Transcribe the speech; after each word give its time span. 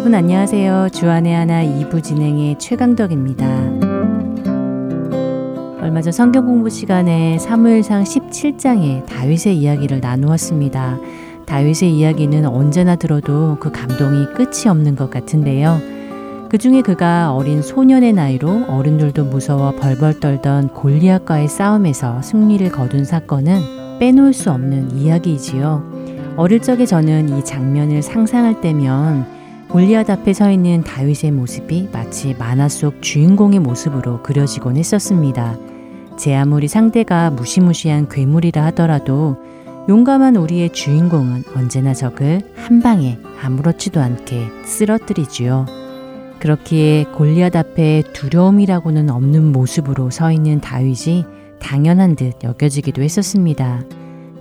여러분 0.00 0.14
안녕하세요. 0.14 0.88
주안의 0.94 1.34
하나 1.34 1.62
2부 1.62 2.02
진행의 2.02 2.58
최강덕입니다. 2.58 3.46
얼마 5.82 6.00
전 6.00 6.10
성경 6.10 6.46
공부 6.46 6.70
시간에 6.70 7.38
사무엘상 7.38 8.04
17장의 8.04 9.04
다윗의 9.04 9.58
이야기를 9.58 10.00
나누었습니다. 10.00 10.98
다윗의 11.44 11.94
이야기는 11.94 12.46
언제나 12.46 12.96
들어도 12.96 13.58
그 13.60 13.70
감동이 13.70 14.24
끝이 14.32 14.70
없는 14.70 14.96
것 14.96 15.10
같은데요. 15.10 15.78
그 16.48 16.56
중에 16.56 16.80
그가 16.80 17.34
어린 17.34 17.60
소년의 17.60 18.14
나이로 18.14 18.68
어른들도 18.68 19.26
무서워 19.26 19.72
벌벌 19.72 20.18
떨던 20.18 20.68
골리앗과의 20.68 21.48
싸움에서 21.48 22.22
승리를 22.22 22.66
거둔 22.70 23.04
사건은 23.04 23.98
빼놓을 23.98 24.32
수 24.32 24.50
없는 24.50 24.96
이야기이지요. 24.96 26.36
어릴 26.38 26.62
적에 26.62 26.86
저는 26.86 27.36
이 27.36 27.44
장면을 27.44 28.00
상상할 28.00 28.62
때면 28.62 29.39
골리앗 29.72 30.10
앞에 30.10 30.32
서 30.32 30.50
있는 30.50 30.82
다윗의 30.82 31.30
모습이 31.30 31.90
마치 31.92 32.34
만화 32.34 32.68
속 32.68 33.00
주인공의 33.02 33.60
모습으로 33.60 34.20
그려지곤 34.24 34.76
했었습니다. 34.76 35.56
제 36.18 36.34
아무리 36.34 36.66
상대가 36.66 37.30
무시무시한 37.30 38.08
괴물이라 38.08 38.64
하더라도 38.66 39.36
용감한 39.88 40.34
우리의 40.34 40.72
주인공은 40.72 41.44
언제나 41.54 41.94
적을 41.94 42.40
한 42.56 42.82
방에 42.82 43.20
아무렇지도 43.40 44.00
않게 44.00 44.48
쓰러뜨리지요. 44.64 45.66
그렇기에 46.40 47.04
골리앗 47.14 47.54
앞에 47.54 48.02
두려움이라고는 48.12 49.08
없는 49.08 49.52
모습으로 49.52 50.10
서 50.10 50.32
있는 50.32 50.60
다윗이 50.60 51.24
당연한 51.60 52.16
듯 52.16 52.42
여겨지기도 52.42 53.02
했었습니다. 53.02 53.84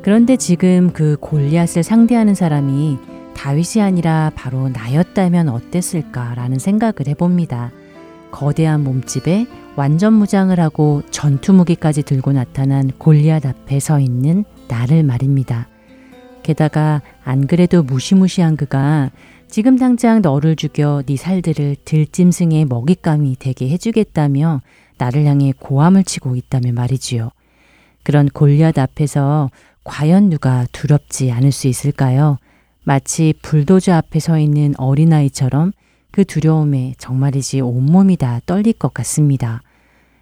그런데 0.01 0.37
지금 0.37 0.89
그 0.91 1.17
골리앗을 1.19 1.83
상대하는 1.83 2.33
사람이 2.33 2.97
다윗이 3.39 3.81
아니라 3.81 4.33
바로 4.35 4.67
나였다면 4.67 5.47
어땠을까라는 5.47 6.59
생각을 6.59 7.07
해봅니다. 7.07 7.71
거대한 8.31 8.83
몸집에 8.83 9.47
완전 9.77 10.11
무장을 10.11 10.59
하고 10.59 11.03
전투 11.09 11.53
무기까지 11.53 12.03
들고 12.03 12.33
나타난 12.33 12.91
골리앗 12.97 13.45
앞에 13.45 13.79
서 13.79 14.01
있는 14.01 14.43
나를 14.67 15.03
말입니다. 15.03 15.69
게다가 16.43 17.01
안 17.23 17.47
그래도 17.47 17.81
무시무시한 17.81 18.57
그가 18.57 19.09
지금 19.47 19.77
당장 19.77 20.21
너를 20.21 20.57
죽여 20.57 21.01
네 21.05 21.15
살들을 21.15 21.77
들짐승의 21.85 22.65
먹잇감이 22.65 23.37
되게 23.39 23.69
해주겠다며 23.69 24.61
나를 24.97 25.23
향해 25.23 25.53
고함을 25.57 26.03
치고 26.03 26.35
있다며 26.35 26.73
말이지요. 26.73 27.29
그런 28.03 28.27
골리앗 28.27 28.77
앞에서 28.77 29.49
과연 29.85 30.29
누가 30.29 30.65
두렵지 30.73 31.31
않을 31.31 31.53
수 31.53 31.69
있을까요? 31.69 32.37
마치 32.89 33.35
불도저 33.43 33.93
앞에 33.93 34.19
서 34.19 34.39
있는 34.39 34.73
어린아이처럼 34.79 35.73
그 36.09 36.25
두려움에 36.25 36.95
정말이지 36.97 37.61
온몸이 37.61 38.17
다 38.17 38.41
떨릴 38.47 38.73
것 38.73 38.95
같습니다. 38.95 39.61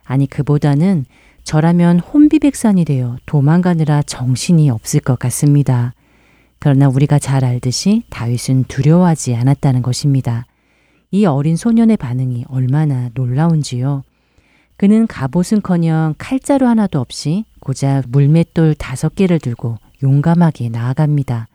아니, 0.03 0.27
그보다는 0.27 1.05
저라면 1.45 2.01
혼비백산이 2.01 2.83
되어 2.83 3.15
도망가느라 3.25 4.01
정신이 4.01 4.69
없을 4.69 4.99
것 4.99 5.17
같습니다. 5.17 5.93
그러나 6.59 6.89
우리가 6.89 7.19
잘 7.19 7.45
알듯이 7.45 8.03
다윗은 8.09 8.65
두려워하지 8.65 9.33
않았다는 9.33 9.81
것입니다. 9.81 10.45
이 11.09 11.25
어린 11.25 11.55
소년의 11.55 11.95
반응이 11.95 12.47
얼마나 12.49 13.09
놀라운지요. 13.13 14.03
그는 14.75 15.07
갑옷은커녕 15.07 16.15
칼자루 16.17 16.67
하나도 16.67 16.99
없이 16.99 17.45
고작 17.61 18.09
물맷돌 18.09 18.75
다섯 18.75 19.15
개를 19.15 19.39
들고 19.39 19.77
용감하게 20.03 20.67
나아갑니다. 20.67 21.47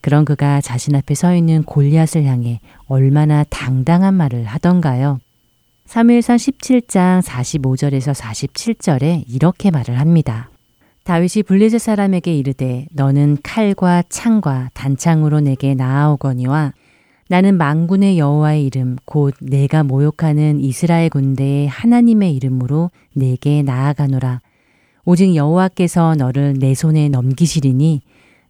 그런 0.00 0.24
그가 0.24 0.60
자신 0.60 0.94
앞에 0.94 1.14
서 1.14 1.34
있는 1.34 1.62
골리앗을 1.62 2.24
향해 2.24 2.60
얼마나 2.86 3.44
당당한 3.44 4.14
말을 4.14 4.44
하던가요. 4.44 5.18
3일상 5.86 6.36
17장 6.36 7.22
45절에서 7.22 8.14
47절에 8.14 9.24
이렇게 9.28 9.70
말을 9.70 9.98
합니다. 9.98 10.50
다윗이 11.04 11.42
블레셋 11.46 11.80
사람에게 11.80 12.32
이르되 12.32 12.86
너는 12.92 13.38
칼과 13.42 14.02
창과 14.08 14.70
단창으로 14.74 15.40
내게 15.40 15.74
나아오거니와 15.74 16.72
나는 17.28 17.56
망군의 17.58 18.18
여호와의 18.18 18.64
이름 18.64 18.96
곧 19.04 19.34
내가 19.40 19.82
모욕하는 19.82 20.60
이스라엘 20.60 21.10
군대의 21.10 21.68
하나님의 21.68 22.34
이름으로 22.34 22.90
내게 23.14 23.62
나아가노라 23.62 24.40
오직 25.04 25.34
여호와께서 25.34 26.14
너를 26.16 26.54
내 26.58 26.74
손에 26.74 27.08
넘기시리니 27.08 28.02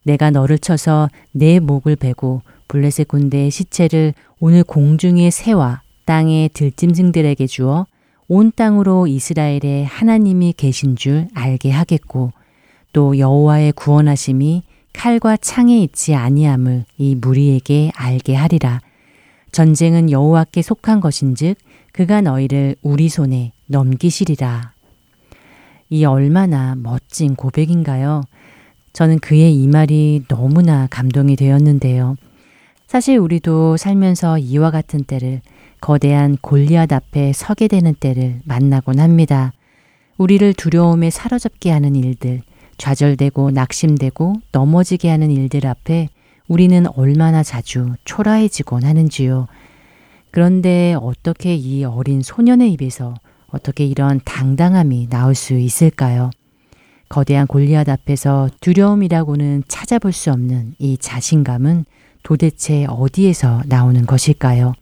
내가 0.04 0.30
너를 0.30 0.58
쳐서 0.58 1.08
내 1.32 1.60
목을 1.60 1.96
베고 1.96 2.42
블레셋 2.68 3.08
군대의 3.08 3.50
시체를 3.50 4.14
오늘 4.38 4.64
공중의 4.64 5.30
새와 5.30 5.82
땅의 6.04 6.50
들짐승들에게 6.54 7.46
주어 7.46 7.86
온 8.28 8.52
땅으로 8.54 9.06
이스라엘의 9.06 9.84
하나님이 9.86 10.54
계신 10.56 10.96
줄 10.96 11.28
알게 11.34 11.70
하겠고 11.70 12.32
또 12.92 13.18
여호와의 13.18 13.72
구원하심이 13.72 14.62
칼과 14.92 15.36
창에 15.36 15.80
있지 15.80 16.14
아니함을 16.14 16.84
이 16.98 17.14
무리에게 17.14 17.92
알게 17.94 18.34
하리라. 18.34 18.80
전쟁은 19.52 20.10
여호와께 20.10 20.62
속한 20.62 21.00
것인즉 21.00 21.56
그가 21.92 22.20
너희를 22.20 22.76
우리 22.82 23.08
손에 23.08 23.52
넘기시리라. 23.66 24.72
이 25.90 26.04
얼마나 26.04 26.76
멋진 26.76 27.34
고백인가요? 27.34 28.22
저는 28.92 29.18
그의 29.20 29.54
이 29.54 29.68
말이 29.68 30.24
너무나 30.28 30.86
감동이 30.90 31.36
되었는데요. 31.36 32.16
사실 32.86 33.18
우리도 33.18 33.76
살면서 33.76 34.38
이와 34.38 34.70
같은 34.70 35.04
때를 35.04 35.40
거대한 35.80 36.36
골리앗 36.40 36.92
앞에 36.92 37.32
서게 37.32 37.68
되는 37.68 37.94
때를 37.94 38.40
만나곤 38.44 38.98
합니다. 38.98 39.52
우리를 40.18 40.52
두려움에 40.54 41.08
사로잡게 41.10 41.70
하는 41.70 41.94
일들, 41.94 42.42
좌절되고 42.76 43.52
낙심되고 43.52 44.34
넘어지게 44.52 45.08
하는 45.08 45.30
일들 45.30 45.66
앞에 45.66 46.08
우리는 46.48 46.84
얼마나 46.96 47.42
자주 47.42 47.94
초라해지곤 48.04 48.82
하는지요. 48.82 49.46
그런데 50.30 50.96
어떻게 51.00 51.54
이 51.54 51.84
어린 51.84 52.22
소년의 52.22 52.72
입에서 52.72 53.14
어떻게 53.48 53.84
이런 53.84 54.20
당당함이 54.24 55.08
나올 55.08 55.34
수 55.34 55.54
있을까요? 55.54 56.30
거대한 57.10 57.48
골리앗 57.48 57.88
앞에서 57.88 58.48
두려움이라고는 58.60 59.64
찾아볼 59.66 60.12
수 60.12 60.30
없는 60.30 60.76
이 60.78 60.96
자신감은 60.96 61.84
도대체 62.22 62.86
어디에서 62.88 63.64
나오는 63.66 64.06
것일까요? 64.06 64.74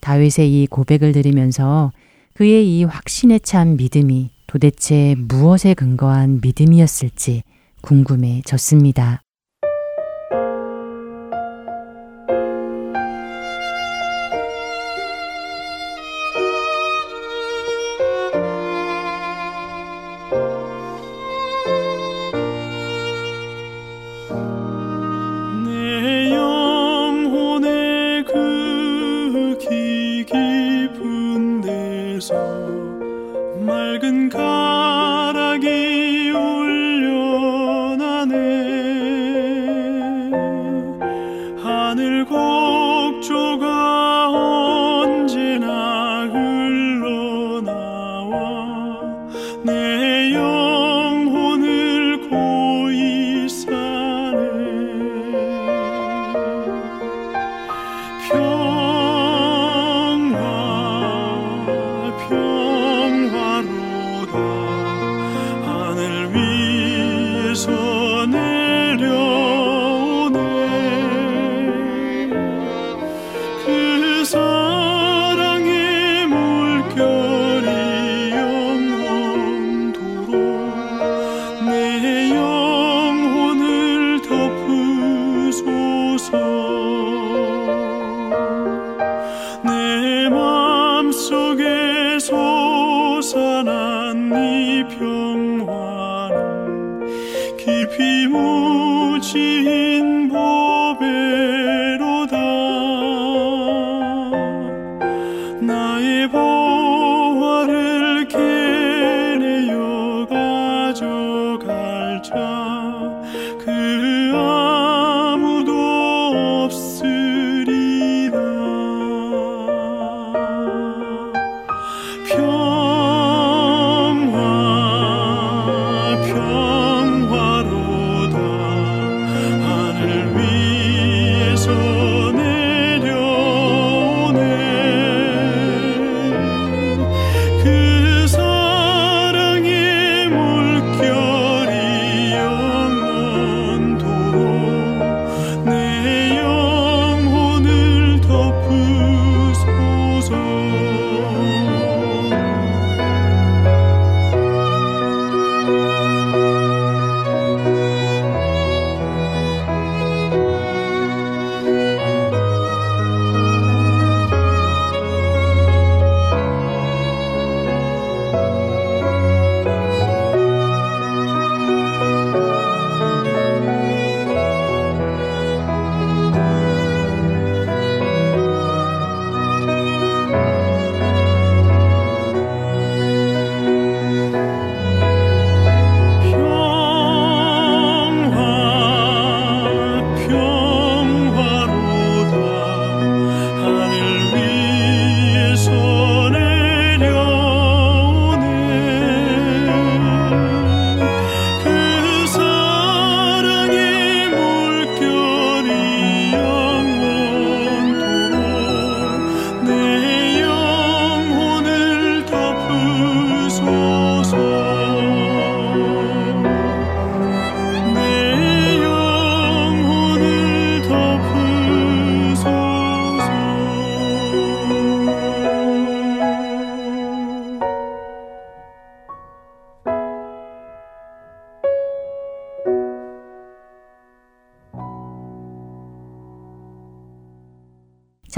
다윗의 0.00 0.62
이 0.62 0.66
고백을 0.66 1.12
들으면서 1.12 1.92
그의 2.34 2.78
이 2.78 2.84
확신에 2.84 3.38
찬 3.38 3.76
믿음이 3.76 4.30
도대체 4.48 5.14
무엇에 5.16 5.74
근거한 5.74 6.40
믿음이었을지 6.42 7.44
궁금해졌습니다. 7.80 9.22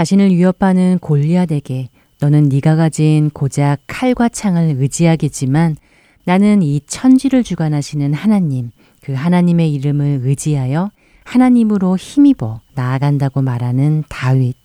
자신을 0.02 0.30
위협하는 0.34 0.98
골리앗에게 0.98 1.88
너는 2.20 2.48
네가 2.48 2.74
가진 2.74 3.30
고작 3.30 3.78
칼과 3.86 4.28
창을 4.28 4.74
의지하겠지만 4.78 5.76
나는 6.24 6.62
이 6.62 6.80
천지를 6.88 7.44
주관하시는 7.44 8.12
하나님, 8.12 8.70
그 9.00 9.12
하나님의 9.12 9.72
이름을 9.74 10.22
의지하여 10.24 10.90
하나님으로 11.22 11.96
힘입어 11.96 12.60
나아간다고 12.74 13.42
말하는 13.42 14.02
다윗. 14.08 14.56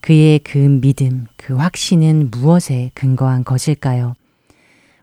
그의 0.00 0.38
그 0.38 0.58
믿음, 0.58 1.26
그 1.36 1.56
확신은 1.56 2.30
무엇에 2.30 2.92
근거한 2.94 3.42
것일까요? 3.42 4.14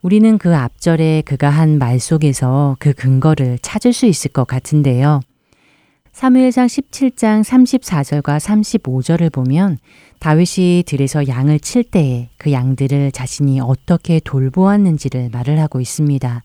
우리는 0.02 0.38
그 0.38 0.56
앞절에 0.56 1.24
그가 1.26 1.50
한 1.50 1.80
말 1.80 2.00
속에서 2.00 2.78
그 2.80 2.94
근거를 2.94 3.60
찾을 3.62 3.92
수 3.92 4.06
있을 4.06 4.32
것 4.32 4.48
같은데요. 4.48 5.20
사무엘상 6.20 6.68
17장 6.68 7.46
34절과 7.46 8.42
35절을 8.42 9.32
보면 9.32 9.78
다윗이 10.20 10.84
들에서 10.86 11.30
양을 11.30 11.62
칠 11.62 11.82
때에 11.82 12.28
그 12.36 12.52
양들을 12.52 13.14
자신이 13.14 13.62
어떻게 13.62 14.20
돌보았는지를 14.20 15.30
말을 15.32 15.62
하고 15.62 15.80
있습니다. 15.80 16.44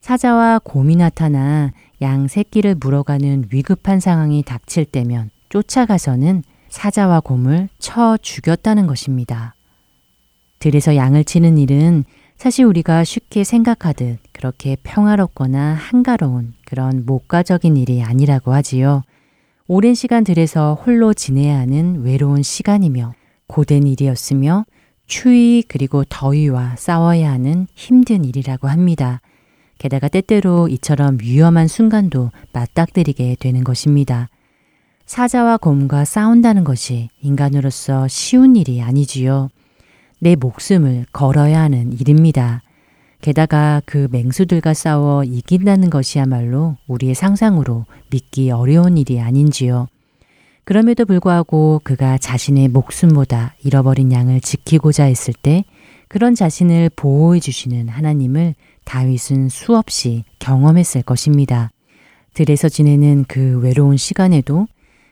사자와 0.00 0.60
곰이 0.64 0.96
나타나 0.96 1.72
양 2.00 2.26
새끼를 2.26 2.76
물어가는 2.76 3.48
위급한 3.52 4.00
상황이 4.00 4.42
닥칠 4.42 4.86
때면 4.86 5.28
쫓아가서는 5.50 6.42
사자와 6.70 7.20
곰을 7.20 7.68
쳐 7.78 8.16
죽였다는 8.16 8.86
것입니다. 8.86 9.54
들에서 10.58 10.96
양을 10.96 11.24
치는 11.24 11.58
일은 11.58 12.06
사실 12.42 12.64
우리가 12.64 13.04
쉽게 13.04 13.44
생각하듯 13.44 14.18
그렇게 14.32 14.76
평화롭거나 14.82 15.74
한가로운 15.74 16.54
그런 16.64 17.06
목가적인 17.06 17.76
일이 17.76 18.02
아니라고 18.02 18.52
하지요. 18.52 19.04
오랜 19.68 19.94
시간 19.94 20.24
들에서 20.24 20.74
홀로 20.74 21.14
지내야 21.14 21.56
하는 21.56 22.02
외로운 22.02 22.42
시간이며 22.42 23.14
고된 23.46 23.86
일이었으며 23.86 24.64
추위 25.06 25.62
그리고 25.68 26.02
더위와 26.08 26.74
싸워야 26.74 27.30
하는 27.30 27.68
힘든 27.76 28.24
일이라고 28.24 28.66
합니다. 28.66 29.20
게다가 29.78 30.08
때때로 30.08 30.66
이처럼 30.66 31.18
위험한 31.20 31.68
순간도 31.68 32.32
맞닥뜨리게 32.52 33.36
되는 33.38 33.62
것입니다. 33.62 34.28
사자와 35.06 35.58
곰과 35.58 36.04
싸운다는 36.04 36.64
것이 36.64 37.08
인간으로서 37.20 38.08
쉬운 38.08 38.56
일이 38.56 38.82
아니지요. 38.82 39.48
내 40.22 40.36
목숨을 40.36 41.06
걸어야 41.12 41.62
하는 41.62 41.92
일입니다. 41.92 42.62
게다가 43.20 43.82
그 43.84 44.06
맹수들과 44.12 44.72
싸워 44.72 45.24
이긴다는 45.24 45.90
것이야말로 45.90 46.76
우리의 46.86 47.16
상상으로 47.16 47.86
믿기 48.10 48.52
어려운 48.52 48.98
일이 48.98 49.18
아닌지요. 49.18 49.88
그럼에도 50.62 51.06
불구하고 51.06 51.80
그가 51.82 52.18
자신의 52.18 52.68
목숨보다 52.68 53.56
잃어버린 53.64 54.12
양을 54.12 54.40
지키고자 54.40 55.06
했을 55.06 55.34
때 55.34 55.64
그런 56.06 56.36
자신을 56.36 56.92
보호해 56.94 57.40
주시는 57.40 57.88
하나님을 57.88 58.54
다윗은 58.84 59.48
수없이 59.48 60.22
경험했을 60.38 61.02
것입니다. 61.02 61.72
들에서 62.34 62.68
지내는 62.68 63.24
그 63.26 63.58
외로운 63.58 63.96
시간에도 63.96 64.68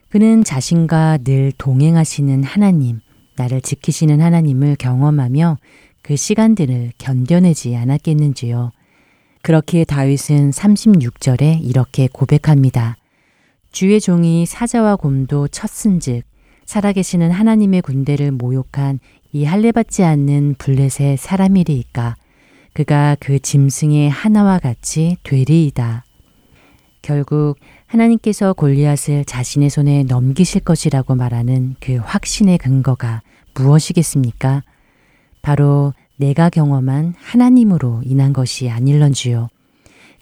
그는 0.08 0.44
자신과 0.44 1.18
늘 1.24 1.50
동행하시는 1.58 2.44
하나님, 2.44 3.00
나를 3.40 3.62
지키시는 3.62 4.20
하나님을 4.20 4.76
경험하며 4.76 5.56
그 6.02 6.16
시간들을 6.16 6.92
견뎌내지 6.98 7.74
않았겠는지요. 7.74 8.70
그렇기에 9.42 9.84
다윗은 9.84 10.50
36절에 10.50 11.60
이렇게 11.62 12.08
고백합니다. 12.12 12.96
주의 13.72 13.98
종이 14.00 14.44
사자와 14.44 14.96
곰도 14.96 15.48
쳤은즉 15.48 16.24
살아계시는 16.66 17.30
하나님의 17.30 17.80
군대를 17.80 18.30
모욕한 18.32 19.00
이 19.32 19.44
할례받지 19.44 20.04
않는 20.04 20.56
블렛의 20.58 21.16
사람이리이까 21.16 22.16
그가 22.74 23.16
그 23.18 23.38
짐승의 23.38 24.10
하나와 24.10 24.58
같이 24.58 25.16
되리이다. 25.22 26.04
결국 27.00 27.56
하나님께서 27.86 28.52
골리앗을 28.52 29.24
자신의 29.24 29.70
손에 29.70 30.02
넘기실 30.02 30.60
것이라고 30.60 31.14
말하는 31.14 31.76
그 31.80 31.96
확신의 31.96 32.58
근거가 32.58 33.22
무엇이겠습니까? 33.54 34.62
바로 35.42 35.94
내가 36.16 36.50
경험한 36.50 37.14
하나님으로 37.18 38.02
인한 38.04 38.32
것이 38.32 38.68
아닐런지요. 38.68 39.48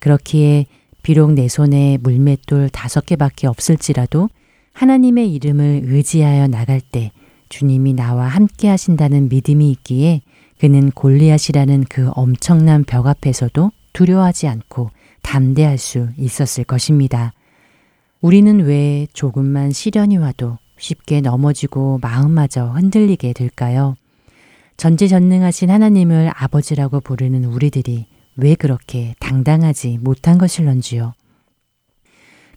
그렇기에 0.01 0.67
비록 1.03 1.33
내 1.33 1.49
손에 1.49 1.99
물맷돌 2.01 2.69
다섯 2.71 3.05
개밖에 3.05 3.47
없을지라도 3.47 4.29
하나님의 4.73 5.33
이름을 5.35 5.83
의지하여 5.85 6.47
나갈 6.47 6.81
때 6.81 7.11
주님이 7.49 7.95
나와 7.95 8.29
함께 8.29 8.69
하신다는 8.69 9.29
믿음이 9.29 9.71
있기에 9.73 10.21
그는 10.59 10.91
골리앗이라는 10.91 11.87
그 11.89 12.11
엄청난 12.15 12.85
벽 12.85 13.07
앞에서도 13.07 13.73
두려워하지 13.93 14.49
않고 14.49 14.91
담대할 15.23 15.79
수 15.79 16.09
있었을 16.17 16.65
것입니다. 16.65 17.33
우리는 18.21 18.61
왜 18.61 19.07
조금만 19.13 19.73
시련이 19.73 20.17
와도 20.17 20.59
쉽게 20.79 21.21
넘어지고 21.21 21.99
마음마저 22.03 22.67
흔들리게 22.67 23.33
될까요? 23.33 23.97
전지전능하신 24.77 25.71
하나님을 25.71 26.31
아버지라고 26.35 27.01
부르는 27.01 27.45
우리들이 27.45 28.07
왜 28.37 28.55
그렇게 28.55 29.15
당당하지 29.19 29.99
못한 30.01 30.39
것일런지요. 30.39 31.15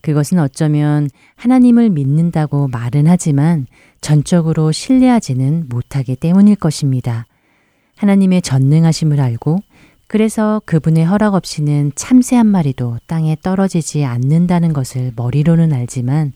그것은 0.02 0.40
어쩌면 0.40 1.10
하나님을 1.36 1.90
믿는다고 1.90 2.68
말은 2.68 3.08
하지만 3.08 3.68
전적으로 4.02 4.72
신뢰하지는 4.72 5.68
못하기 5.70 6.16
때문일 6.16 6.56
것입니다. 6.56 7.26
하나님의 7.98 8.42
전능하심을 8.42 9.20
알고 9.20 9.60
그래서 10.08 10.62
그분의 10.66 11.06
허락 11.06 11.36
없이는 11.36 11.94
참새 11.96 12.36
한 12.36 12.48
마리도 12.48 12.98
땅에 13.08 13.38
떨어지지 13.42 14.04
않는다는 14.04 14.74
것을 14.74 15.14
머리로는 15.16 15.72
알지만 15.72 16.34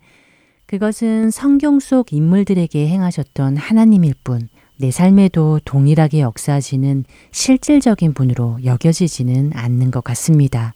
그것은 0.67 1.31
성경 1.31 1.79
속 1.79 2.12
인물들에게 2.13 2.88
행하셨던 2.88 3.57
하나님일 3.57 4.15
뿐 4.24 4.50
내 4.77 4.91
삶에도 4.91 5.60
동일하게 5.63 6.19
역사하시는 6.19 7.05
실질적인 7.31 8.13
분으로 8.13 8.60
여겨지지는 8.63 9.51
않는 9.53 9.91
것 9.91 10.03
같습니다. 10.03 10.74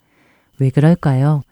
왜 0.58 0.70
그럴까요? 0.70 1.44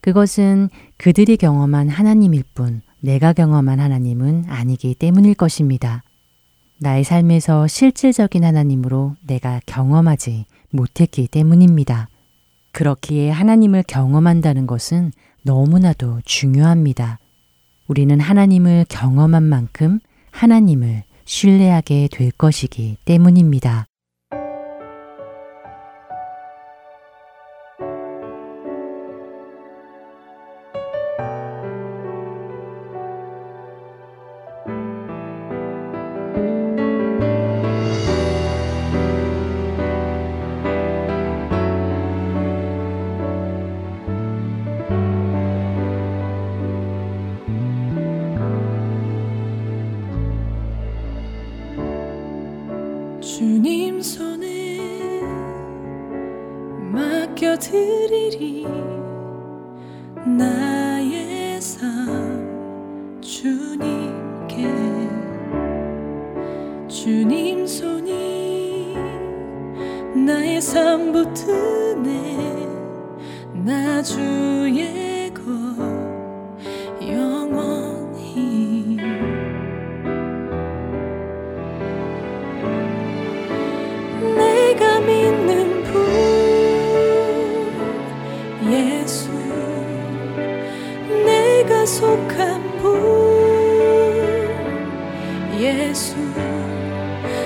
그것은 0.00 0.68
그들이 0.96 1.36
경험한 1.36 1.88
하나님일 1.88 2.44
뿐 2.54 2.82
내가 3.00 3.32
경험한 3.32 3.80
하나님은 3.80 4.44
아니기 4.48 4.94
때문일 4.94 5.34
것입니다. 5.34 6.02
나의 6.78 7.04
삶에서 7.04 7.66
실질적인 7.66 8.44
하나님으로 8.44 9.16
내가 9.26 9.60
경험하지 9.66 10.44
못했기 10.70 11.28
때문입니다. 11.28 12.08
그렇기에 12.72 13.30
하나님을 13.30 13.82
경험한다는 13.88 14.66
것은 14.66 15.12
너무나도 15.42 16.20
중요합니다. 16.24 17.18
우리는 17.88 18.20
하나님을 18.20 18.84
경험한 18.88 19.42
만큼 19.42 19.98
하나님을 20.30 21.02
신뢰하게 21.24 22.08
될 22.12 22.30
것이기 22.30 22.98
때문입니다. 23.04 23.86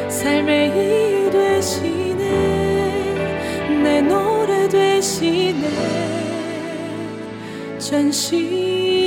삶의 0.08 0.70
이유 0.70 1.30
되시네. 1.30 2.22
내 3.82 4.00
노래 4.02 4.68
되시네. 4.68 5.68
전심 7.78 9.01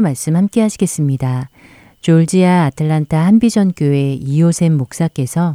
설교 0.00 0.02
말씀 0.02 0.34
함께 0.34 0.62
하시겠습니다. 0.62 1.50
졸지아 2.00 2.64
아틀란타 2.64 3.26
한비전 3.26 3.72
교회 3.76 4.14
이호샘 4.14 4.76
목사께서 4.76 5.52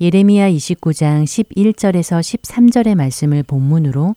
예레미야 0.00 0.50
29장 0.50 1.24
11절에서 1.24 2.20
13절의 2.20 2.96
말씀을 2.96 3.42
본문으로 3.42 4.14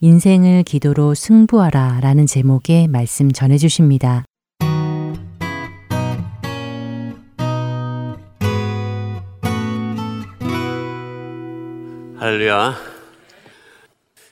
인생을 0.00 0.64
기도로 0.64 1.14
승부하라 1.14 2.00
라는 2.00 2.26
제목의 2.26 2.88
말씀 2.88 3.30
전해 3.30 3.58
주십니다. 3.58 4.24
할렐루야. 12.16 12.76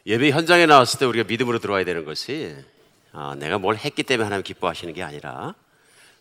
예배 0.07 0.31
현장에 0.31 0.67
나왔을 0.67 0.99
때 0.99 1.05
우리가 1.05 1.27
믿음으로 1.29 1.59
들어와야 1.59 1.85
되는 1.85 2.05
것이 2.05 2.55
아, 3.19 3.35
내가 3.35 3.57
뭘 3.57 3.77
했기 3.77 4.03
때문에 4.03 4.25
하나님 4.25 4.43
기뻐하시는 4.43 4.93
게 4.93 5.03
아니라 5.03 5.55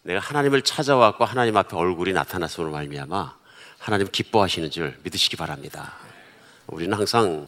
내가 0.04 0.22
하나님을 0.22 0.62
찾아왔고 0.62 1.26
하나님 1.26 1.58
앞에 1.58 1.76
얼굴이 1.76 2.14
나타났음으로 2.14 2.72
말미암아 2.72 3.36
하나님 3.78 4.08
기뻐하시는 4.10 4.72
줄 4.72 4.98
믿으시기 5.04 5.36
바랍니다. 5.36 5.92
우리는 6.68 6.98
항상 6.98 7.48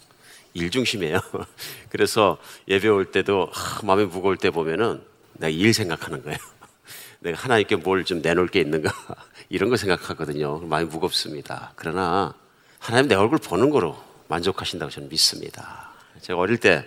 일 0.53 0.69
중심이에요. 0.69 1.21
그래서 1.87 2.37
예배 2.67 2.89
올 2.89 3.09
때도 3.09 3.47
하, 3.53 3.85
마음이 3.85 4.03
무거울 4.03 4.35
때 4.35 4.49
보면은 4.49 5.01
내가 5.35 5.49
일 5.49 5.73
생각하는 5.73 6.23
거예요. 6.23 6.37
내가 7.21 7.39
하나님께 7.39 7.77
뭘 7.77 8.03
좀 8.03 8.21
내놓을 8.21 8.49
게 8.49 8.59
있는가 8.59 8.91
이런 9.47 9.69
거 9.69 9.77
생각하거든요. 9.77 10.59
마음이 10.59 10.89
무겁습니다. 10.89 11.71
그러나 11.77 12.33
하나님 12.79 13.07
내 13.07 13.15
얼굴 13.15 13.37
보는 13.37 13.69
거로 13.69 13.97
만족하신다고 14.27 14.91
저는 14.91 15.07
믿습니다. 15.07 15.91
제가 16.19 16.37
어릴 16.37 16.57
때 16.57 16.85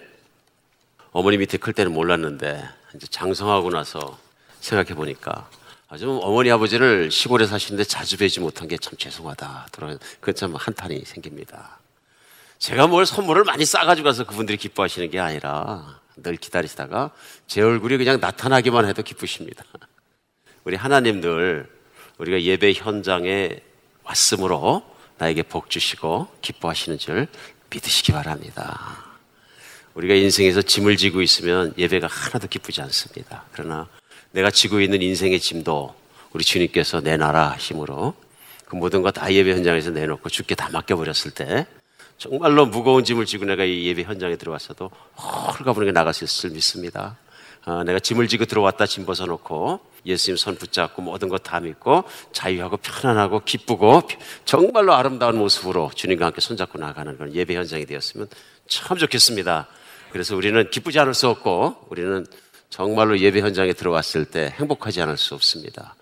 어머니 1.13 1.37
밑에 1.39 1.59
클 1.59 1.73
때는 1.73 1.93
몰랐는데 1.93 2.63
이제 2.95 3.07
장성하고 3.09 3.71
나서 3.71 4.19
생각해 4.61 4.95
보니까 4.95 5.49
좀 5.99 6.21
어머니 6.23 6.51
아버지를 6.53 7.11
시골에 7.11 7.47
사시는데 7.47 7.85
자주 7.85 8.17
뵈지 8.17 8.41
못한 8.41 8.69
게 8.69 8.77
참 8.79 8.95
죄송하다. 8.97 9.67
그건 10.21 10.35
참 10.35 10.55
한탄이 10.55 11.03
생깁니다. 11.05 11.79
제가 12.59 12.87
뭘 12.87 13.07
선물을 13.07 13.43
많이 13.45 13.65
싸가지고 13.65 14.05
가서 14.07 14.25
그분들이 14.25 14.57
기뻐하시는 14.59 15.11
게 15.11 15.19
아니라 15.19 15.99
늘 16.17 16.37
기다리시다가 16.37 17.11
제 17.47 17.63
얼굴이 17.63 17.97
그냥 17.97 18.21
나타나기만 18.21 18.87
해도 18.87 19.03
기쁘십니다. 19.03 19.65
우리 20.65 20.77
하나님들 20.77 21.69
우리가 22.19 22.43
예배 22.43 22.75
현장에 22.75 23.61
왔으므로 24.05 24.85
나에게 25.19 25.43
복 25.43 25.71
주시고 25.71 26.29
기뻐하시는 26.43 26.99
줄 26.99 27.27
믿으시기 27.71 28.13
바랍니다. 28.13 29.10
우리가 30.01 30.15
인생에서 30.15 30.63
짐을 30.63 30.97
지고 30.97 31.21
있으면 31.21 31.75
예배가 31.77 32.07
하나도 32.07 32.49
기쁘지 32.49 32.81
않습니다. 32.81 33.45
그러나 33.53 33.87
내가 34.31 34.51
지고 34.51 34.81
있는 34.81 35.03
인생의 35.03 35.39
짐도 35.41 35.95
우리 36.33 36.43
주님께서 36.43 37.01
내놔라 37.03 37.57
힘으로 37.59 38.15
그 38.65 38.77
모든 38.77 39.03
것 39.03 39.11
다 39.11 39.31
예배 39.31 39.53
현장에서 39.53 39.91
내놓고 39.91 40.31
주께 40.31 40.55
다 40.55 40.71
맡겨버렸을 40.73 41.33
때 41.33 41.67
정말로 42.17 42.65
무거운 42.65 43.05
짐을 43.05 43.27
지고 43.27 43.45
내가 43.45 43.65
이 43.65 43.87
예배 43.89 44.05
현장에 44.05 44.37
들어왔어도 44.37 44.91
홀가분하게 45.59 45.93
나갈 45.93 46.15
수 46.15 46.25
있을 46.25 46.51
믿습니다. 46.51 47.19
어, 47.67 47.85
내가 47.85 47.99
짐을 47.99 48.27
지고 48.29 48.47
들어왔다 48.47 48.87
짐 48.87 49.05
벗어놓고 49.05 49.81
예수님 50.07 50.39
손 50.39 50.57
붙잡고 50.57 51.03
모든 51.03 51.29
것 51.29 51.43
다 51.43 51.61
믿고 51.61 52.05
자유하고 52.33 52.79
편안하고 52.79 53.41
기쁘고 53.45 54.03
정말로 54.47 54.95
아름다운 54.95 55.37
모습으로 55.37 55.91
주님과 55.95 56.25
함께 56.27 56.41
손잡고 56.41 56.79
나가는 56.79 57.15
그런 57.19 57.35
예배 57.35 57.55
현장이 57.55 57.85
되었으면 57.85 58.29
참 58.67 58.97
좋겠습니다. 58.97 59.69
그래서 60.13 60.37
우리는 60.37 60.69
기쁘지 60.71 60.99
않을 60.99 61.15
수 61.15 61.29
없고 61.29 61.87
우리는 61.91 62.27
정말로 62.69 63.19
예배 63.19 63.41
현장에 63.41 63.73
들어왔을 63.73 64.25
때 64.25 64.55
행복하지 64.59 65.01
않을 65.03 65.17
수 65.17 65.35
없습니다. 65.35 65.95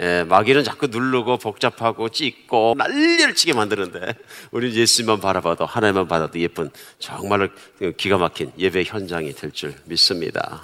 예, 0.00 0.24
마귀는 0.24 0.64
자꾸 0.64 0.86
누르고 0.88 1.38
복잡하고 1.38 2.08
찢고 2.08 2.74
난리를 2.76 3.34
치게 3.34 3.52
만드는데 3.52 4.14
우리 4.50 4.74
예수님만 4.74 5.20
바라봐도 5.20 5.66
하나님만 5.66 6.08
받아도 6.08 6.40
예쁜 6.40 6.70
정말로 6.98 7.48
기가 7.96 8.18
막힌 8.18 8.50
예배 8.58 8.84
현장이 8.84 9.32
될 9.34 9.52
줄 9.52 9.74
믿습니다. 9.84 10.62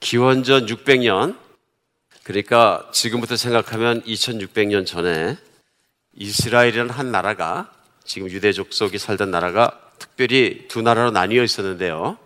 기원전 0.00 0.66
600년 0.66 1.36
그러니까 2.24 2.88
지금부터 2.92 3.36
생각하면 3.36 4.02
2600년 4.02 4.84
전에 4.86 5.36
이스라엘이라는 6.14 6.90
한 6.90 7.12
나라가 7.12 7.70
지금 8.04 8.28
유대 8.30 8.52
족 8.52 8.72
속이 8.72 8.98
살던 8.98 9.30
나라가 9.30 9.78
특별히 10.02 10.66
두 10.66 10.82
나라로 10.82 11.12
나뉘어 11.12 11.44
있었는데요. 11.44 12.18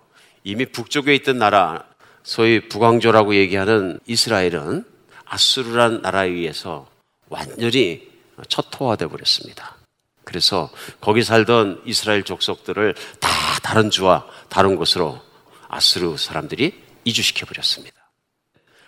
이미 0.44 0.64
북쪽에 0.64 1.14
있던 1.16 1.38
나라 1.38 1.84
소위 2.22 2.68
북왕조라고 2.68 3.34
얘기하는 3.34 4.00
이스라엘은 4.06 4.84
아수르란 5.26 6.00
나라에 6.00 6.28
의해서 6.28 6.88
완전히 7.28 8.08
초토화되어 8.48 9.08
버렸습니다. 9.08 9.76
그래서 10.24 10.70
거기 11.00 11.22
살던 11.22 11.82
이스라엘 11.84 12.22
족속들을 12.22 12.94
다 13.20 13.28
다른 13.62 13.90
주와 13.90 14.26
다른 14.48 14.76
곳으로 14.76 15.20
아수르 15.68 16.16
사람들이 16.16 16.72
이주시켜 17.04 17.44
버렸습니다. 17.44 17.94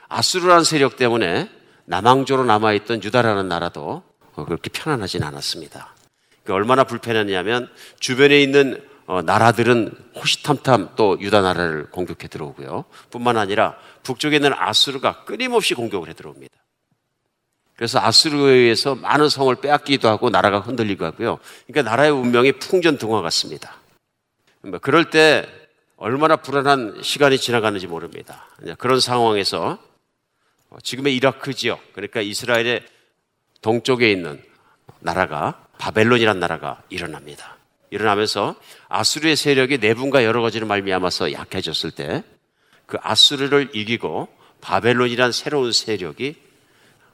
아수르란 0.09 0.65
세력 0.65 0.97
때문에 0.97 1.51
남왕조로 1.85 2.45
남아있던 2.45 3.05
유다라는 3.05 3.49
나라도 3.49 4.03
그렇게 4.35 4.71
편안하진 4.71 5.23
않았습니다. 5.23 5.95
얼마나 6.53 6.85
불편했냐면 6.85 7.71
주변에 8.01 8.41
있는 8.41 8.83
어, 9.07 9.23
나라들은 9.23 9.91
호시탐탐 10.17 10.91
또 10.97 11.19
유다 11.19 11.41
나라를 11.41 11.91
공격해 11.91 12.29
들어오고요. 12.29 12.85
뿐만 13.11 13.39
아니라 13.39 13.77
북쪽에 14.03 14.37
있는 14.37 14.53
아수르가 14.55 15.25
끊임없이 15.25 15.75
공격을 15.75 16.11
해 16.11 16.13
들어옵니다. 16.13 16.55
그래서 17.75 18.01
아수르에 18.01 18.53
의해서 18.53 18.97
많은 18.97 19.29
성을 19.29 19.55
빼앗기도 19.55 20.09
하고 20.09 20.31
나라가 20.31 20.59
흔들리고 20.59 21.05
하고요. 21.05 21.39
그러니까 21.67 21.91
나라의 21.91 22.11
운명이 22.11 22.53
풍전등화 22.53 23.23
같습니다. 23.23 23.77
뭐 24.63 24.79
그럴 24.79 25.11
때 25.11 25.47
얼마나 25.97 26.37
불안한 26.37 27.03
시간이 27.03 27.39
지나가는지 27.39 27.87
모릅니다. 27.87 28.47
그런 28.79 29.01
상황에서 29.01 29.79
지금의 30.83 31.17
이라크 31.17 31.55
지역, 31.55 31.81
그러니까 31.93 32.21
이스라엘의 32.21 32.85
동쪽에 33.63 34.11
있는 34.11 34.43
나라가 35.01 35.67
바벨론이란 35.79 36.41
나라가 36.41 36.83
일어납니다. 36.91 37.57
일어나면서 37.91 38.55
아수르의 38.89 39.37
세력이 39.37 39.79
내분과 39.79 40.25
여러 40.25 40.43
가지로 40.43 40.67
말미암아서 40.67 41.33
약해졌을 41.33 41.91
때 41.91 42.23
그 42.89 42.97
아수르를 43.03 43.69
이기고 43.75 44.29
바벨론이란 44.63 45.31
새로운 45.31 45.73
세력이 45.73 46.37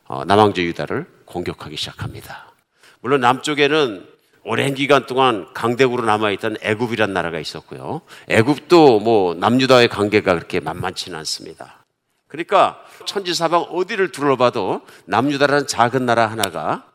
어, 0.06 0.24
남왕조 0.24 0.62
유다를 0.62 1.06
공격하기 1.26 1.76
시작합니다. 1.76 2.52
물론 3.00 3.20
남쪽에는 3.20 4.06
오랜 4.44 4.74
기간 4.74 5.06
동안 5.06 5.52
강대국으로 5.52 6.04
남아있던 6.06 6.58
애굽이란 6.62 7.12
나라가 7.12 7.40
있었고요. 7.40 8.02
애굽도 8.28 9.00
뭐 9.00 9.34
남유다의 9.34 9.88
관계가 9.88 10.34
그렇게 10.34 10.60
만만치는 10.60 11.18
않습니다. 11.18 11.84
그러니까 12.28 12.80
천지사방 13.04 13.62
어디를 13.62 14.12
둘러봐도 14.12 14.82
남유다라는 15.06 15.66
작은 15.66 16.06
나라 16.06 16.26
하나가 16.28 16.86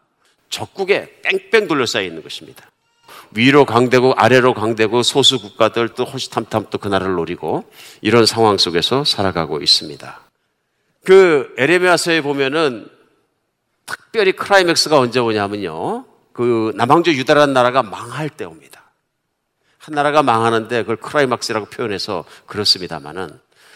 적국에 0.49 1.21
뺑뺑 1.21 1.67
둘러싸여 1.67 2.03
있는 2.03 2.23
것입니다. 2.23 2.69
위로 3.31 3.65
강대국, 3.65 4.15
아래로 4.17 4.53
강대국, 4.53 5.03
소수 5.03 5.39
국가들 5.39 5.89
또 5.89 6.03
호시탐탐 6.03 6.67
또 6.71 6.79
그 6.79 6.87
나라를 6.87 7.13
노리고 7.13 7.69
이런 8.01 8.25
상황 8.25 8.57
속에서 8.57 9.03
살아가고 9.03 9.61
있습니다. 9.61 10.19
그 11.05 11.53
에레미야서에 11.57 12.21
보면은 12.21 12.87
특별히 13.85 14.31
크라이맥스가 14.31 14.97
언제 14.97 15.19
오냐면요. 15.19 16.05
그 16.33 16.71
남왕조 16.75 17.11
유다라는 17.13 17.53
나라가 17.53 17.83
망할 17.83 18.29
때 18.29 18.45
옵니다. 18.45 18.91
한 19.77 19.93
나라가 19.95 20.23
망하는데 20.23 20.81
그걸 20.81 20.95
크라이막스라고 20.97 21.67
표현해서 21.67 22.25
그렇습니다만은 22.45 23.29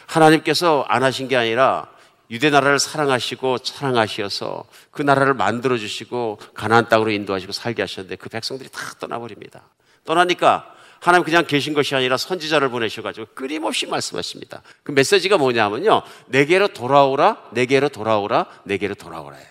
하나님께서 0.05 0.85
안 0.87 1.03
하신 1.03 1.27
게 1.27 1.35
아니라 1.35 1.87
유대 2.31 2.49
나라를 2.49 2.79
사랑하시고 2.79 3.57
사랑하셔서 3.63 4.65
그 4.91 5.01
나라를 5.01 5.33
만들어 5.33 5.77
주시고 5.77 6.39
가나안 6.53 6.89
땅으로 6.89 7.11
인도하시고 7.11 7.51
살게 7.51 7.81
하셨는데 7.81 8.15
그 8.15 8.29
백성들이 8.29 8.69
다 8.69 8.79
떠나버립니다. 8.99 9.61
떠나니까 10.05 10.73
하나님 10.99 11.25
그냥 11.25 11.45
계신 11.45 11.73
것이 11.73 11.95
아니라 11.95 12.15
선지자를 12.15 12.69
보내셔가지고 12.69 13.27
끊임없이 13.33 13.85
말씀하십니다. 13.87 14.61
그 14.83 14.91
메시지가 14.91 15.37
뭐냐면요. 15.37 16.01
내게로 16.27 16.69
돌아오라, 16.69 17.49
내게로 17.51 17.89
돌아오라, 17.89 18.45
내게로 18.63 18.95
돌아오라예요. 18.95 19.47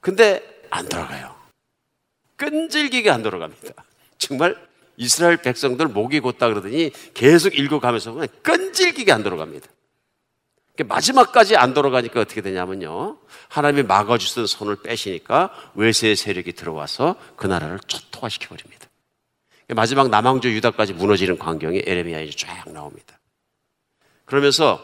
근데 0.00 0.42
안 0.70 0.88
돌아가요. 0.88 1.34
끈질기게 2.36 3.10
안 3.10 3.22
돌아갑니다. 3.22 3.84
정말 4.16 4.56
이스라엘 4.96 5.36
백성들 5.36 5.88
목이 5.88 6.20
곧다 6.20 6.48
그러더니 6.48 6.90
계속 7.12 7.56
읽어가면서 7.56 8.16
끈질기게 8.42 9.12
안 9.12 9.22
돌아갑니다. 9.22 9.68
마지막까지 10.78 11.56
안 11.56 11.74
돌아가니까 11.74 12.20
어떻게 12.20 12.40
되냐면요. 12.40 13.18
하나님이 13.48 13.82
막아주던 13.82 14.46
손을 14.46 14.76
빼시니까 14.82 15.50
외세의 15.74 16.16
세력이 16.16 16.52
들어와서 16.52 17.16
그 17.36 17.46
나라를 17.46 17.78
초토화시켜 17.86 18.48
버립니다. 18.48 18.86
마지막 19.68 20.08
남왕조 20.08 20.50
유다까지 20.50 20.94
무너지는 20.94 21.38
광경이 21.38 21.82
에레미야에 21.86 22.30
쫙 22.30 22.70
나옵니다. 22.72 23.18
그러면서 24.24 24.82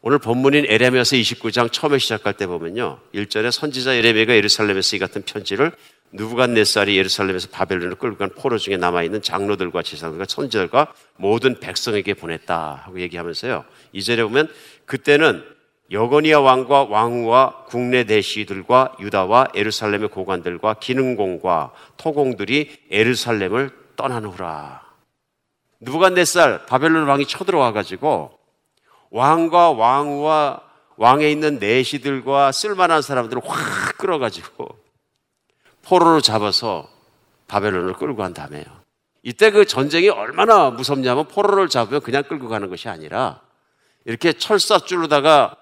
오늘 0.00 0.18
본문인 0.18 0.66
에레미야서 0.68 1.16
29장 1.16 1.72
처음에 1.72 1.98
시작할 1.98 2.34
때 2.34 2.46
보면요. 2.46 3.00
1절에 3.14 3.50
선지자 3.50 3.94
에레미야가 3.94 4.34
예루살렘에서 4.34 4.96
이 4.96 4.98
같은 4.98 5.22
편지를 5.22 5.72
누부갓네살이 6.12 6.96
예루살렘에서 6.96 7.48
바벨론을 7.50 7.96
끌고 7.96 8.16
간 8.16 8.30
포로 8.30 8.58
중에 8.58 8.76
남아 8.76 9.02
있는 9.02 9.22
장로들과 9.22 9.82
제사장들과 9.82 10.26
선지자들과 10.28 10.92
모든 11.16 11.60
백성에게 11.60 12.14
보냈다 12.14 12.82
하고 12.84 13.00
얘기하면서요. 13.00 13.64
이 13.92 14.02
절에 14.02 14.22
보면 14.24 14.48
그때는 14.86 15.44
여거니아 15.90 16.40
왕과 16.40 16.84
왕후와 16.84 17.66
국내 17.66 18.04
대시들과 18.04 18.96
유다와 19.00 19.48
에루살렘의 19.54 20.08
고관들과 20.08 20.74
기능공과 20.74 21.72
토공들이 21.96 22.86
에루살렘을 22.90 23.70
떠나노라. 23.96 24.82
누부갓네살 25.80 26.66
바벨론 26.66 27.06
왕이 27.06 27.26
쳐들어와 27.26 27.72
가지고 27.72 28.38
왕과 29.10 29.72
왕후와 29.72 30.62
왕에 30.96 31.30
있는 31.30 31.58
내시들과 31.58 32.52
쓸만한 32.52 33.02
사람들을 33.02 33.42
확 33.44 33.98
끌어가지고 33.98 34.85
포로로 35.86 36.20
잡아서 36.20 36.88
바벨론을 37.46 37.94
끌고 37.94 38.16
간 38.16 38.34
다음에요. 38.34 38.64
이때 39.22 39.50
그 39.50 39.66
전쟁이 39.66 40.08
얼마나 40.08 40.70
무섭냐면 40.70 41.28
포로를 41.28 41.68
잡으면 41.68 42.00
그냥 42.00 42.24
끌고 42.24 42.48
가는 42.48 42.68
것이 42.68 42.88
아니라 42.88 43.40
이렇게 44.04 44.32
철사줄로다가 44.32 45.56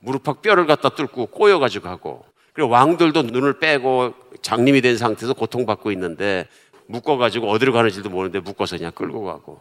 무릎팍 0.00 0.42
뼈를 0.42 0.66
갖다 0.66 0.90
뚫고 0.90 1.26
꼬여가지고 1.26 1.88
하고 1.88 2.24
그리고 2.52 2.70
왕들도 2.70 3.22
눈을 3.22 3.60
빼고 3.60 4.14
장님이 4.42 4.80
된 4.80 4.96
상태에서 4.96 5.34
고통받고 5.34 5.92
있는데 5.92 6.48
묶어가지고 6.86 7.48
어디로 7.48 7.72
가는지도 7.72 8.08
모르는데 8.08 8.40
묶어서 8.40 8.76
그냥 8.78 8.92
끌고 8.92 9.24
가고 9.24 9.60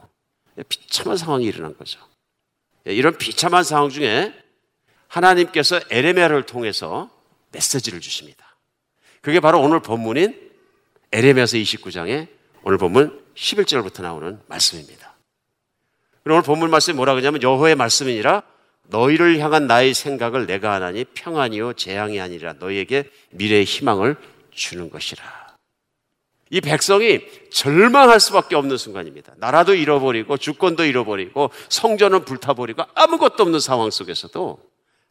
비참한 0.69 1.17
상황이 1.17 1.45
일어난 1.45 1.77
거죠. 1.77 1.99
이런 2.85 3.17
비참한 3.17 3.63
상황 3.63 3.89
중에 3.89 4.33
하나님께서 5.07 5.79
에레미야를 5.91 6.45
통해서 6.45 7.09
메시지를 7.51 7.99
주십니다. 8.01 8.46
그게 9.27 9.41
바로 9.41 9.59
오늘 9.59 9.81
본문인 9.81 10.39
에레미야서 11.11 11.57
29장에 11.57 12.29
오늘 12.63 12.77
본문 12.77 13.25
11절부터 13.35 14.01
나오는 14.01 14.39
말씀입니다. 14.47 15.17
오늘 16.25 16.41
본문 16.43 16.69
말씀이 16.69 16.95
뭐라 16.95 17.13
그러냐면 17.13 17.41
여호의 17.43 17.75
말씀이니라 17.75 18.43
너희를 18.83 19.39
향한 19.39 19.67
나의 19.67 19.93
생각을 19.93 20.45
내가 20.45 20.75
하나니 20.75 21.03
평안이요 21.13 21.73
재앙이 21.73 22.21
아니라 22.21 22.53
너희에게 22.53 23.11
미래의 23.31 23.65
희망을 23.65 24.15
주는 24.51 24.89
것이라. 24.89 25.21
이 26.49 26.61
백성이 26.61 27.19
절망할 27.51 28.21
수밖에 28.21 28.55
없는 28.55 28.77
순간입니다. 28.77 29.33
나라도 29.39 29.75
잃어버리고 29.75 30.37
주권도 30.37 30.85
잃어버리고 30.85 31.51
성전은 31.67 32.23
불타버리고 32.23 32.83
아무것도 32.93 33.43
없는 33.43 33.59
상황 33.59 33.91
속에서도 33.91 34.57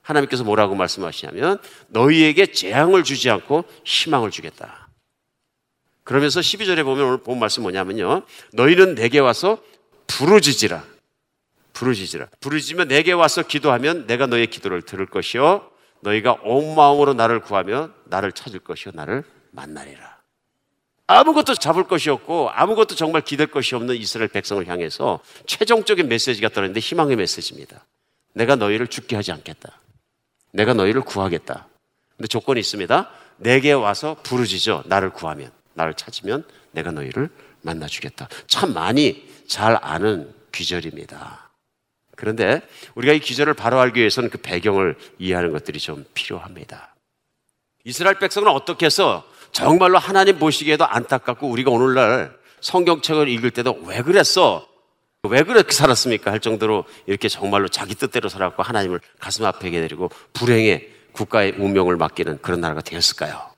하나님께서 0.07 0.45
뭐라고 0.45 0.75
말씀하시냐면 0.75 1.59
너희에게 1.89 2.47
재앙을 2.47 3.03
주지 3.03 3.29
않고 3.29 3.65
희망을 3.85 4.31
주겠다. 4.31 4.89
그러면서 6.05 6.39
12절에 6.39 6.85
보면 6.85 7.05
오늘 7.05 7.19
본 7.19 7.41
말씀 7.41 7.65
뭐냐면요. 7.65 8.23
너희는 8.53 8.95
내게 8.95 9.19
와서 9.19 9.59
부르짖으라. 10.07 10.85
부르짖으라. 11.73 12.29
부르짖으면 12.41 12.89
내게 12.89 13.13
와서 13.13 13.43
기도하면 13.43 14.07
내가 14.07 14.27
너의 14.27 14.47
기도를 14.47 14.83
들을 14.83 15.05
것이요. 15.07 15.69
너희가 16.01 16.39
온 16.45 16.77
마음으로 16.77 17.15
나를 17.15 17.41
구하며 17.41 17.91
나를 18.05 18.31
찾을 18.31 18.61
것이요. 18.61 18.93
나를 18.95 19.25
만나리라. 19.51 20.17
아무것도 21.09 21.55
잡을 21.55 21.85
것이 21.85 22.11
없고 22.11 22.51
아무것도 22.51 22.95
정말 22.95 23.23
기댈 23.23 23.49
것이 23.49 23.75
없는 23.75 23.97
이스라엘 23.97 24.29
백성을 24.29 24.65
향해서 24.67 25.21
최종적인 25.47 26.09
메시지가 26.09 26.49
떨어졌는데 26.51 26.81
희망의 26.81 27.17
메시지입니다. 27.17 27.85
내가 28.33 28.55
너희를 28.55 28.87
죽게 28.87 29.17
하지 29.17 29.33
않겠다. 29.33 29.81
내가 30.57 30.73
너희를 30.73 31.03
구하겠다. 31.03 31.69
근데 32.17 32.27
조건이 32.29 32.59
있습니다. 32.61 33.11
내게 33.37 33.73
와서 33.73 34.17
부르짖어 34.23 34.85
나를 34.87 35.11
구하면 35.11 35.53
나를 35.75 35.95
찾으면 35.95 36.45
내가 36.73 36.91
너희를 36.91 37.29
만나 37.61 37.87
주겠다. 37.87 38.29
참 38.47 38.73
많이 38.73 39.29
잘 39.47 39.79
아는 39.83 40.33
귀절입니다. 40.53 41.51
그런데 42.17 42.63
우리가 42.95 43.13
이 43.13 43.21
귀절을 43.21 43.53
바로 43.53 43.79
알기 43.79 44.01
위해서는 44.01 44.31
그 44.31 44.39
배경을 44.39 44.97
이해하는 45.19 45.53
것들이 45.53 45.79
좀 45.79 46.07
필요합니다. 46.15 46.95
이스라엘 47.85 48.19
백성은 48.19 48.49
어떻게 48.49 48.87
해서 48.87 49.25
정말로 49.53 49.99
하나님 49.99 50.39
보시기에도 50.39 50.87
안타깝고 50.87 51.49
우리가 51.49 51.71
오늘날 51.71 52.35
성경책을 52.61 53.29
읽을 53.29 53.51
때도 53.51 53.79
왜 53.85 54.01
그랬어? 54.01 54.67
왜 55.27 55.43
그렇게 55.43 55.73
살았습니까? 55.73 56.31
할 56.31 56.41
정도로 56.41 56.85
이렇게 57.07 57.29
정말로 57.29 57.69
자기 57.69 57.95
뜻대로 57.95 58.29
살았고 58.29 58.63
하나님을 58.63 59.01
가슴 59.19 59.45
아프게 59.45 59.81
내리고 59.81 60.11
불행의 60.33 60.93
국가의 61.13 61.53
운명을 61.53 61.97
맡기는 61.97 62.41
그런 62.43 62.61
나라가 62.61 62.81
되었을까요? 62.81 63.51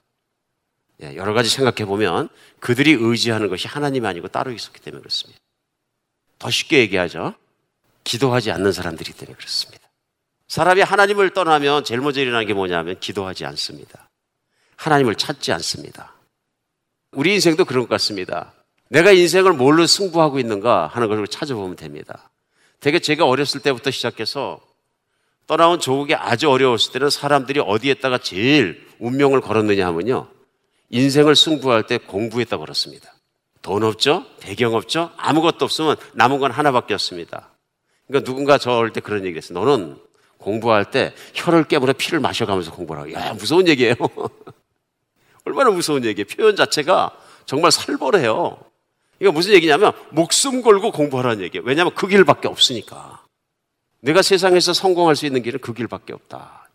예, 1.02 1.16
여러 1.16 1.32
가지 1.32 1.48
생각해 1.48 1.86
보면 1.86 2.28
그들이 2.60 2.92
의지하는 2.92 3.48
것이 3.48 3.68
하나님이 3.68 4.06
아니고 4.06 4.28
따로 4.28 4.50
있었기 4.50 4.80
때문에 4.80 5.00
그렇습니다. 5.00 5.40
더 6.38 6.50
쉽게 6.50 6.78
얘기하죠. 6.80 7.34
기도하지 8.04 8.50
않는 8.52 8.72
사람들이 8.72 9.12
때문에 9.12 9.36
그렇습니다. 9.36 9.88
사람이 10.48 10.80
하나님을 10.80 11.30
떠나면 11.30 11.84
제일 11.84 12.00
먼저 12.00 12.20
일어나는 12.20 12.46
게 12.46 12.54
뭐냐면 12.54 12.98
기도하지 12.98 13.44
않습니다. 13.44 14.08
하나님을 14.76 15.14
찾지 15.16 15.52
않습니다. 15.52 16.14
우리 17.12 17.34
인생도 17.34 17.64
그런 17.64 17.82
것 17.82 17.90
같습니다. 17.90 18.54
내가 18.88 19.12
인생을 19.12 19.52
뭘로 19.52 19.86
승부하고 19.86 20.38
있는가 20.38 20.86
하는 20.86 21.08
것을 21.08 21.26
찾아보면 21.26 21.76
됩니다. 21.76 22.30
되게 22.80 22.98
제가 22.98 23.26
어렸을 23.26 23.60
때부터 23.60 23.90
시작해서 23.90 24.60
떠나온 25.46 25.80
조국이 25.80 26.14
아주 26.14 26.50
어려웠을 26.50 26.92
때는 26.92 27.10
사람들이 27.10 27.60
어디에다가 27.60 28.18
제일 28.18 28.86
운명을 28.98 29.40
걸었느냐 29.40 29.86
하면요. 29.86 30.28
인생을 30.90 31.36
승부할 31.36 31.86
때 31.86 31.98
공부했다고 31.98 32.62
그렇습니다. 32.62 33.12
돈 33.62 33.82
없죠? 33.82 34.24
배경 34.40 34.74
없죠? 34.74 35.10
아무것도 35.16 35.64
없으면 35.64 35.96
남은 36.14 36.38
건 36.38 36.50
하나밖에 36.50 36.94
없습니다. 36.94 37.50
그러니까 38.06 38.30
누군가 38.30 38.58
저럴 38.58 38.92
때 38.92 39.00
그런 39.00 39.24
얘기 39.24 39.36
했어요. 39.36 39.58
너는 39.58 39.96
공부할 40.38 40.90
때 40.90 41.14
혀를 41.34 41.64
깨물어 41.64 41.94
피를 41.94 42.20
마셔가면서 42.20 42.72
공부하라고. 42.72 43.12
야, 43.12 43.34
무서운 43.34 43.68
얘기예요. 43.68 43.94
얼마나 45.44 45.70
무서운 45.70 46.04
얘기예요. 46.04 46.26
표현 46.26 46.56
자체가 46.56 47.10
정말 47.44 47.72
살벌해요. 47.72 48.67
이거 49.20 49.32
무슨 49.32 49.52
얘기냐면 49.52 49.92
목숨 50.10 50.62
걸고 50.62 50.92
공부하라는 50.92 51.42
얘기예요. 51.44 51.64
왜냐하면 51.66 51.94
그 51.94 52.06
길밖에 52.06 52.48
없으니까. 52.48 53.24
내가 54.00 54.22
세상에서 54.22 54.72
성공할 54.72 55.16
수 55.16 55.26
있는 55.26 55.42
길은 55.42 55.60
그 55.60 55.72
길밖에 55.74 56.12
없다. 56.12 56.68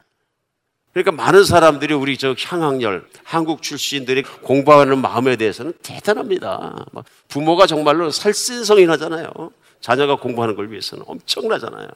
그러니까 0.94 1.12
많은 1.12 1.44
사람들이 1.44 1.94
우리 1.94 2.18
저 2.18 2.36
향학열, 2.38 3.08
한국 3.24 3.64
출신들이 3.64 4.22
공부하는 4.44 5.02
마음에 5.02 5.36
대해서는 5.36 5.74
대단합니다. 5.82 6.86
부모가 7.30 7.66
정말로 7.66 8.12
살신성이 8.12 8.86
나잖아요. 8.86 9.32
자녀가 9.82 10.16
공부하는 10.16 10.56
걸 10.56 10.70
위해서는 10.72 11.04
엄청나잖아요. 11.08 11.88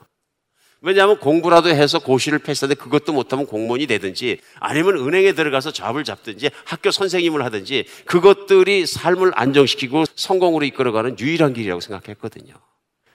왜냐하면 0.82 1.20
공부라도 1.20 1.70
해서 1.70 2.00
고시를 2.00 2.40
패스하는데 2.40 2.82
그것도 2.82 3.14
못하면 3.14 3.46
공무원이 3.48 3.88
되든지 3.88 4.40
아니면 4.60 4.98
은행에 4.98 5.34
들어가서 5.34 5.72
잡을 5.72 6.04
잡든지 6.04 6.52
학교 6.66 6.92
선생님을 6.92 7.44
하든지 7.46 7.86
그것들이 8.06 8.86
삶을 8.86 9.32
안정시키고 9.36 10.06
성공으로 10.16 10.66
이끌어가는 10.66 11.20
유일한 11.20 11.54
길이라고 11.54 11.82
생각했거든요. 11.82 12.54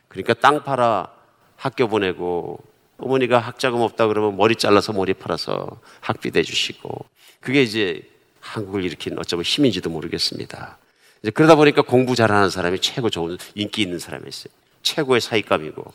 그러니까 0.08 0.34
땅 0.34 0.64
팔아 0.64 1.08
학교 1.56 1.86
보내고 1.86 2.58
어머니가 2.98 3.38
학자금 3.38 3.80
없다 3.80 4.08
그러면 4.08 4.36
머리 4.36 4.56
잘라서 4.56 4.92
머리 4.92 5.14
팔아서 5.14 5.80
학비 6.00 6.30
내주시고 6.32 7.06
그게 7.40 7.62
이제 7.62 8.02
한국을 8.40 8.84
일으킨 8.84 9.18
어쩌면 9.18 9.44
힘인지도 9.44 9.88
모르겠습니다. 9.88 10.78
이제 11.22 11.30
그러다 11.30 11.54
보니까 11.54 11.82
공부 11.82 12.16
잘하는 12.16 12.50
사람이 12.50 12.80
최고 12.80 13.08
좋은 13.08 13.38
인기 13.54 13.82
있는 13.82 13.98
사람이었어요. 13.98 14.52
최고의 14.82 15.20
사익감이고 15.20 15.92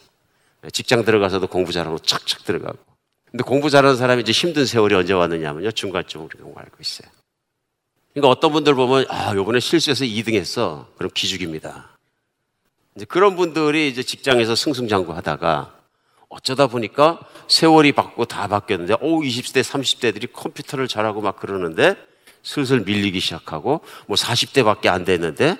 직장 0.72 1.06
들어가서도 1.06 1.48
공부 1.48 1.72
잘하고 1.72 2.00
착착 2.00 2.44
들어가고. 2.44 2.78
근데 3.32 3.44
공부 3.44 3.70
잘하는 3.70 3.98
사람이 3.98 4.22
이제 4.22 4.32
힘든 4.32 4.66
세월이 4.66 4.96
언제 4.96 5.14
왔느냐면요 5.14 5.72
중간쯤 5.72 6.26
우리가 6.26 6.46
알고 6.56 6.78
있어요. 6.80 7.10
그러니까 8.14 8.30
어떤 8.30 8.52
분들 8.52 8.74
보면 8.74 9.06
아 9.10 9.36
요번에 9.36 9.60
실수해서 9.60 10.06
2등 10.06 10.34
했어. 10.34 10.88
그럼 10.98 11.12
기죽입니다. 11.14 11.98
이제 12.96 13.06
그런 13.06 13.36
분들이 13.36 13.88
이제 13.90 14.02
직장에서 14.02 14.56
승승장구 14.56 15.14
하다가 15.14 15.78
어쩌다 16.30 16.68
보니까 16.68 17.20
세월이 17.48 17.94
바뀌고 17.94 18.26
다 18.26 18.48
바뀌었는데, 18.48 18.96
오, 19.02 19.22
20대, 19.22 19.62
30대들이 19.62 20.32
컴퓨터를 20.34 20.88
잘하고 20.88 21.22
막 21.22 21.38
그러는데, 21.38 21.96
슬슬 22.44 22.82
밀리기 22.82 23.20
시작하고, 23.20 23.82
뭐 24.08 24.16
40대밖에 24.16 24.88
안 24.88 25.06
됐는데, 25.06 25.58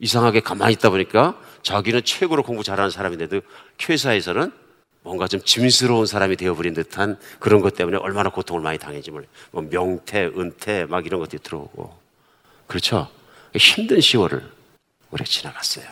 이상하게 0.00 0.40
가만히 0.40 0.72
있다 0.74 0.90
보니까 0.90 1.38
자기는 1.62 2.04
최고로 2.04 2.42
공부 2.42 2.62
잘하는 2.62 2.90
사람인데도 2.90 3.40
회사에서는 3.88 4.52
뭔가 5.02 5.26
좀 5.26 5.40
짐스러운 5.40 6.06
사람이 6.06 6.36
되어버린 6.36 6.74
듯한 6.74 7.18
그런 7.40 7.60
것 7.60 7.74
때문에 7.74 7.96
얼마나 7.98 8.30
고통을 8.30 8.62
많이 8.62 8.78
당했지 8.78 9.10
몰라요. 9.10 9.28
뭐 9.50 9.62
명퇴, 9.62 10.26
은퇴, 10.36 10.84
막 10.86 11.04
이런 11.06 11.20
것들이 11.20 11.42
들어오고. 11.42 11.92
그렇죠? 12.66 13.08
힘든 13.54 14.00
시월을 14.00 14.48
우리가 15.10 15.28
지나갔어요. 15.28 15.84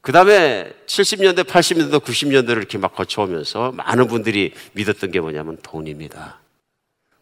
그 0.00 0.12
다음에 0.12 0.72
70년대, 0.86 1.44
80년대, 1.44 2.00
90년대를 2.00 2.56
이렇게 2.58 2.78
막 2.78 2.94
거쳐오면서 2.94 3.72
많은 3.72 4.06
분들이 4.06 4.54
믿었던 4.72 5.10
게 5.10 5.20
뭐냐면 5.20 5.58
돈입니다. 5.60 6.38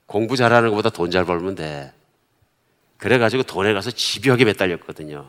공부 0.05 0.37
잘하는 0.37 0.71
것보다 0.71 0.91
돈 0.91 1.11
잘 1.11 1.25
벌면 1.25 1.55
돼. 1.57 1.93
그래가지고 2.99 3.43
돈에 3.43 3.73
가서 3.73 3.91
집요하게 3.91 4.45
매달렸거든요. 4.45 5.29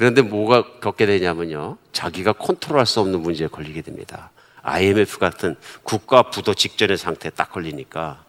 그런데 0.00 0.22
뭐가 0.22 0.80
겪게 0.80 1.04
되냐면요. 1.04 1.76
자기가 1.92 2.32
컨트롤할 2.32 2.86
수 2.86 3.00
없는 3.00 3.20
문제에 3.20 3.48
걸리게 3.48 3.82
됩니다. 3.82 4.30
IMF 4.62 5.18
같은 5.18 5.56
국가 5.82 6.22
부도 6.22 6.54
직전의 6.54 6.96
상태에 6.96 7.30
딱 7.30 7.52
걸리니까, 7.52 8.24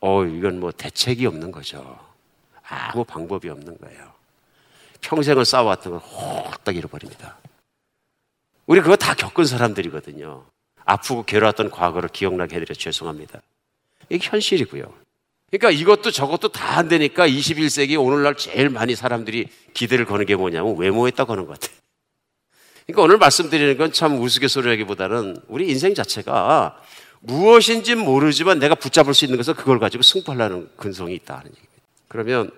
어, 0.00 0.24
이건 0.24 0.58
뭐 0.58 0.72
대책이 0.72 1.26
없는 1.26 1.52
거죠. 1.52 1.98
아무 2.66 3.04
방법이 3.04 3.50
없는 3.50 3.76
거예요. 3.76 4.10
평생을 5.02 5.44
쌓아왔던 5.44 5.92
걸 5.92 6.00
홀딱 6.00 6.74
잃어버립니다. 6.74 7.36
우리 8.64 8.80
그거 8.80 8.96
다 8.96 9.12
겪은 9.12 9.44
사람들이거든요. 9.44 10.46
아프고 10.86 11.24
괴로웠던 11.24 11.72
과거를 11.72 12.08
기억나게 12.08 12.56
해드려 12.56 12.74
죄송합니다. 12.74 13.42
이게 14.08 14.26
현실이고요. 14.26 15.05
그러니까 15.50 15.70
이것도 15.70 16.10
저것도 16.10 16.48
다 16.48 16.76
안 16.76 16.88
되니까 16.88 17.26
21세기 17.26 17.98
오늘날 18.02 18.36
제일 18.36 18.68
많이 18.68 18.94
사람들이 18.94 19.48
기대를 19.72 20.04
거는 20.04 20.26
게 20.26 20.36
뭐냐면 20.36 20.76
외모에다 20.76 21.24
거는 21.24 21.46
것 21.46 21.58
같아요. 21.58 21.76
그러니까 22.86 23.02
오늘 23.02 23.18
말씀드리는 23.18 23.76
건 23.78 23.92
참 23.92 24.20
우스갯소리라기보다는 24.20 25.38
우리 25.48 25.68
인생 25.70 25.94
자체가 25.94 26.80
무엇인지 27.20 27.94
모르지만 27.94 28.58
내가 28.58 28.74
붙잡을 28.74 29.14
수 29.14 29.24
있는 29.24 29.38
것은 29.38 29.54
그걸 29.54 29.78
가지고 29.78 30.02
승부하려는 30.02 30.68
근성이 30.76 31.14
있다는 31.14 31.46
얘기입니다. 31.46 31.72
그러면 32.08 32.50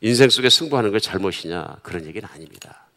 인생 0.00 0.28
속에 0.28 0.50
승부하는 0.50 0.90
게 0.92 0.98
잘못이냐 0.98 1.76
그런 1.82 2.04
얘기는 2.06 2.28
아닙니다. 2.28 2.88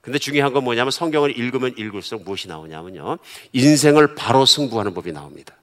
근데 0.00 0.18
중요한 0.18 0.52
건 0.52 0.64
뭐냐면 0.64 0.92
성경을 0.92 1.36
읽으면 1.36 1.74
읽을수록 1.76 2.24
무엇이 2.24 2.46
나오냐면요. 2.48 3.18
인생을 3.52 4.14
바로 4.14 4.46
승부하는 4.46 4.94
법이 4.94 5.12
나옵니다. 5.12 5.59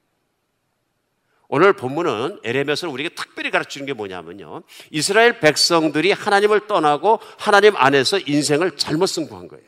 오늘 1.48 1.72
본문은 1.72 2.40
에레미야서를 2.44 2.92
우리에게 2.92 3.14
특별히 3.14 3.50
가르치는 3.50 3.86
게 3.86 3.94
뭐냐면요. 3.94 4.62
이스라엘 4.90 5.40
백성들이 5.40 6.12
하나님을 6.12 6.66
떠나고 6.66 7.20
하나님 7.38 7.74
안에서 7.74 8.18
인생을 8.18 8.76
잘못 8.76 9.06
승부한 9.06 9.48
거예요. 9.48 9.64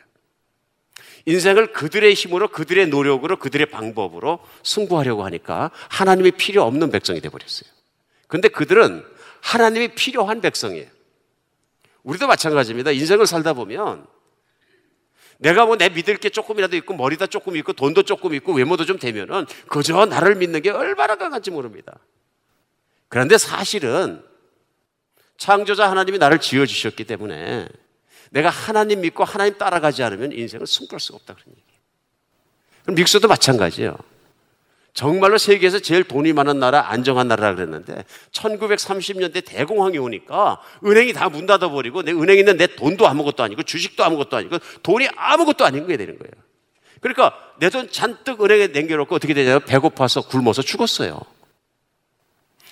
인생을 1.25 1.73
그들의 1.73 2.13
힘으로 2.15 2.49
그들의 2.49 2.89
노력으로 2.89 3.39
그들의 3.39 3.67
방법으로 3.67 4.41
승부하려고 4.63 5.25
하니까 5.25 5.71
하나님이 5.89 6.33
필요 6.33 6.63
없는 6.65 6.91
백성이 6.91 7.21
돼 7.21 7.31
버렸어요. 7.31 7.71
근데 8.27 8.49
그들은 8.49 9.05
하나님이 9.41 9.95
필요한 9.95 10.41
백성이에요. 10.41 10.87
우리도 12.03 12.27
마찬가지입니다. 12.27 12.91
인생을 12.91 13.27
살다 13.27 13.55
보면 13.55 14.07
내가 15.41 15.65
뭐 15.65 15.77
내 15.77 15.89
믿을 15.89 16.19
게 16.19 16.29
조금이라도 16.29 16.77
있고 16.77 16.95
머리도 16.95 17.27
조금 17.29 17.57
있고 17.57 17.73
돈도 17.73 18.03
조금 18.03 18.35
있고 18.35 18.53
외모도 18.53 18.85
좀 18.85 18.99
되면은 18.99 19.47
그저 19.69 20.05
나를 20.05 20.35
믿는 20.35 20.61
게 20.61 20.71
얼마나 20.71 21.17
강한지 21.17 21.51
모릅니다. 21.51 21.99
그런데 23.09 23.39
사실은 23.39 24.23
창조자 25.39 25.91
하나님이 25.91 26.19
나를 26.19 26.39
지어 26.39 26.67
주셨기 26.67 27.05
때문에 27.05 27.67
내가 28.31 28.51
하나님 28.51 29.01
믿고 29.01 29.25
하나님 29.25 29.57
따라가지 29.57 30.03
않으면 30.03 30.33
인생을 30.33 30.67
승부할 30.67 31.01
수가 31.01 31.17
없다 31.17 31.35
그런 31.35 31.47
얘기예요. 31.57 31.81
그럼 32.83 32.95
믹서도 32.97 33.27
마찬가지예요. 33.27 33.97
정말로 34.93 35.39
세계에서 35.39 35.79
제일 35.79 36.05
돈이 36.05 36.33
많은 36.33 36.59
나라, 36.59 36.91
안정한 36.91 37.29
나라라 37.29 37.55
그랬는데 37.55 38.05
1930년대 38.33 39.45
대공황이 39.45 39.99
오니까 39.99 40.61
은행이 40.85 41.13
다 41.13 41.29
문 41.29 41.47
닫아버리고 41.47 42.03
내 42.03 42.13
은행에 42.13 42.41
있는 42.41 42.57
내 42.57 42.67
돈도 42.67 43.07
아무것도 43.07 43.43
아니고 43.43 43.63
주식도 43.63 44.03
아무것도 44.05 44.37
아니고 44.37 44.59
돈이 44.83 45.09
아무것도 45.17 45.65
아닌 45.65 45.87
게 45.87 45.97
되는 45.97 46.19
거예요. 46.19 46.33
그러니까 47.01 47.35
내 47.61 47.71
돈 47.71 47.91
잔뜩 47.91 48.43
은행에 48.43 48.69
남겨놓고 48.69 49.15
어떻게 49.15 49.33
되냐면 49.33 49.65
배고파서 49.65 50.23
굶어서 50.23 50.61
죽었어요. 50.63 51.21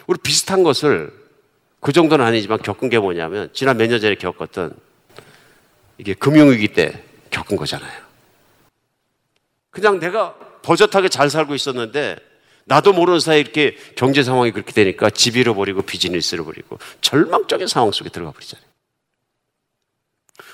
우리 0.06 0.18
비슷한 0.18 0.62
것을 0.64 1.12
그 1.80 1.92
정도는 1.92 2.24
아니지만 2.24 2.58
겪은 2.60 2.88
게 2.88 2.98
뭐냐면 2.98 3.48
지난 3.52 3.76
몇 3.76 3.86
년 3.88 4.00
전에 4.00 4.16
겪었던 4.16 4.74
이게 5.98 6.14
금융위기 6.14 6.68
때 6.68 7.04
겪은 7.30 7.56
거잖아요. 7.56 8.02
그냥 9.70 10.00
내가 10.00 10.34
버젓하게 10.62 11.08
잘 11.08 11.30
살고 11.30 11.54
있었는데 11.54 12.16
나도 12.64 12.92
모르는 12.92 13.18
사이에 13.18 13.40
이렇게 13.40 13.76
경제 13.96 14.22
상황이 14.22 14.52
그렇게 14.52 14.72
되니까 14.72 15.08
집 15.10 15.36
잃어버리고 15.36 15.82
비즈니스 15.82 16.34
잃어버리고 16.34 16.78
절망적인 17.00 17.66
상황 17.66 17.90
속에 17.92 18.10
들어가 18.10 18.30
버리잖아요. 18.32 18.66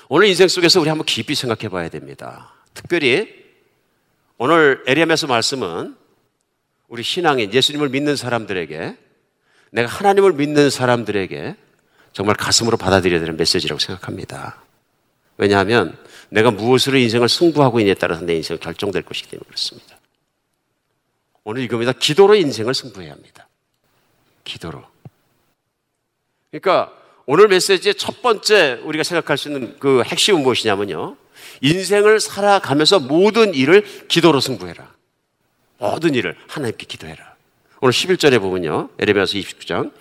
오늘 0.07 0.27
인생 0.27 0.47
속에서 0.47 0.79
우리 0.79 0.89
한번 0.89 1.05
깊이 1.05 1.35
생각해 1.35 1.69
봐야 1.69 1.89
됩니다. 1.89 2.53
특별히 2.73 3.27
오늘 4.37 4.83
에리암에서 4.87 5.27
말씀은 5.27 5.95
우리 6.87 7.03
신앙인 7.03 7.53
예수님을 7.53 7.89
믿는 7.89 8.15
사람들에게 8.15 8.97
내가 9.71 9.89
하나님을 9.89 10.33
믿는 10.33 10.69
사람들에게 10.69 11.55
정말 12.13 12.35
가슴으로 12.35 12.77
받아들여야 12.77 13.19
되는 13.19 13.35
메시지라고 13.35 13.79
생각합니다. 13.79 14.61
왜냐하면 15.37 15.97
내가 16.29 16.51
무엇으로 16.51 16.97
인생을 16.97 17.27
승부하고 17.27 17.79
있냐에 17.81 17.95
따라서 17.95 18.23
내 18.23 18.35
인생은 18.35 18.59
결정될 18.61 19.01
것이기 19.01 19.29
때문에 19.31 19.45
그렇습니다. 19.47 19.94
오늘 21.45 21.61
이겁니다. 21.61 21.93
기도로 21.93 22.35
인생을 22.35 22.73
승부해야 22.73 23.11
합니다. 23.13 23.47
기도로. 24.43 24.83
그러니까 26.49 26.91
오늘 27.27 27.47
메시지의 27.47 27.95
첫 27.95 28.21
번째 28.21 28.81
우리가 28.83 29.03
생각할 29.03 29.37
수 29.37 29.49
있는 29.49 29.77
그 29.79 30.01
핵심은 30.03 30.41
무엇이냐면요. 30.41 31.15
인생을 31.61 32.19
살아가면서 32.19 32.99
모든 32.99 33.53
일을 33.53 34.07
기도로 34.07 34.39
승부해라. 34.39 34.91
모든 35.77 36.15
일을 36.15 36.35
하나님께 36.47 36.87
기도해라. 36.87 37.35
오늘 37.79 37.93
11절에 37.93 38.39
보면요. 38.39 38.89
에레미야서 38.97 39.33
29장. 39.33 39.93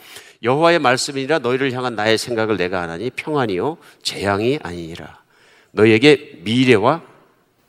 여호와의 0.43 0.79
말씀이니라 0.79 1.41
너희를 1.41 1.73
향한 1.73 1.95
나의 1.95 2.17
생각을 2.17 2.57
내가 2.57 2.81
하나니 2.83 3.11
평안이요 3.11 3.77
재앙이 4.03 4.61
아니니라. 4.63 5.23
너희에게 5.73 6.41
미래와 6.43 7.03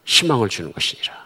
희망을 0.06 0.48
주는 0.48 0.72
것이니라. 0.72 1.26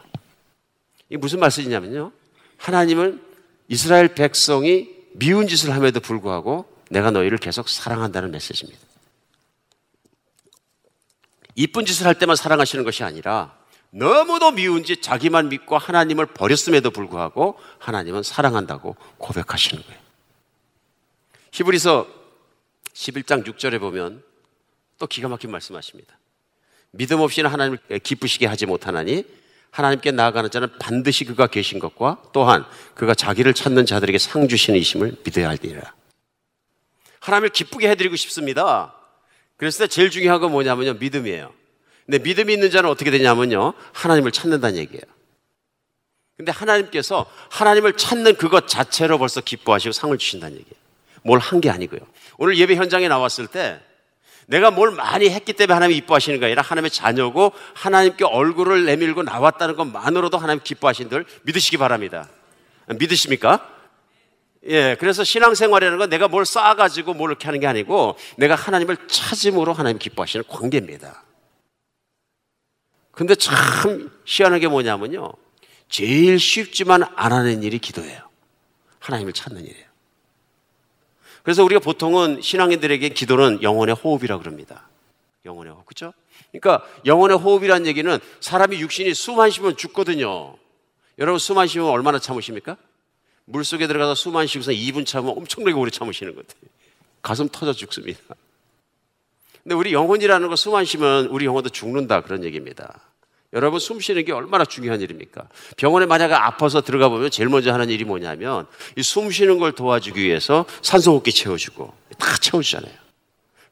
이게 1.10 1.18
무슨 1.18 1.40
말씀이냐면요. 1.40 2.12
하나님은 2.60 3.22
이스라엘 3.68 4.14
백성이 4.14 4.90
미운 5.14 5.48
짓을 5.48 5.74
함에도 5.74 6.00
불구하고 6.00 6.72
내가 6.90 7.12
너희를 7.12 7.38
계속 7.38 7.68
사랑한다는 7.68 8.32
메시지입니다. 8.32 8.80
이쁜 11.56 11.86
짓을 11.86 12.06
할 12.06 12.18
때만 12.18 12.36
사랑하시는 12.36 12.86
것이 12.86 13.04
아니라 13.04 13.58
너무도 13.92 14.52
미운 14.52 14.84
짓 14.84 15.02
자기만 15.02 15.50
믿고 15.50 15.78
하나님을 15.78 16.28
버렸음에도 16.28 16.92
불구하고 16.92 17.60
하나님은 17.80 18.24
사랑한다고 18.24 18.96
고백하시는 19.18 19.84
거예요. 19.84 20.00
히브리서 21.52 22.08
11장 22.94 23.46
6절에 23.46 23.80
보면 23.80 24.24
또 25.00 25.08
기가 25.08 25.28
막힌 25.28 25.52
말씀하십니다. 25.52 26.18
믿음 26.92 27.20
없이는 27.22 27.50
하나님을 27.50 27.80
기쁘시게 28.04 28.46
하지 28.46 28.66
못하나니 28.66 29.26
하나님께 29.72 30.12
나아가는 30.12 30.50
자는 30.50 30.70
반드시 30.80 31.26
그가 31.26 31.48
계신 31.48 31.80
것과 31.80 32.22
또한 32.34 32.66
그가 32.96 33.14
자기를 33.14 33.54
찾는 33.54 33.86
자들에게 33.86 34.18
상 34.18 34.48
주시는 34.48 34.80
이심을 34.80 35.18
믿어야 35.24 35.50
할지니라. 35.50 35.94
하나님을 37.20 37.50
기쁘게 37.50 37.90
해드리고 37.90 38.16
싶습니다. 38.16 38.94
그래서 39.58 39.86
제일 39.88 40.10
중요한 40.10 40.40
건 40.40 40.52
뭐냐면요. 40.52 40.94
믿음이에요. 40.94 41.54
근데 42.06 42.20
믿음이 42.20 42.54
있는 42.54 42.72
자는 42.72 42.90
어떻게 42.90 43.12
되냐면요. 43.12 43.74
하나님을 43.94 44.32
찾는다는 44.32 44.78
얘기예요. 44.78 45.04
근데 46.38 46.52
하나님께서 46.52 47.26
하나님을 47.52 47.98
찾는 47.98 48.38
그것 48.38 48.68
자체로 48.68 49.18
벌써 49.18 49.42
기뻐하시고 49.42 49.92
상을 49.92 50.18
주신다는 50.18 50.58
얘기예요. 50.58 50.80
뭘 51.24 51.38
한 51.40 51.60
게 51.60 51.70
아니고요. 51.70 52.00
오늘 52.38 52.58
예배 52.58 52.76
현장에 52.76 53.08
나왔을 53.10 53.48
때 53.48 53.82
내가 54.50 54.72
뭘 54.72 54.90
많이 54.90 55.30
했기 55.30 55.54
때문에 55.54 55.76
하나님이 55.76 55.98
이뻐하시는 55.98 56.40
게 56.40 56.48
아니라 56.48 56.64
하나님의 56.64 56.90
자녀고 56.90 57.54
하나님께 57.76 58.26
얼굴을 58.26 58.86
내밀고 58.86 59.22
나왔다는 59.22 59.76
것만으로도 59.76 60.40
하나님 60.40 60.60
기뻐하신들 60.64 61.24
믿으시기 61.44 61.78
바랍니다. 61.78 62.28
믿으십니까? 62.88 63.70
예, 64.66 64.98
그래서 65.00 65.24
신앙생활이라는 65.24 66.00
건 66.00 66.10
내가 66.10 66.28
뭘 66.28 66.48
쌓아가지고 66.48 67.14
뭘 67.14 67.30
이렇게 67.30 67.46
하는 67.46 67.60
게 67.60 67.68
아니고 67.68 68.18
내가 68.38 68.56
하나님을 68.56 68.98
찾음으로 69.08 69.74
하나님 69.74 70.00
기뻐하시는 70.00 70.44
관계입니다. 70.48 71.24
근데 73.12 73.36
참 73.36 74.10
희한한 74.26 74.60
게 74.62 74.68
뭐냐면요. 74.68 75.32
제일 75.90 76.40
쉽지만 76.40 77.04
안 77.16 77.32
하는 77.32 77.62
일이 77.62 77.78
기도예요. 77.78 78.28
하나님을 78.98 79.34
찾는 79.34 79.64
일이에요. 79.64 79.89
그래서 81.44 81.64
우리가 81.64 81.80
보통은 81.80 82.42
신앙인들에게 82.42 83.10
기도는 83.10 83.64
영혼의 83.64 83.96
호흡이라고 83.96 84.42
그럽니다. 84.42 84.88
영혼의 85.46 85.74
호흡. 85.74 85.86
그죠? 85.86 86.14
그러니까 86.52 86.86
영혼의 87.06 87.38
호흡이라는 87.38 87.88
얘기는 87.88 88.20
사람이 88.40 88.80
육신이 88.80 89.14
숨안 89.14 89.50
쉬면 89.50 89.78
죽거든요. 89.78 90.56
여러분 91.18 91.40
숨안 91.40 91.68
쉬면 91.68 91.88
얼마나 91.88 92.20
참으십니까? 92.20 92.78
물 93.46 93.66
속에 93.66 93.88
들어가서 93.88 94.16
숨안 94.16 94.48
쉬고서 94.48 94.72
2분 94.72 95.06
참으면 95.06 95.38
엄청나게 95.38 95.76
오래 95.76 95.90
참으시는 95.90 96.36
것 96.36 96.48
같아요. 96.48 96.70
가슴 97.22 97.50
터져 97.50 97.74
죽습니다. 97.74 98.20
근데 99.64 99.76
우리 99.76 99.94
영혼이라는 99.94 100.48
거숨안 100.48 100.86
쉬면 100.86 101.28
우리 101.28 101.46
영혼도 101.46 101.70
죽는다 101.70 102.22
그런 102.22 102.44
얘기입니다. 102.44 103.00
여러분 103.54 103.80
숨 103.80 104.00
쉬는 104.00 104.26
게 104.26 104.32
얼마나 104.32 104.64
중요한 104.64 105.02
일입니까? 105.02 105.48
병원에 105.76 106.06
만약에 106.06 106.34
아파서 106.34 106.82
들어가 106.82 107.10
보면 107.10 107.32
제일 107.32 107.50
먼저 107.50 107.74
하는 107.74 107.90
일이 107.90 108.04
뭐냐면 108.04 108.68
이 108.96 109.02
숨 109.02 109.32
쉬는 109.32 109.58
걸 109.58 109.72
도와주기 109.72 110.22
위해서 110.24 110.66
산소호흡기 110.84 111.32
채워주고 111.32 111.92
다 112.20 112.36
채워주잖아요. 112.38 112.94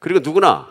그리고 0.00 0.20
누구나 0.20 0.66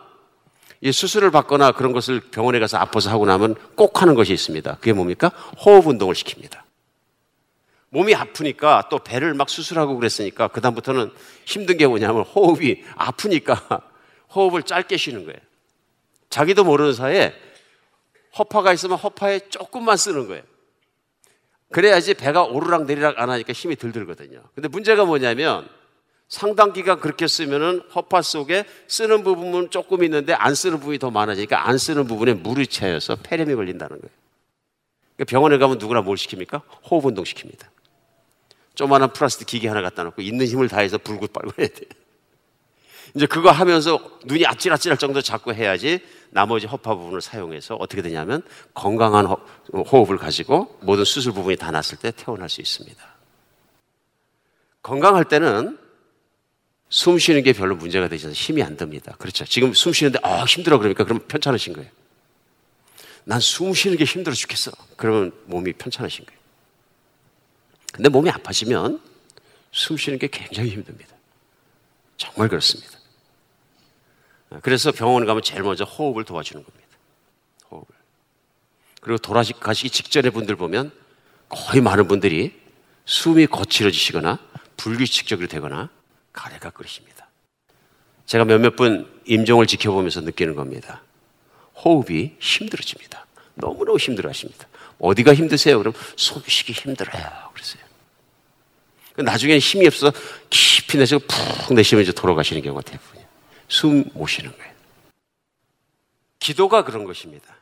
이 0.82 0.92
수술을 0.92 1.32
받거나 1.32 1.72
그런 1.72 1.94
것을 1.94 2.20
병원에 2.20 2.60
가서 2.60 2.78
아파서 2.78 3.10
하고 3.10 3.26
나면 3.26 3.56
꼭 3.76 4.02
하는 4.02 4.14
것이 4.14 4.34
있습니다. 4.34 4.76
그게 4.76 4.92
뭡니까? 4.94 5.30
호흡 5.66 5.88
운동을 5.88 6.14
시킵니다. 6.14 6.60
몸이 7.90 8.14
아프니까 8.14 8.90
또 8.92 9.00
배를 9.00 9.34
막 9.34 9.50
수술하고 9.50 9.96
그랬으니까 9.96 10.50
그다음부터는 10.50 11.12
힘든 11.46 11.78
게 11.78 11.88
뭐냐면 11.88 12.24
호흡이 12.24 12.84
아프니까 12.96 13.82
호흡을 14.36 14.64
짧게 14.64 14.98
쉬는 14.98 15.24
거예요. 15.26 15.38
자기도 16.30 16.66
모르는 16.66 16.94
사이에 16.94 17.34
허파가 18.38 18.74
있으면 18.74 18.98
허파에 18.98 19.50
조금만 19.50 19.98
쓰는 19.98 20.28
거예요. 20.28 20.44
그래야지 21.72 22.14
배가 22.14 22.44
오르락 22.44 22.86
내리락 22.86 23.20
안 23.20 23.30
하니까 23.30 23.54
힘이 23.54 23.76
덜 23.76 23.92
들거든요. 23.92 24.42
근데 24.56 24.68
문제가 24.70 25.06
뭐냐면 25.06 25.68
상당 26.30 26.74
기간 26.74 27.00
그렇게 27.00 27.28
쓰면은 27.28 27.82
허파 27.96 28.22
속에 28.22 28.66
쓰는 28.88 29.24
부분은 29.24 29.70
조금 29.70 30.04
있는데 30.04 30.34
안 30.34 30.56
쓰는 30.56 30.80
부분이 30.80 31.00
더 31.00 31.10
많아지니까 31.10 31.68
안 31.68 31.78
쓰는 31.78 32.06
부분에 32.06 32.34
물이 32.34 32.68
차여서 32.68 33.18
폐렴이 33.24 33.56
걸린다는 33.56 34.00
거예요. 34.00 34.16
그러니까 35.16 35.30
병원에 35.30 35.58
가면 35.58 35.78
누구나 35.78 36.02
뭘 36.02 36.18
시킵니까? 36.18 36.62
호흡 36.90 37.06
운동 37.06 37.24
시킵니다. 37.24 37.66
조만한 38.76 39.12
플라스틱 39.12 39.48
기계 39.48 39.68
하나 39.68 39.82
갖다 39.82 40.04
놓고 40.04 40.22
있는 40.22 40.46
힘을 40.46 40.68
다해서 40.68 40.98
불고 40.98 41.28
빨고 41.28 41.52
해야 41.60 41.68
돼요. 41.68 41.90
이제 43.16 43.26
그거 43.26 43.50
하면서 43.50 44.00
눈이 44.26 44.46
아찔아찔할 44.46 44.98
정도 45.00 45.22
자꾸 45.22 45.54
해야지 45.54 46.02
나머지 46.30 46.68
허파 46.68 46.96
부분을 46.96 47.22
사용해서 47.22 47.76
어떻게 47.76 48.02
되냐면 48.02 48.42
건강한 48.74 49.26
호흡을 49.74 50.18
가지고 50.18 50.78
모든 50.82 51.04
수술 51.06 51.34
부분이 51.34 51.58
다 51.58 51.72
났을 51.72 51.98
때 51.98 52.12
퇴원할 52.12 52.50
수 52.50 52.62
있습니다. 52.62 53.04
건강할 54.82 55.26
때는 55.26 55.78
숨 56.90 57.20
쉬는 57.20 57.44
게 57.44 57.52
별로 57.54 57.76
문제가 57.76 58.08
되지 58.08 58.28
않아서 58.28 58.40
힘이 58.40 58.64
안 58.64 58.78
듭니다. 58.78 59.16
그렇죠. 59.20 59.46
지금 59.46 59.74
숨 59.74 59.92
쉬는데 59.94 60.20
아 60.24 60.44
힘들어 60.46 60.78
그러니까 60.78 61.04
그럼 61.04 61.20
편찮으신 61.28 61.74
거예요. 61.74 61.90
난 63.26 63.40
숨 63.42 63.74
쉬는 63.74 63.98
게 63.98 64.06
힘들어 64.06 64.34
죽겠어. 64.34 64.72
그러면 64.96 65.34
몸이 65.46 65.74
편찮으신 65.74 66.26
거예요. 66.26 66.40
근데 67.92 68.10
몸이 68.10 68.30
아파지면 68.30 69.02
숨 69.72 69.98
쉬는 69.98 70.18
게 70.20 70.28
굉장히 70.28 70.70
힘듭니다. 70.70 71.14
정말 72.16 72.48
그렇습니다. 72.48 72.97
그래서 74.62 74.92
병원 74.92 75.26
가면 75.26 75.44
제일 75.44 75.64
먼저 75.64 75.84
호흡을 75.84 76.24
도와주는 76.24 76.64
겁니다. 76.64 76.88
호흡을. 77.70 77.88
그리고 79.02 79.18
돌아가시기 79.18 79.90
직전의 79.90 80.32
분들 80.32 80.56
보면 80.56 80.92
거의 81.50 81.82
많은 81.82 82.08
분들이 82.08 82.60
숨이 83.06 83.48
거칠어지시거나 83.48 84.40
불규칙적으로 84.78 85.48
되거나 85.48 85.90
가래가 86.34 86.70
끓으십니다. 86.70 87.28
제가 88.26 88.46
몇몇 88.46 88.76
분 88.76 89.10
임종을 89.26 89.68
지켜보면서 89.68 90.22
느끼는 90.22 90.56
겁니다. 90.56 91.02
호흡이 91.76 92.36
힘들어집니다. 92.40 93.26
너무너무 93.56 93.98
힘들어 93.98 94.30
하십니다. 94.30 94.68
어디가 95.00 95.34
힘드세요? 95.34 95.78
그럼 95.78 95.94
숨 96.16 96.42
쉬기 96.46 96.74
힘들어요. 96.74 97.24
그러세요. 97.54 97.84
나중에는 99.16 99.60
힘이 99.60 99.88
없어서 99.88 100.12
깊이 100.50 100.98
내쉬고 100.98 101.26
푹 101.28 101.74
내쉬면 101.74 102.04
이제 102.04 102.12
돌아가시는 102.12 102.62
경우가 102.62 102.82
대부분이에요. 102.82 103.17
숨못 103.68 104.30
쉬는 104.30 104.56
거예요. 104.56 104.74
기도가 106.40 106.84
그런 106.84 107.04
것입니다. 107.04 107.56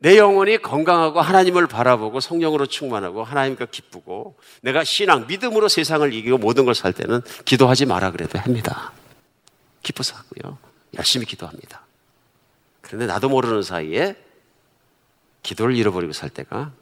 내 0.00 0.16
영혼이 0.16 0.58
건강하고 0.58 1.20
하나님을 1.20 1.66
바라보고 1.66 2.20
성령으로 2.20 2.66
충만하고 2.66 3.24
하나님과 3.24 3.66
기쁘고 3.66 4.36
내가 4.62 4.84
신앙, 4.84 5.26
믿음으로 5.26 5.68
세상을 5.68 6.12
이기고 6.12 6.38
모든 6.38 6.64
걸 6.64 6.74
살 6.74 6.92
때는 6.92 7.20
기도하지 7.44 7.86
마라 7.86 8.12
그래도 8.12 8.38
합니다. 8.38 8.92
기뻐서 9.82 10.16
하고요. 10.16 10.58
열심히 10.96 11.26
기도합니다. 11.26 11.84
그런데 12.80 13.06
나도 13.06 13.28
모르는 13.28 13.62
사이에 13.62 14.16
기도를 15.42 15.76
잃어버리고 15.76 16.12
살 16.12 16.30
때가 16.30 16.72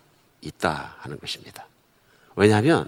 있다 0.43 0.97
하는 0.99 1.19
것입니다. 1.19 1.67
왜냐하면 2.35 2.87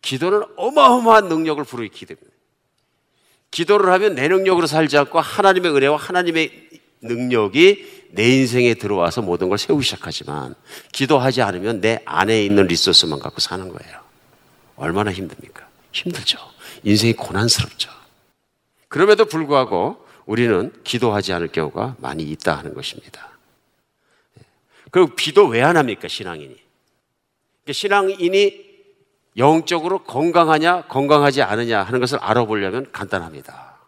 기도는 0.00 0.42
어마어마한 0.56 1.28
능력을 1.28 1.62
불어일으키기 1.64 2.06
때문에 2.06 2.29
기도를 3.50 3.92
하면 3.92 4.14
내 4.14 4.28
능력으로 4.28 4.66
살지 4.66 4.96
않고 4.98 5.20
하나님의 5.20 5.74
은혜와 5.74 5.96
하나님의 5.96 6.68
능력이 7.02 8.08
내 8.12 8.28
인생에 8.36 8.74
들어와서 8.74 9.22
모든 9.22 9.48
걸 9.48 9.58
세우기 9.58 9.84
시작하지만 9.84 10.54
기도하지 10.92 11.42
않으면 11.42 11.80
내 11.80 12.00
안에 12.04 12.44
있는 12.44 12.66
리소스만 12.66 13.18
갖고 13.18 13.40
사는 13.40 13.68
거예요. 13.68 14.00
얼마나 14.76 15.12
힘듭니까? 15.12 15.68
힘들죠. 15.92 16.38
인생이 16.84 17.12
고난스럽죠. 17.14 17.90
그럼에도 18.88 19.24
불구하고 19.24 20.06
우리는 20.26 20.72
기도하지 20.84 21.32
않을 21.32 21.48
경우가 21.48 21.96
많이 21.98 22.22
있다 22.24 22.56
하는 22.56 22.74
것입니다. 22.74 23.30
그리고 24.90 25.14
기도 25.14 25.46
왜 25.46 25.62
안 25.62 25.76
합니까? 25.76 26.08
신앙인이. 26.08 26.56
신앙인이 27.70 28.69
영적으로 29.36 30.02
건강하냐, 30.04 30.82
건강하지 30.88 31.42
않느냐 31.42 31.82
하는 31.82 32.00
것을 32.00 32.18
알아보려면 32.18 32.90
간단합니다. 32.92 33.78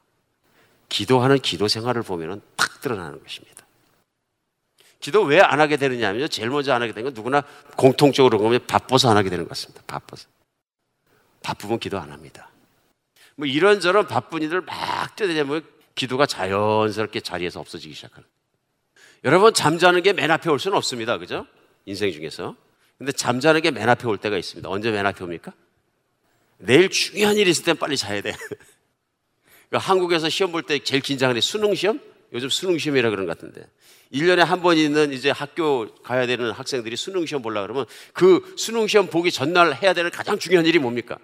기도하는 0.88 1.38
기도 1.38 1.68
생활을 1.68 2.02
보면 2.02 2.42
탁 2.56 2.80
드러나는 2.80 3.22
것입니다. 3.22 3.64
기도 5.00 5.22
왜 5.22 5.40
안 5.40 5.60
하게 5.60 5.76
되느냐 5.76 6.08
하면 6.08 6.28
제일 6.28 6.48
먼저 6.50 6.72
안 6.72 6.80
하게 6.82 6.92
되는 6.92 7.04
건 7.10 7.14
누구나 7.14 7.42
공통적으로 7.76 8.38
보면 8.38 8.66
바빠서 8.66 9.10
안 9.10 9.16
하게 9.16 9.30
되는 9.30 9.44
것 9.44 9.48
같습니다. 9.50 9.82
바빠서. 9.86 10.28
바쁘면 11.42 11.80
기도 11.80 11.98
안 11.98 12.12
합니다. 12.12 12.50
뭐 13.34 13.46
이런저런 13.46 14.06
바쁜 14.06 14.42
일을 14.42 14.60
막 14.60 15.16
뛰어다니면 15.16 15.64
기도가 15.96 16.26
자연스럽게 16.26 17.20
자리에서 17.20 17.58
없어지기 17.58 17.94
시작하는. 17.94 18.28
여러분 19.24 19.52
잠자는 19.52 20.02
게 20.02 20.12
맨 20.12 20.30
앞에 20.30 20.48
올 20.50 20.60
수는 20.60 20.76
없습니다. 20.76 21.18
그죠? 21.18 21.46
인생 21.84 22.12
중에서. 22.12 22.54
근데 23.02 23.10
잠자는 23.10 23.62
게 23.62 23.72
맨 23.72 23.88
앞에 23.88 24.06
올 24.06 24.16
때가 24.16 24.38
있습니다. 24.38 24.68
언제 24.70 24.92
맨 24.92 25.04
앞에 25.04 25.24
옵니까? 25.24 25.52
내일 26.58 26.88
중요한 26.88 27.36
일이 27.36 27.50
있을 27.50 27.64
땐 27.64 27.76
빨리 27.76 27.96
자야 27.96 28.20
돼. 28.22 28.32
그러니까 29.68 29.90
한국에서 29.90 30.28
시험 30.28 30.52
볼 30.52 30.62
때 30.62 30.78
제일 30.78 31.02
긴장하는 31.02 31.40
수능 31.40 31.74
시험? 31.74 31.98
요즘 32.32 32.48
수능 32.48 32.78
시험이라 32.78 33.10
그런 33.10 33.26
것 33.26 33.36
같은데. 33.36 33.66
1년에 34.12 34.44
한 34.44 34.62
번 34.62 34.76
있는 34.76 35.12
이제 35.12 35.30
학교 35.30 35.92
가야 35.96 36.28
되는 36.28 36.52
학생들이 36.52 36.94
수능 36.96 37.26
시험 37.26 37.42
보려 37.42 37.62
그러면 37.62 37.86
그 38.12 38.54
수능 38.56 38.86
시험 38.86 39.08
보기 39.08 39.32
전날 39.32 39.74
해야 39.74 39.94
되는 39.94 40.08
가장 40.12 40.38
중요한 40.38 40.64
일이 40.64 40.78
뭡니까? 40.78 41.18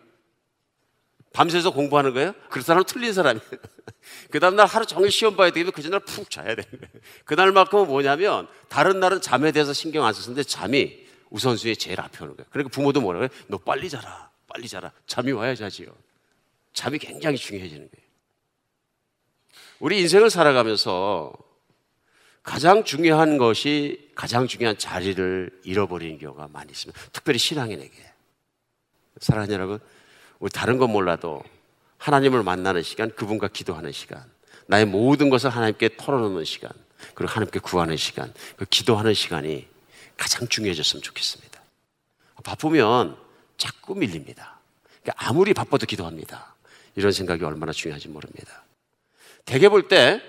밤새서 1.33 1.71
공부하는 1.71 2.13
거예요? 2.13 2.35
그 2.51 2.61
사람은 2.61 2.87
틀린 2.87 3.13
사람이에요. 3.13 3.47
그 4.33 4.41
다음날 4.41 4.67
하루 4.67 4.85
종일 4.85 5.13
시험 5.13 5.37
봐야 5.37 5.51
되면 5.51 5.71
그 5.71 5.81
전날 5.81 6.01
푹 6.01 6.29
자야 6.29 6.57
되는 6.57 6.65
거예요. 6.71 6.91
그날만큼은 7.25 7.87
뭐냐면 7.87 8.49
다른 8.69 8.99
날은 8.99 9.21
잠에 9.21 9.53
대해서 9.53 9.73
신경 9.73 10.05
안 10.07 10.13
썼는데 10.13 10.43
잠이 10.43 11.07
우선순위에 11.31 11.75
제일 11.75 12.01
앞에 12.01 12.25
오는 12.25 12.37
거예요. 12.37 12.47
그러니까 12.51 12.75
부모도 12.75 13.01
뭐라고 13.01 13.25
해요? 13.25 13.31
너 13.49 13.59
빨리 13.59 13.89
자라. 13.89 14.31
빨리 14.47 14.69
자라. 14.69 14.93
잠이 15.07 15.33
와야 15.33 15.55
자지요. 15.55 15.89
잠이 16.73 16.99
굉장히 16.99 17.37
중요해지는 17.37 17.89
거예요. 17.91 18.09
우리 19.81 20.01
인생을 20.01 20.31
살아가면서 20.31 21.33
가장 22.43 22.83
중요한 22.83 23.37
것이 23.37 24.11
가장 24.15 24.47
중요한 24.47 24.79
자리를 24.79 25.61
잃어버리는 25.65 26.19
경우가 26.19 26.49
많이 26.51 26.71
있습니다. 26.71 26.99
특별히 27.13 27.39
신앙인에게. 27.39 27.95
사랑하는 29.21 29.55
여러분, 29.55 29.81
우리 30.39 30.51
다른 30.51 30.79
건 30.79 30.91
몰라도 30.91 31.43
하나님을 31.99 32.43
만나는 32.43 32.83
시간, 32.83 33.11
그분과 33.11 33.49
기도하는 33.49 33.93
시간, 33.93 34.25
나의 34.67 34.87
모든 34.87 35.31
것을 35.31 35.51
하나님께 35.51 35.97
털어놓는 35.97 36.45
시간, 36.45 36.71
그리고 37.15 37.33
하나님께 37.33 37.59
구하는 37.61 37.97
시간, 37.97 38.33
그 38.57 38.65
기도하는 38.65 39.15
시간이 39.15 39.67
가장 40.19 40.47
중요해졌으면 40.49 41.03
좋겠습니다. 41.03 41.59
바쁘면 42.45 43.17
자꾸 43.57 43.95
밀립니다. 43.95 44.59
그러니까 45.03 45.27
아무리 45.29 45.55
바빠도 45.55 45.87
기도합니다. 45.87 46.55
이런 46.95 47.13
생각이 47.13 47.43
얼마나 47.45 47.73
중요한지 47.73 48.09
모릅니다. 48.09 48.65
대개 49.47 49.71
볼 49.71 49.89
때 49.89 50.21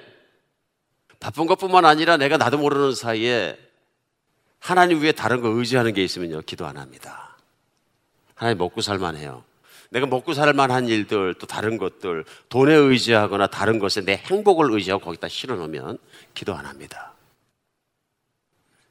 바쁜 1.20 1.48
것뿐만 1.48 1.84
아니라 1.84 2.16
내가 2.16 2.38
나도 2.38 2.58
모르는 2.58 2.96
사이에 2.96 3.58
하나님 4.60 5.02
위에 5.02 5.12
다른 5.12 5.42
거 5.42 5.50
의지하는 5.50 5.94
게 5.94 6.04
있으면요, 6.04 6.42
기도 6.42 6.66
안 6.66 6.78
합니다. 6.78 7.38
하나님 8.36 8.58
먹고 8.58 8.82
살만 8.82 9.18
해요. 9.18 9.44
내가 9.90 10.06
먹고 10.06 10.34
살 10.34 10.54
만한 10.54 10.88
일들, 10.88 11.34
또 11.40 11.48
다른 11.48 11.78
것들, 11.78 12.24
돈에 12.50 12.74
의지하거나 12.74 13.48
다른 13.48 13.80
것에 13.80 14.02
내 14.02 14.16
행복을 14.16 14.72
의지하고 14.72 15.04
거기다 15.04 15.28
실어 15.28 15.56
놓으면 15.56 15.98
기도 16.34 16.54
안 16.54 16.66
합니다. 16.66 17.14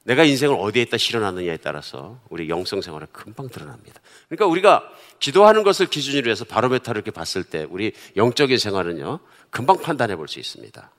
내가 0.09 0.23
인생을 0.23 0.57
어디에다 0.59 0.97
실어놨느냐에 0.97 1.57
따라서 1.57 2.19
우리 2.29 2.49
영성 2.49 2.81
생활은 2.81 3.05
금방 3.11 3.47
드러납니다. 3.47 4.01
그러니까 4.27 4.47
우리가 4.47 4.91
기도하는 5.19 5.61
것을 5.61 5.85
기준으로 5.85 6.31
해서 6.31 6.45
바로메타를 6.45 6.97
이렇게 6.97 7.11
봤을 7.11 7.43
때 7.43 7.67
우리 7.69 7.93
영적인 8.15 8.57
생활은요, 8.57 9.19
금방 9.51 9.77
판단해 9.77 10.15
볼 10.15 10.27
수 10.27 10.39
있습니다. 10.39 10.91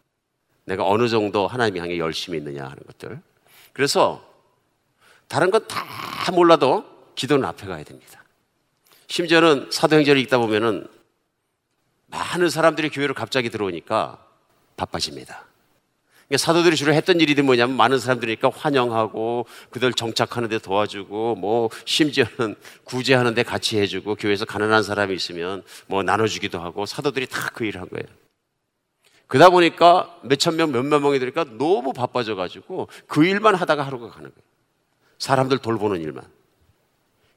내가 0.65 0.87
어느 0.87 1.09
정도 1.09 1.49
하나님 1.49 1.79
향해 1.79 1.99
열심히 1.99 2.39
있느냐 2.39 2.63
하는 2.63 2.77
것들. 2.87 3.21
그래서 3.73 4.25
다른 5.27 5.51
건 5.51 5.67
다 5.67 6.31
몰라도 6.31 6.85
기도는 7.17 7.45
앞에 7.47 7.67
가야 7.67 7.83
됩니다. 7.83 8.23
심지어는 9.09 9.73
사도행전을 9.73 10.21
읽다 10.23 10.39
보면은 10.39 10.87
많은 12.07 12.49
사람들이 12.49 12.91
교회로 12.91 13.15
갑자기 13.15 13.51
들어오니까 13.51 14.25
바빠집니다. 14.77 15.50
그러니까 16.31 16.47
사도들이 16.47 16.77
주로 16.77 16.95
했던 16.95 17.21
일이 17.21 17.35
뭐냐면 17.43 17.77
많은 17.77 17.99
사람들이니까 17.99 18.51
환영하고 18.55 19.47
그들 19.71 19.93
정착하는 19.93 20.49
데 20.49 20.61
도와주고 20.61 21.35
뭐 21.35 21.71
심지어는 21.85 22.55
구제하는 22.85 23.35
데 23.35 23.43
같이 23.43 23.79
해주고 23.81 24.15
교회에서 24.15 24.45
가난한 24.45 24.85
사람이 24.85 25.13
있으면 25.13 25.65
뭐 25.89 26.05
나눠주기도 26.05 26.61
하고 26.61 26.87
사도들이 26.87 27.27
다 27.27 27.51
그 27.53 27.65
일을 27.65 27.81
한 27.81 27.89
거예요. 27.89 28.07
그러다 29.27 29.51
보니까 29.51 30.17
몇천 30.23 30.57
명, 30.57 30.71
몇몇 30.71 31.01
명이 31.01 31.19
되니까 31.19 31.45
너무 31.59 31.93
바빠져 31.93 32.37
가지고 32.37 32.89
그 33.09 33.25
일만 33.27 33.57
하다가 33.57 33.83
하루가 33.83 34.09
가는 34.09 34.31
거예요. 34.31 34.43
사람들 35.19 35.59
돌보는 35.59 36.01
일만. 36.01 36.25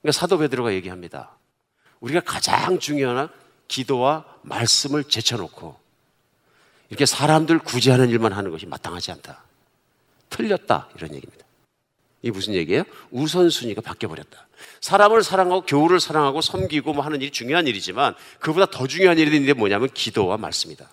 그러니까 0.02 0.12
사도 0.12 0.38
베드로가 0.38 0.72
얘기합니다. 0.74 1.36
우리가 2.00 2.20
가장 2.22 2.78
중요한 2.78 3.28
기도와 3.68 4.24
말씀을 4.44 5.04
제쳐놓고 5.04 5.83
이렇게 6.94 7.08
사람들 7.08 7.58
구제하는 7.58 8.10
일만 8.10 8.34
하는 8.34 8.52
것이 8.52 8.68
마땅하지 8.68 9.14
않다. 9.14 9.44
틀렸다. 10.30 10.90
이런 10.96 11.16
얘기입니다. 11.16 11.44
이게 12.22 12.32
무슨 12.32 12.54
얘기예요? 12.54 12.84
우선순위가 13.10 13.82
바뀌어버렸다. 13.82 14.48
사람을 14.80 15.24
사랑하고 15.24 15.62
교우를 15.62 16.00
사랑하고 16.00 16.42
섬기고 16.42 16.94
뭐 16.94 17.04
하는 17.04 17.20
일이 17.20 17.32
중요한 17.32 17.66
일이지만 17.66 18.14
그보다 18.40 18.68
더 18.68 18.86
중요한 18.86 19.18
일이 19.18 19.36
있는데 19.36 19.54
뭐냐면 19.54 19.90
기도와 19.90 20.38
말씀이다. 20.38 20.88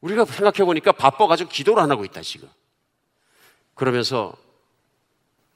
우리가 0.00 0.24
생각해 0.24 0.64
보니까 0.64 0.92
바빠가지고 0.92 1.50
기도를 1.50 1.82
안 1.82 1.90
하고 1.90 2.06
있다, 2.06 2.22
지금. 2.22 2.48
그러면서 3.74 4.34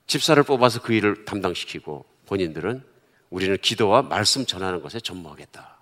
집사를 0.06 0.42
뽑아서 0.42 0.82
그 0.82 0.92
일을 0.92 1.24
담당시키고 1.24 2.04
본인들은 2.26 2.84
우리는 3.30 3.56
기도와 3.56 4.02
말씀 4.02 4.44
전하는 4.44 4.82
것에 4.82 5.00
전무하겠다. 5.00 5.79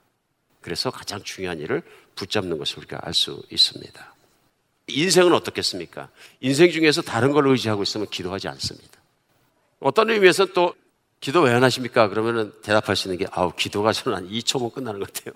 그래서 0.68 0.90
가장 0.90 1.22
중요한 1.22 1.60
일을 1.60 1.82
붙잡는 2.14 2.58
것을 2.58 2.80
우리가 2.80 2.98
알 3.00 3.14
수 3.14 3.42
있습니다. 3.50 4.14
인생은 4.88 5.32
어떻겠습니까? 5.32 6.10
인생 6.40 6.70
중에서 6.70 7.00
다른 7.00 7.32
걸 7.32 7.46
의지하고 7.48 7.82
있으면 7.82 8.06
기도하지 8.08 8.48
않습니다. 8.48 9.00
어떤 9.80 10.10
의미에서 10.10 10.46
또 10.52 10.74
기도 11.20 11.40
왜 11.40 11.52
안 11.54 11.64
하십니까? 11.64 12.08
그러면은 12.08 12.52
대답할 12.62 12.96
수 12.96 13.08
있는 13.08 13.16
게 13.24 13.26
아우 13.32 13.50
기도가 13.56 13.92
저는 13.94 14.18
한 14.18 14.28
2초면 14.28 14.74
끝나는 14.74 15.00
것 15.00 15.10
같아요. 15.10 15.32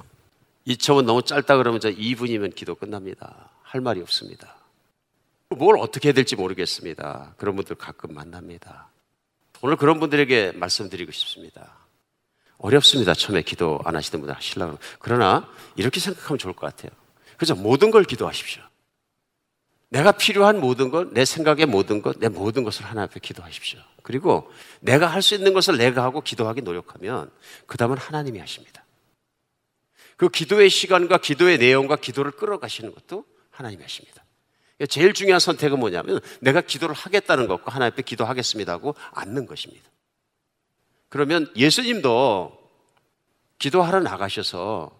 2초면 0.66 1.06
너무 1.06 1.22
짧다 1.22 1.56
그러면 1.56 1.80
저 1.80 1.90
2분이면 1.90 2.54
기도 2.54 2.74
끝납니다. 2.74 3.50
할 3.62 3.80
말이 3.80 4.02
없습니다. 4.02 4.56
뭘 5.48 5.78
어떻게 5.78 6.08
해야 6.08 6.12
될지 6.12 6.36
모르겠습니다. 6.36 7.34
그런 7.38 7.56
분들 7.56 7.76
가끔 7.76 8.12
만납니다. 8.14 8.88
오늘 9.62 9.76
그런 9.76 9.98
분들에게 9.98 10.52
말씀드리고 10.56 11.10
싶습니다. 11.10 11.81
어렵습니다. 12.62 13.12
처음에 13.12 13.42
기도 13.42 13.80
안 13.84 13.96
하시던 13.96 14.20
분들 14.20 14.34
하시려고. 14.34 14.78
그러나 15.00 15.48
이렇게 15.76 16.00
생각하면 16.00 16.38
좋을 16.38 16.54
것 16.54 16.66
같아요. 16.66 16.90
그죠? 17.36 17.54
모든 17.54 17.90
걸 17.90 18.04
기도하십시오. 18.04 18.62
내가 19.90 20.12
필요한 20.12 20.60
모든 20.60 20.90
것, 20.90 21.12
내 21.12 21.24
생각의 21.24 21.66
모든 21.66 22.00
것, 22.00 22.18
내 22.18 22.28
모든 22.28 22.64
것을 22.64 22.86
하나 22.86 23.02
앞에 23.02 23.20
기도하십시오. 23.20 23.80
그리고 24.02 24.50
내가 24.80 25.06
할 25.06 25.20
수 25.20 25.34
있는 25.34 25.52
것을 25.52 25.76
내가 25.76 26.02
하고 26.02 26.22
기도하기 26.22 26.62
노력하면 26.62 27.30
그 27.66 27.76
다음은 27.76 27.98
하나님이 27.98 28.38
하십니다. 28.38 28.86
그 30.16 30.28
기도의 30.28 30.70
시간과 30.70 31.18
기도의 31.18 31.58
내용과 31.58 31.96
기도를 31.96 32.30
끌어가시는 32.30 32.94
것도 32.94 33.24
하나님이 33.50 33.82
하십니다. 33.82 34.24
제일 34.88 35.12
중요한 35.12 35.40
선택은 35.40 35.78
뭐냐면 35.78 36.20
내가 36.40 36.60
기도를 36.60 36.94
하겠다는 36.94 37.46
것과 37.48 37.72
하나님 37.72 37.92
앞에 37.92 38.02
기도하겠습니다 38.02 38.72
하고 38.72 38.94
앉는 39.12 39.46
것입니다. 39.46 39.91
그러면 41.12 41.46
예수님도 41.54 42.58
기도하러 43.58 44.00
나가셔서 44.00 44.90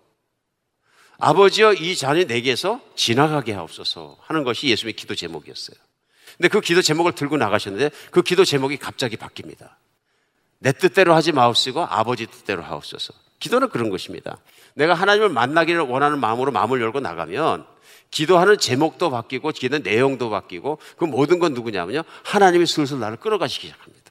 아버지여 1.19 1.73
이 1.73 1.97
잔이 1.97 2.27
내게서 2.27 2.83
지나가게 2.95 3.55
하옵소서 3.55 4.19
하는 4.21 4.45
것이 4.45 4.69
예수님의 4.69 4.93
기도 4.93 5.15
제목이었어요. 5.15 5.75
근데 6.37 6.49
그 6.49 6.61
기도 6.61 6.83
제목을 6.83 7.13
들고 7.13 7.39
나가셨는데 7.39 7.91
그 8.11 8.21
기도 8.21 8.45
제목이 8.45 8.77
갑자기 8.77 9.17
바뀝니다. 9.17 9.71
내 10.59 10.73
뜻대로 10.73 11.15
하지 11.15 11.33
마옵시고 11.33 11.81
아버지 11.83 12.27
뜻대로 12.27 12.63
하옵소서. 12.63 13.15
기도는 13.39 13.71
그런 13.71 13.89
것입니다. 13.89 14.37
내가 14.75 14.93
하나님을 14.93 15.31
만나기를 15.31 15.81
원하는 15.81 16.21
마음으로 16.21 16.53
마음을 16.53 16.79
열고 16.83 17.01
나가면 17.01 17.65
기도하는 18.11 18.59
제목도 18.59 19.09
바뀌고 19.09 19.53
기도 19.53 19.79
내용도 19.79 20.29
바뀌고 20.29 20.79
그 20.99 21.07
모든 21.07 21.39
건 21.39 21.55
누구냐면요. 21.55 22.03
하나님이 22.23 22.67
슬슬 22.67 23.01
나를 23.01 23.17
끌어가시기 23.17 23.69
시작합니다. 23.69 24.02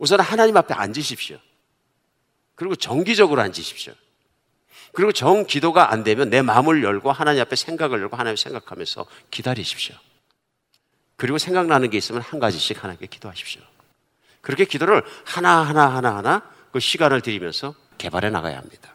우선 0.00 0.18
하나님 0.18 0.56
앞에 0.56 0.72
앉으십시오. 0.72 1.38
그리고 2.54 2.74
정기적으로 2.74 3.42
앉으십시오. 3.42 3.92
그리고 4.92 5.12
정 5.12 5.46
기도가 5.46 5.92
안 5.92 6.02
되면 6.02 6.30
내 6.30 6.40
마음을 6.40 6.82
열고 6.82 7.12
하나님 7.12 7.42
앞에 7.42 7.54
생각을 7.54 8.00
열고 8.00 8.16
하나님 8.16 8.34
생각하면서 8.36 9.06
기다리십시오. 9.30 9.94
그리고 11.16 11.36
생각나는 11.36 11.90
게 11.90 11.98
있으면 11.98 12.22
한 12.22 12.40
가지씩 12.40 12.82
하나님께 12.82 13.06
기도하십시오. 13.06 13.60
그렇게 14.40 14.64
기도를 14.64 15.04
하나하나 15.26 15.94
하나하나 15.94 16.50
그 16.72 16.80
시간을 16.80 17.20
들이면서 17.20 17.74
개발해 17.98 18.30
나가야 18.30 18.56
합니다. 18.56 18.94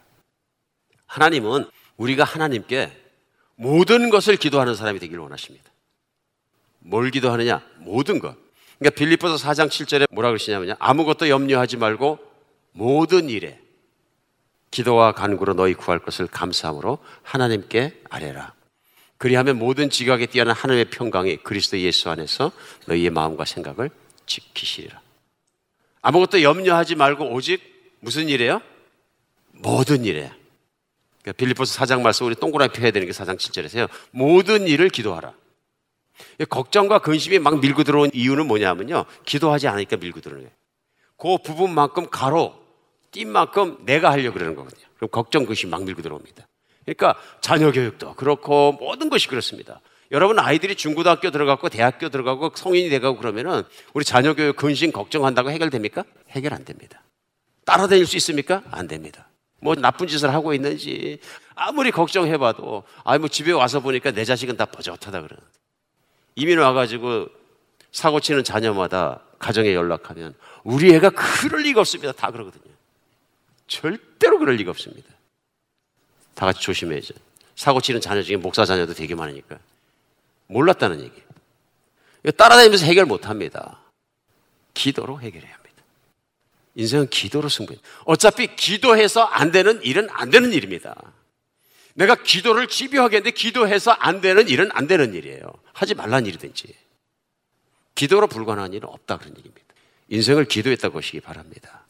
하나님은 1.06 1.70
우리가 1.98 2.24
하나님께 2.24 2.92
모든 3.54 4.10
것을 4.10 4.38
기도하는 4.38 4.74
사람이 4.74 4.98
되기를 5.00 5.22
원하십니다. 5.22 5.70
뭘 6.80 7.12
기도하느냐? 7.12 7.62
모든 7.78 8.18
것. 8.18 8.45
그러니까 8.80 8.98
빌립보서 8.98 9.36
4장 9.36 9.68
7절에 9.68 10.08
뭐라 10.12 10.30
그러시냐면요. 10.30 10.76
아무것도 10.80 11.30
염려하지 11.30 11.78
말고 11.78 12.20
모든 12.72 13.30
일에 13.30 13.60
기도와 14.72 15.14
간구로 15.14 15.54
너희 15.54 15.74
구할 15.74 16.00
것을 16.00 16.28
감사함으로 16.28 17.00
하나님께 17.24 18.02
아뢰라. 18.10 18.54
그리하면 19.18 19.58
모든 19.58 19.90
지각에 19.90 20.26
뛰어난 20.26 20.54
하나님의 20.54 20.86
평강이 20.90 21.38
그리스도 21.38 21.80
예수 21.80 22.10
안에서 22.10 22.52
너희의 22.88 23.10
마음과 23.12 23.46
생각을 23.46 23.90
지키시리라. 24.26 25.00
아무것도 26.02 26.44
염려하지 26.44 26.96
말고 26.96 27.32
오직 27.32 27.96
무슨 28.02 28.28
일이에요? 28.28 28.62
모든 29.52 30.04
일에. 30.04 30.32
그러니까 31.22 31.38
빌리포스 31.38 31.80
4장 31.80 32.02
말씀 32.02 32.26
우리 32.26 32.36
동그라미 32.36 32.74
펴야 32.74 32.92
되는 32.92 33.08
게 33.08 33.14
4장 33.14 33.38
7절에서요. 33.38 33.88
모든 34.12 34.68
일을 34.68 34.90
기도하라. 34.90 35.34
걱정과 36.50 37.00
근심이 37.00 37.40
막 37.40 37.60
밀고 37.60 37.84
들어온 37.84 38.10
이유는 38.14 38.48
뭐냐면요. 38.48 39.06
기도하지 39.26 39.68
않으니까 39.68 39.98
밀고 39.98 40.22
들어오는 40.22 40.46
거예요. 40.46 40.56
그 41.18 41.38
부분만큼 41.44 42.10
가로, 42.10 42.54
띈 43.12 43.30
만큼 43.30 43.78
내가 43.86 44.12
하려고 44.12 44.34
그러는 44.34 44.56
거거든요. 44.56 44.86
그럼 44.98 45.10
걱정, 45.12 45.46
근심 45.46 45.70
막 45.70 45.84
밀고 45.84 46.02
들어옵니다. 46.02 46.48
그러니까 46.86 47.16
자녀 47.42 47.72
교육도 47.72 48.14
그렇고 48.16 48.74
모든 48.74 49.10
것이 49.10 49.28
그렇습니다. 49.28 49.82
여러분 50.12 50.38
아이들이 50.38 50.76
중고등학교 50.76 51.32
들어가고 51.32 51.70
대학교 51.70 52.10
들어가고 52.10 52.52
성인이 52.54 52.90
돼가고 52.90 53.18
그러면은 53.18 53.64
우리 53.94 54.06
자녀 54.06 54.34
교육 54.34 54.56
근심 54.56 54.92
걱정한다고 54.92 55.50
해결됩니까? 55.50 56.04
해결 56.30 56.54
안 56.54 56.64
됩니다. 56.64 57.02
따라다닐 57.66 58.06
수 58.06 58.16
있습니까? 58.18 58.62
안 58.70 58.88
됩니다. 58.88 59.30
뭐 59.62 59.74
나쁜 59.74 60.08
짓을 60.08 60.32
하고 60.32 60.54
있는지 60.54 61.20
아무리 61.56 61.90
걱정해봐도 61.90 62.84
아뭐 63.04 63.28
집에 63.30 63.52
와서 63.52 63.80
보니까 63.80 64.12
내 64.12 64.24
자식은 64.24 64.58
다 64.58 64.66
버젓하다 64.66 65.22
그러는 65.22 65.44
이민 66.36 66.60
와가지고 66.60 67.28
사고 67.92 68.20
치는 68.20 68.44
자녀마다 68.44 69.22
가정에 69.40 69.74
연락하면 69.74 70.36
우리 70.64 70.94
애가 70.94 71.12
그럴 71.12 71.62
리가 71.62 71.80
없습니다. 71.82 72.12
다 72.12 72.32
그러거든요. 72.32 72.74
절대로 73.68 74.40
그럴 74.40 74.56
리가 74.56 74.72
없습니다. 74.72 75.10
다 76.34 76.46
같이 76.46 76.62
조심해야죠. 76.62 77.14
사고 77.56 77.80
치는 77.80 78.02
자녀 78.02 78.22
중에 78.22 78.36
목사 78.36 78.66
자녀도 78.66 78.94
되게 78.94 79.16
많으니까. 79.16 79.58
몰랐다는 80.48 81.02
얘기. 81.02 81.24
따라다니면서 82.38 82.86
해결 82.86 83.06
못 83.06 83.28
합니다. 83.28 83.80
기도로 84.74 85.22
해결해야 85.22 85.54
합니다. 85.54 85.84
인생은 86.76 87.10
기도로 87.10 87.48
승부해. 87.48 87.80
어차피 88.04 88.56
기도해서 88.56 89.24
안 89.24 89.52
되는 89.52 89.82
일은 89.84 90.10
안 90.12 90.30
되는 90.30 90.52
일입니다. 90.52 90.96
내가 91.96 92.16
기도를 92.16 92.68
집요하게 92.68 93.18
했는데 93.18 93.32
기도해서 93.32 93.92
안 93.92 94.22
되는 94.22 94.48
일은 94.48 94.70
안 94.74 94.86
되는 94.86 95.14
일이에요. 95.14 95.46
하지 95.74 95.96
말란 95.96 96.26
일이든지. 96.26 96.74
기도로 97.96 98.28
불가능한 98.28 98.74
일은 98.74 98.90
없다 98.90 99.18
그런 99.18 99.36
얘기입니다. 99.38 99.66
인생을 100.10 100.46
기도했다 100.46 100.90
보시기 100.90 101.22
바랍니다. 101.22 101.86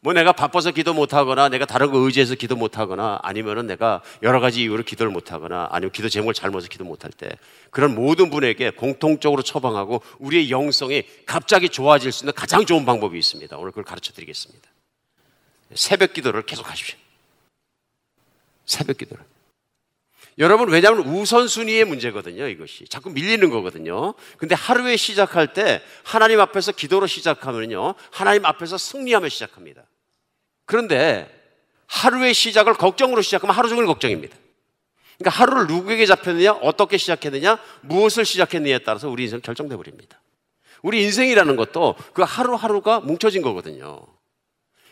뭐 0.00 0.12
내가 0.12 0.32
바빠서 0.32 0.70
기도 0.70 0.92
못하거나 0.92 1.48
내가 1.48 1.64
다른 1.64 1.90
거 1.90 1.98
의지해서 1.98 2.34
기도 2.34 2.54
못하거나 2.54 3.18
아니면은 3.22 3.66
내가 3.66 4.02
여러 4.22 4.38
가지 4.38 4.60
이유로 4.60 4.84
기도를 4.84 5.10
못하거나 5.10 5.68
아니면 5.72 5.90
기도 5.92 6.10
제목을 6.10 6.34
잘못해서 6.34 6.68
기도 6.68 6.84
못할 6.84 7.10
때 7.10 7.30
그런 7.70 7.94
모든 7.94 8.30
분에게 8.30 8.70
공통적으로 8.70 9.42
처방하고 9.42 10.02
우리의 10.18 10.50
영성이 10.50 11.04
갑자기 11.24 11.70
좋아질 11.70 12.12
수 12.12 12.24
있는 12.24 12.34
가장 12.34 12.66
좋은 12.66 12.84
방법이 12.84 13.18
있습니다. 13.18 13.56
오늘 13.56 13.70
그걸 13.70 13.84
가르쳐 13.84 14.12
드리겠습니다. 14.12 14.68
새벽 15.74 16.12
기도를 16.12 16.42
계속 16.42 16.70
하십시오. 16.70 16.98
새벽 18.66 18.98
기도를. 18.98 19.24
여러분, 20.38 20.68
왜냐하면 20.68 21.06
우선순위의 21.06 21.86
문제거든요, 21.86 22.46
이것이. 22.46 22.86
자꾸 22.88 23.08
밀리는 23.08 23.48
거거든요. 23.48 24.12
근데 24.36 24.54
하루에 24.54 24.96
시작할 24.96 25.54
때 25.54 25.82
하나님 26.04 26.40
앞에서 26.40 26.72
기도로 26.72 27.06
시작하면요, 27.06 27.94
하나님 28.10 28.44
앞에서 28.44 28.76
승리하며 28.76 29.30
시작합니다. 29.30 29.84
그런데 30.66 31.32
하루의 31.86 32.34
시작을 32.34 32.74
걱정으로 32.74 33.22
시작하면 33.22 33.56
하루 33.56 33.70
종일 33.70 33.86
걱정입니다. 33.86 34.36
그러니까 35.18 35.40
하루를 35.40 35.66
누구에게 35.68 36.04
잡혔느냐, 36.04 36.52
어떻게 36.52 36.98
시작했느냐, 36.98 37.58
무엇을 37.82 38.26
시작했느냐에 38.26 38.80
따라서 38.80 39.08
우리 39.08 39.22
인생 39.22 39.40
결정돼 39.40 39.76
버립니다. 39.76 40.20
우리 40.82 41.02
인생이라는 41.04 41.56
것도 41.56 41.94
그 42.12 42.22
하루하루가 42.22 43.00
뭉쳐진 43.00 43.40
거거든요. 43.40 44.06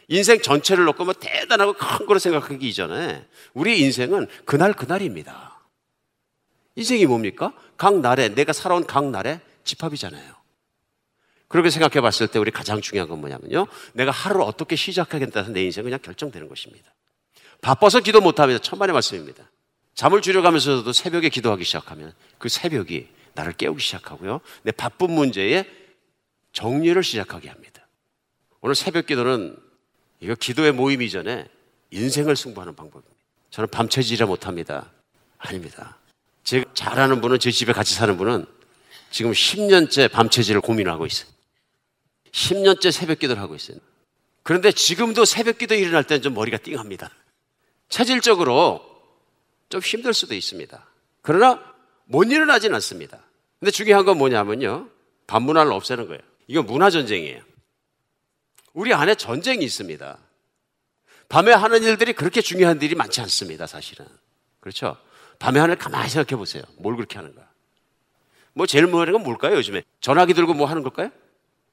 인생 0.08 0.40
전체를 0.40 0.84
놓고 0.84 1.04
뭐 1.04 1.14
대단하고 1.14 1.74
큰 1.74 2.06
거로 2.06 2.18
생각하기 2.18 2.68
이전에 2.68 3.26
우리 3.54 3.80
인생은 3.80 4.26
그날 4.44 4.72
그날입니다. 4.72 5.60
인생이 6.76 7.06
뭡니까? 7.06 7.52
각 7.76 8.00
날에 8.00 8.28
내가 8.28 8.52
살아온 8.52 8.86
각 8.86 9.10
날에 9.10 9.40
집합이잖아요. 9.64 10.34
그렇게 11.48 11.70
생각해 11.70 12.00
봤을 12.00 12.26
때 12.26 12.38
우리 12.38 12.50
가장 12.50 12.80
중요한 12.80 13.08
건 13.08 13.20
뭐냐면요. 13.20 13.66
내가 13.92 14.10
하루를 14.10 14.42
어떻게 14.42 14.76
시작하겠다는 14.76 15.52
내 15.52 15.62
인생은 15.62 15.84
그냥 15.84 16.00
결정되는 16.02 16.48
것입니다. 16.48 16.92
바빠서 17.60 18.00
기도 18.00 18.20
못하면 18.20 18.60
천만의 18.60 18.92
말씀입니다. 18.92 19.50
잠을 19.94 20.20
줄여가면서도 20.20 20.92
새벽에 20.92 21.28
기도하기 21.28 21.64
시작하면 21.64 22.12
그 22.38 22.48
새벽이 22.48 23.08
나를 23.34 23.52
깨우기 23.52 23.80
시작하고요. 23.80 24.40
내 24.62 24.72
바쁜 24.72 25.12
문제에 25.12 25.64
정리를 26.52 27.00
시작하게 27.02 27.48
합니다. 27.48 27.86
오늘 28.60 28.74
새벽 28.74 29.06
기도는 29.06 29.56
이거 30.24 30.34
기도의 30.34 30.72
모임 30.72 31.02
이전에 31.02 31.46
인생을 31.90 32.34
승부하는 32.34 32.74
방법입니다. 32.74 33.14
저는 33.50 33.68
밤새지라 33.68 34.24
못합니다. 34.24 34.90
아닙니다. 35.36 35.98
제가 36.44 36.64
잘 36.72 36.98
아는 36.98 37.20
분은 37.20 37.38
제 37.38 37.50
집에 37.50 37.74
같이 37.74 37.94
사는 37.94 38.16
분은 38.16 38.46
지금 39.10 39.32
10년째 39.32 40.10
밤새지를 40.10 40.62
고민하고 40.62 41.04
있어요. 41.04 41.30
10년째 42.32 42.90
새벽 42.90 43.18
기도를 43.18 43.42
하고 43.42 43.54
있어요. 43.54 43.76
그런데 44.42 44.72
지금도 44.72 45.26
새벽 45.26 45.58
기도 45.58 45.74
일어날 45.74 46.04
때는 46.04 46.22
좀 46.22 46.32
머리가 46.32 46.56
띵합니다. 46.56 47.10
체질적으로 47.90 48.80
좀 49.68 49.82
힘들 49.82 50.14
수도 50.14 50.34
있습니다. 50.34 50.86
그러나 51.20 51.62
못 52.06 52.24
일어나진 52.32 52.74
않습니다. 52.74 53.20
근데 53.60 53.70
중요한 53.70 54.06
건 54.06 54.16
뭐냐면요. 54.16 54.88
반문화를 55.26 55.70
없애는 55.72 56.06
거예요. 56.06 56.22
이거 56.46 56.62
문화 56.62 56.88
전쟁이에요. 56.88 57.42
우리 58.74 58.92
안에 58.92 59.14
전쟁이 59.14 59.64
있습니다. 59.64 60.18
밤에 61.28 61.52
하는 61.52 61.82
일들이 61.82 62.12
그렇게 62.12 62.42
중요한 62.42 62.80
일이 62.82 62.94
많지 62.94 63.20
않습니다, 63.22 63.66
사실은. 63.66 64.06
그렇죠? 64.60 64.96
밤에 65.38 65.60
일 65.60 65.76
가만히 65.76 66.08
생각해 66.10 66.36
보세요. 66.36 66.62
뭘 66.76 66.96
그렇게 66.96 67.16
하는가? 67.16 67.48
뭐 68.52 68.66
제일 68.66 68.86
뭐하는 68.86 69.12
건 69.14 69.22
뭘까요, 69.22 69.56
요즘에? 69.56 69.82
전화기 70.00 70.34
들고 70.34 70.54
뭐 70.54 70.66
하는 70.66 70.82
걸까요? 70.82 71.10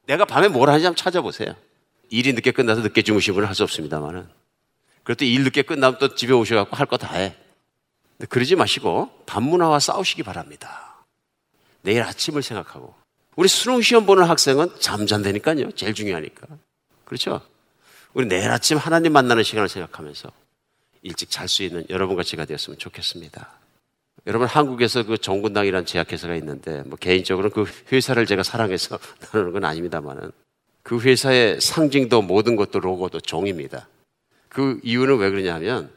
내가 0.06 0.24
밤에 0.24 0.48
뭘 0.48 0.68
하는지 0.68 0.86
한번 0.86 0.96
찾아보세요. 0.96 1.54
일이 2.08 2.32
늦게 2.32 2.50
끝나서 2.52 2.80
늦게 2.82 3.02
주무시는 3.02 3.34
분은 3.34 3.48
할 3.48 3.54
수 3.54 3.62
없습니다만은. 3.62 4.28
그래도 5.04 5.24
일 5.24 5.44
늦게 5.44 5.62
끝나면 5.62 5.98
또 5.98 6.14
집에 6.14 6.32
오셔갖고 6.32 6.76
할 6.76 6.86
거 6.86 6.96
다 6.96 7.12
해. 7.14 7.36
근데 8.16 8.26
그러지 8.28 8.56
마시고 8.56 9.24
밤문화와 9.26 9.78
싸우시기 9.80 10.22
바랍니다. 10.22 11.04
내일 11.82 12.02
아침을 12.02 12.42
생각하고. 12.42 12.94
우리 13.36 13.48
수능 13.48 13.80
시험 13.82 14.06
보는 14.06 14.24
학생은 14.24 14.78
잠잔다니까요. 14.80 15.72
제일 15.72 15.94
중요하니까. 15.94 16.46
그렇죠? 17.12 17.42
우리 18.14 18.26
내일 18.26 18.50
아침 18.50 18.78
하나님 18.78 19.12
만나는 19.12 19.42
시간을 19.42 19.68
생각하면서 19.68 20.30
일찍 21.02 21.30
잘 21.30 21.46
수 21.46 21.62
있는 21.62 21.84
여러분 21.90 22.16
같이가 22.16 22.46
되었으면 22.46 22.78
좋겠습니다. 22.78 23.50
여러분 24.26 24.48
한국에서 24.48 25.02
그 25.02 25.18
정군당이라는 25.18 25.84
제약회사가 25.84 26.34
있는데 26.36 26.82
뭐 26.86 26.96
개인적으로 26.96 27.50
그 27.50 27.66
회사를 27.92 28.24
제가 28.24 28.42
사랑해서 28.42 28.98
나누는 29.34 29.52
건 29.52 29.64
아닙니다만은 29.64 30.32
그 30.82 31.00
회사의 31.00 31.60
상징도 31.60 32.22
모든 32.22 32.56
것도 32.56 32.80
로고도 32.80 33.20
종입니다. 33.20 33.88
그 34.48 34.80
이유는 34.82 35.18
왜 35.18 35.28
그러냐면 35.28 35.90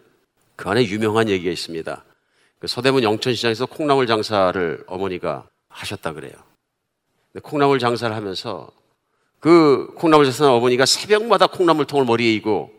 그 0.58 0.70
안에 0.70 0.84
유명한 0.86 1.30
얘기가 1.30 1.50
있습니다. 1.50 2.04
그 2.60 2.68
서대문 2.68 3.04
영천시장에서 3.04 3.68
콩나물 3.68 4.06
장사를 4.06 4.84
어머니가 4.88 5.48
하셨다 5.70 6.12
그래요. 6.12 6.34
콩나물 7.42 7.80
장사를 7.80 8.14
하면서 8.14 8.70
그 9.46 9.94
콩나물 9.94 10.26
장사는 10.26 10.52
어머니가 10.54 10.88
새벽마다 10.88 11.46
콩나물통을 11.46 12.04
머리에 12.04 12.34
이고 12.34 12.74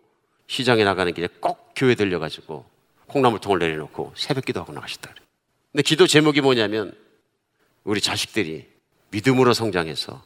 시장에 0.47 0.83
나가는 0.83 1.13
길에 1.13 1.29
꼭 1.39 1.71
교회 1.77 1.95
들려가지고 1.95 2.65
콩나물통을 3.07 3.57
내려놓고 3.57 4.11
새벽 4.17 4.43
기도하고 4.43 4.73
나가셨다. 4.73 5.15
근데 5.71 5.81
기도 5.81 6.07
제목이 6.07 6.41
뭐냐면 6.41 6.93
우리 7.85 8.01
자식들이 8.01 8.67
믿음으로 9.11 9.53
성장해서 9.53 10.21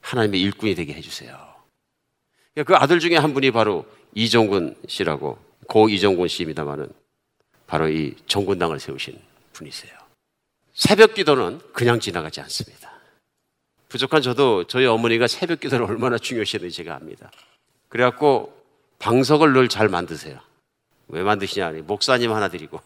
하나님의 0.00 0.40
일꾼이 0.40 0.74
되게 0.74 0.94
해주세요. 0.94 1.36
그 2.64 2.74
아들 2.74 2.98
중에 2.98 3.18
한 3.18 3.34
분이 3.34 3.50
바로 3.50 3.84
이정군 4.14 4.76
씨라고 4.88 5.36
고 5.68 5.90
이정군 5.90 6.26
씨입니다만은 6.26 6.88
바로 7.66 7.90
이 7.90 8.14
정군당을 8.26 8.80
세우신 8.80 9.20
분이세요. 9.52 9.92
새벽 10.72 11.12
기도는 11.12 11.60
그냥 11.74 12.00
지나가지 12.00 12.40
않습니다. 12.40 12.91
부족한 13.92 14.22
저도 14.22 14.64
저희 14.64 14.86
어머니가 14.86 15.26
새벽 15.26 15.60
기도를 15.60 15.84
얼마나 15.84 16.16
중요시했는지 16.16 16.74
제가 16.76 16.96
압니다. 16.96 17.30
그래갖고 17.90 18.58
방석을 18.98 19.52
늘 19.52 19.68
잘 19.68 19.90
만드세요. 19.90 20.40
왜 21.08 21.22
만드시냐? 21.22 21.72
목사님 21.84 22.32
하나 22.32 22.48
드리고 22.48 22.80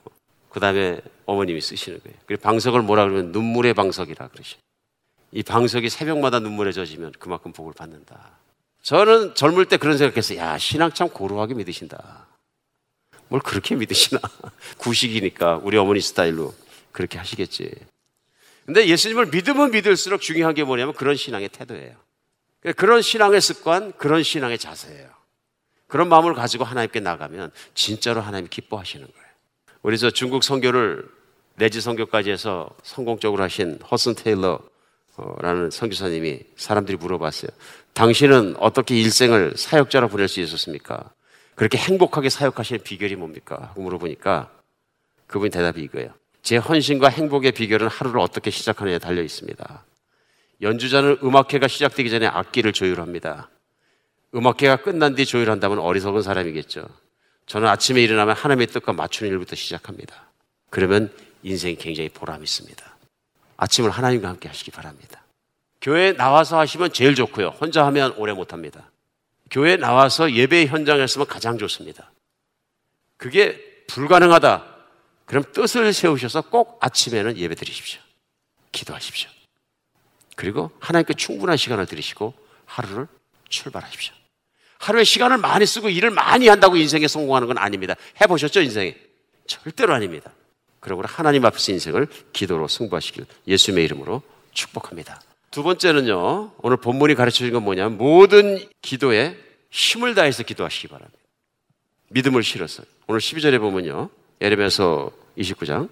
그 0.50 0.58
다음에 0.58 1.00
어머님이 1.24 1.60
쓰시는 1.60 2.00
거예요. 2.02 2.18
그리고 2.26 2.42
방석을 2.42 2.82
뭐라 2.82 3.04
그러면 3.04 3.30
눈물의 3.30 3.74
방석이라 3.74 4.28
그러시이 4.28 4.56
방석이 5.46 5.88
새벽마다 5.90 6.40
눈물에 6.40 6.72
젖으면 6.72 7.12
그만큼 7.20 7.52
복을 7.52 7.72
받는다. 7.72 8.38
저는 8.82 9.36
젊을 9.36 9.66
때 9.66 9.76
그런 9.76 9.96
생각했어요. 9.98 10.38
야, 10.40 10.58
신앙 10.58 10.90
참 10.90 11.08
고루하게 11.08 11.54
믿으신다. 11.54 12.26
뭘 13.28 13.40
그렇게 13.42 13.76
믿으시나? 13.76 14.20
구식이니까 14.78 15.60
우리 15.62 15.76
어머니 15.76 16.00
스타일로 16.00 16.52
그렇게 16.90 17.18
하시겠지. 17.18 17.70
근데 18.66 18.86
예수님을 18.88 19.26
믿으면 19.26 19.70
믿을수록 19.70 20.20
중요한 20.20 20.52
게 20.54 20.64
뭐냐면 20.64 20.92
그런 20.94 21.16
신앙의 21.16 21.48
태도예요. 21.48 21.96
그런 22.76 23.00
신앙의 23.00 23.40
습관, 23.40 23.92
그런 23.92 24.24
신앙의 24.24 24.58
자세예요. 24.58 25.08
그런 25.86 26.08
마음을 26.08 26.34
가지고 26.34 26.64
하나님께 26.64 26.98
나가면 26.98 27.52
진짜로 27.74 28.20
하나님 28.20 28.48
기뻐하시는 28.48 29.06
거예요. 29.06 29.26
우리 29.82 29.96
저 29.98 30.10
중국 30.10 30.42
선교를 30.42 31.08
내지 31.54 31.80
선교까지 31.80 32.30
해서 32.30 32.68
성공적으로 32.82 33.42
하신 33.44 33.78
허슨 33.88 34.16
테일러라는 34.16 35.70
선교사님이 35.70 36.40
사람들이 36.56 36.96
물어봤어요. 36.96 37.50
당신은 37.94 38.56
어떻게 38.58 38.98
일생을 38.98 39.54
사역자로 39.56 40.08
보낼 40.08 40.26
수 40.26 40.40
있었습니까? 40.40 41.12
그렇게 41.54 41.78
행복하게 41.78 42.30
사역하시는 42.30 42.82
비결이 42.82 43.14
뭡니까? 43.14 43.72
물어보니까 43.76 44.50
그분이 45.28 45.50
대답이 45.50 45.82
이거예요. 45.82 46.12
제 46.46 46.58
헌신과 46.58 47.08
행복의 47.08 47.50
비결은 47.50 47.88
하루를 47.88 48.20
어떻게 48.20 48.52
시작하느냐에 48.52 49.00
달려 49.00 49.20
있습니다. 49.20 49.84
연주자는 50.62 51.18
음악회가 51.24 51.66
시작되기 51.66 52.08
전에 52.08 52.28
악기를 52.28 52.72
조율합니다. 52.72 53.50
음악회가 54.32 54.76
끝난 54.76 55.16
뒤 55.16 55.26
조율한다면 55.26 55.80
어리석은 55.80 56.22
사람이겠죠. 56.22 56.86
저는 57.46 57.66
아침에 57.66 58.00
일어나면 58.00 58.36
하나님의 58.36 58.68
뜻과 58.68 58.92
맞추는 58.92 59.32
일부터 59.32 59.56
시작합니다. 59.56 60.30
그러면 60.70 61.12
인생이 61.42 61.74
굉장히 61.74 62.10
보람 62.10 62.44
있습니다. 62.44 62.96
아침을 63.56 63.90
하나님과 63.90 64.28
함께 64.28 64.46
하시기 64.46 64.70
바랍니다. 64.70 65.24
교회 65.80 66.12
나와서 66.12 66.60
하시면 66.60 66.92
제일 66.92 67.16
좋고요. 67.16 67.48
혼자 67.60 67.84
하면 67.86 68.14
오래 68.18 68.32
못 68.32 68.52
합니다. 68.52 68.92
교회 69.50 69.76
나와서 69.76 70.32
예배 70.32 70.66
현장에 70.66 71.02
있으면 71.02 71.26
가장 71.26 71.58
좋습니다. 71.58 72.12
그게 73.16 73.60
불가능하다. 73.88 74.75
그럼 75.26 75.44
뜻을 75.52 75.92
세우셔서 75.92 76.42
꼭 76.42 76.78
아침에는 76.80 77.36
예배 77.36 77.54
드리십시오. 77.56 78.00
기도하십시오. 78.72 79.28
그리고 80.36 80.70
하나님께 80.80 81.14
충분한 81.14 81.56
시간을 81.56 81.86
들이시고 81.86 82.34
하루를 82.64 83.08
출발하십시오. 83.48 84.14
하루에 84.78 85.04
시간을 85.04 85.38
많이 85.38 85.66
쓰고 85.66 85.88
일을 85.88 86.10
많이 86.10 86.48
한다고 86.48 86.76
인생에 86.76 87.08
성공하는 87.08 87.48
건 87.48 87.58
아닙니다. 87.58 87.94
해보셨죠, 88.20 88.60
인생에? 88.60 88.96
절대로 89.46 89.94
아닙니다. 89.94 90.30
그러고 90.80 91.02
하나님 91.04 91.44
앞에서 91.44 91.72
인생을 91.72 92.06
기도로 92.32 92.68
승부하시길 92.68 93.26
예수님의 93.48 93.84
이름으로 93.86 94.22
축복합니다. 94.52 95.20
두 95.50 95.62
번째는요, 95.62 96.52
오늘 96.58 96.76
본문이 96.76 97.14
가르쳐 97.14 97.38
주는 97.38 97.52
건 97.52 97.64
뭐냐면 97.64 97.96
모든 97.96 98.64
기도에 98.82 99.36
힘을 99.70 100.14
다해서 100.14 100.42
기도하시기 100.42 100.88
바랍니다. 100.88 101.18
믿음을 102.10 102.42
실어서. 102.42 102.84
오늘 103.06 103.20
12절에 103.20 103.58
보면요, 103.58 104.10
예레미야서 104.40 105.10
29장. 105.38 105.88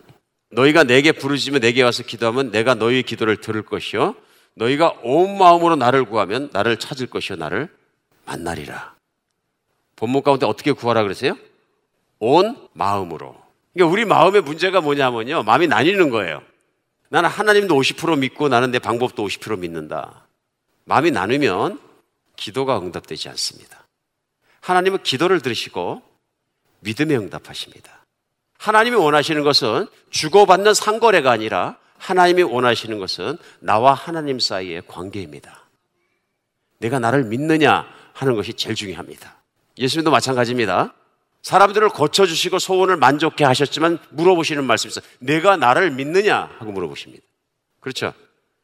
너희가 0.51 0.85
내게 0.85 1.13
부르시면 1.13 1.61
내게 1.61 1.83
와서 1.83 2.03
기도하면 2.03 2.51
내가 2.51 2.75
너희의 2.75 3.03
기도를 3.03 3.39
들을 3.39 3.63
것이요. 3.63 4.15
너희가 4.55 4.95
온 5.03 5.37
마음으로 5.37 5.77
나를 5.77 6.05
구하면 6.05 6.51
나를 6.53 6.77
찾을 6.77 7.07
것이요. 7.09 7.37
나를 7.37 7.69
만나리라. 8.25 8.95
본문 9.97 10.23
가운데 10.23 10.47
어떻게 10.47 10.73
구하라 10.73 11.03
그러세요? 11.03 11.37
온 12.19 12.57
마음으로. 12.73 13.37
그러니까 13.73 13.93
우리 13.93 14.05
마음의 14.05 14.43
문제가 14.43 14.81
뭐냐면요. 14.81 15.43
마음이 15.43 15.67
나뉘는 15.67 16.11
거예요. 16.11 16.43
나는 17.09 17.29
하나님도 17.29 17.75
50% 17.75 18.19
믿고 18.19 18.49
나는 18.49 18.71
내 18.71 18.79
방법도 18.79 19.27
50% 19.27 19.59
믿는다. 19.59 20.27
마음이 20.85 21.11
나누면 21.11 21.81
기도가 22.37 22.79
응답되지 22.79 23.29
않습니다. 23.31 23.87
하나님은 24.61 25.03
기도를 25.03 25.41
들으시고 25.41 26.03
믿음에 26.81 27.17
응답하십니다. 27.17 28.04
하나님이 28.65 28.97
원하시는 28.97 29.43
것은 29.43 29.89
주고받는 30.09 30.73
상거래가 30.73 31.31
아니라 31.31 31.77
하나님이 31.99 32.45
원하시는 32.45 32.99
것은 32.99 33.37
나와 33.61 33.93
하나님 33.93 34.39
사이의 34.39 34.85
관계입니다. 34.89 35.69
내가 36.79 36.99
나를 36.99 37.25
믿느냐 37.25 37.87
하는 38.15 38.35
것이 38.35 38.55
제일 38.55 38.75
중요합니다. 38.75 39.37
예수님도 39.77 40.11
마찬가지입니다. 40.11 40.95
사람들을 41.43 41.91
고쳐주시고 41.91 42.59
소원을 42.59 42.97
만족해 42.97 43.45
하셨지만 43.45 43.99
물어보시는 44.09 44.65
말씀이 44.65 44.93
있어요. 44.93 45.05
내가 45.19 45.59
나를 45.59 45.91
믿느냐? 45.91 46.49
하고 46.59 46.73
물어보십니다. 46.73 47.23
그렇죠. 47.81 48.15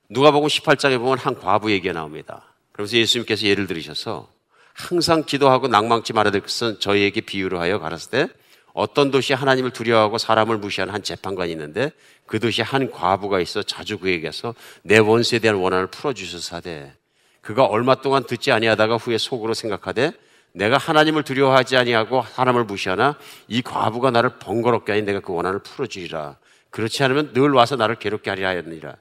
누가복음 0.08 0.48
18장에 0.48 0.98
보면 0.98 1.18
한 1.18 1.38
과부 1.38 1.72
얘기가 1.72 1.92
나옵니다. 1.92 2.54
그러면서 2.72 2.96
예수님께서 2.96 3.44
예를 3.44 3.66
들으셔서 3.66 4.30
항상 4.72 5.24
기도하고 5.24 5.68
낭망치 5.68 6.14
말아야 6.14 6.32
될 6.32 6.40
것은 6.40 6.80
저희에게 6.80 7.20
비유로 7.20 7.60
하여 7.60 7.78
때 8.10 8.28
어떤 8.72 9.10
도시에 9.10 9.36
하나님을 9.36 9.70
두려워하고 9.70 10.18
사람을 10.18 10.58
무시하는 10.58 10.94
한 10.94 11.02
재판관이 11.02 11.52
있는데 11.52 11.92
그 12.26 12.38
도시에 12.38 12.64
한 12.64 12.90
과부가 12.90 13.40
있어 13.40 13.62
자주 13.62 13.98
그에게서 13.98 14.54
내 14.82 14.98
원수에 14.98 15.38
대한 15.38 15.56
원한을 15.56 15.88
풀어주셔서 15.88 16.56
하되 16.56 16.94
그가 17.40 17.64
얼마 17.64 17.96
동안 17.96 18.24
듣지 18.24 18.52
아니하다가 18.52 18.96
후에 18.96 19.18
속으로 19.18 19.54
생각하되 19.54 20.12
내가 20.52 20.78
하나님을 20.78 21.22
두려워하지 21.22 21.76
아니하고 21.76 22.24
사람을 22.32 22.64
무시하나 22.64 23.16
이 23.48 23.62
과부가 23.62 24.10
나를 24.10 24.38
번거롭게 24.38 24.92
하니 24.92 25.02
내가 25.02 25.20
그 25.20 25.32
원한을 25.32 25.60
풀어주리라. 25.60 26.36
그렇지 26.70 27.02
않으면 27.04 27.32
늘 27.32 27.50
와서 27.50 27.76
나를 27.76 27.96
괴롭게 27.96 28.30
하리 28.30 28.42
하였느니라. 28.42 28.96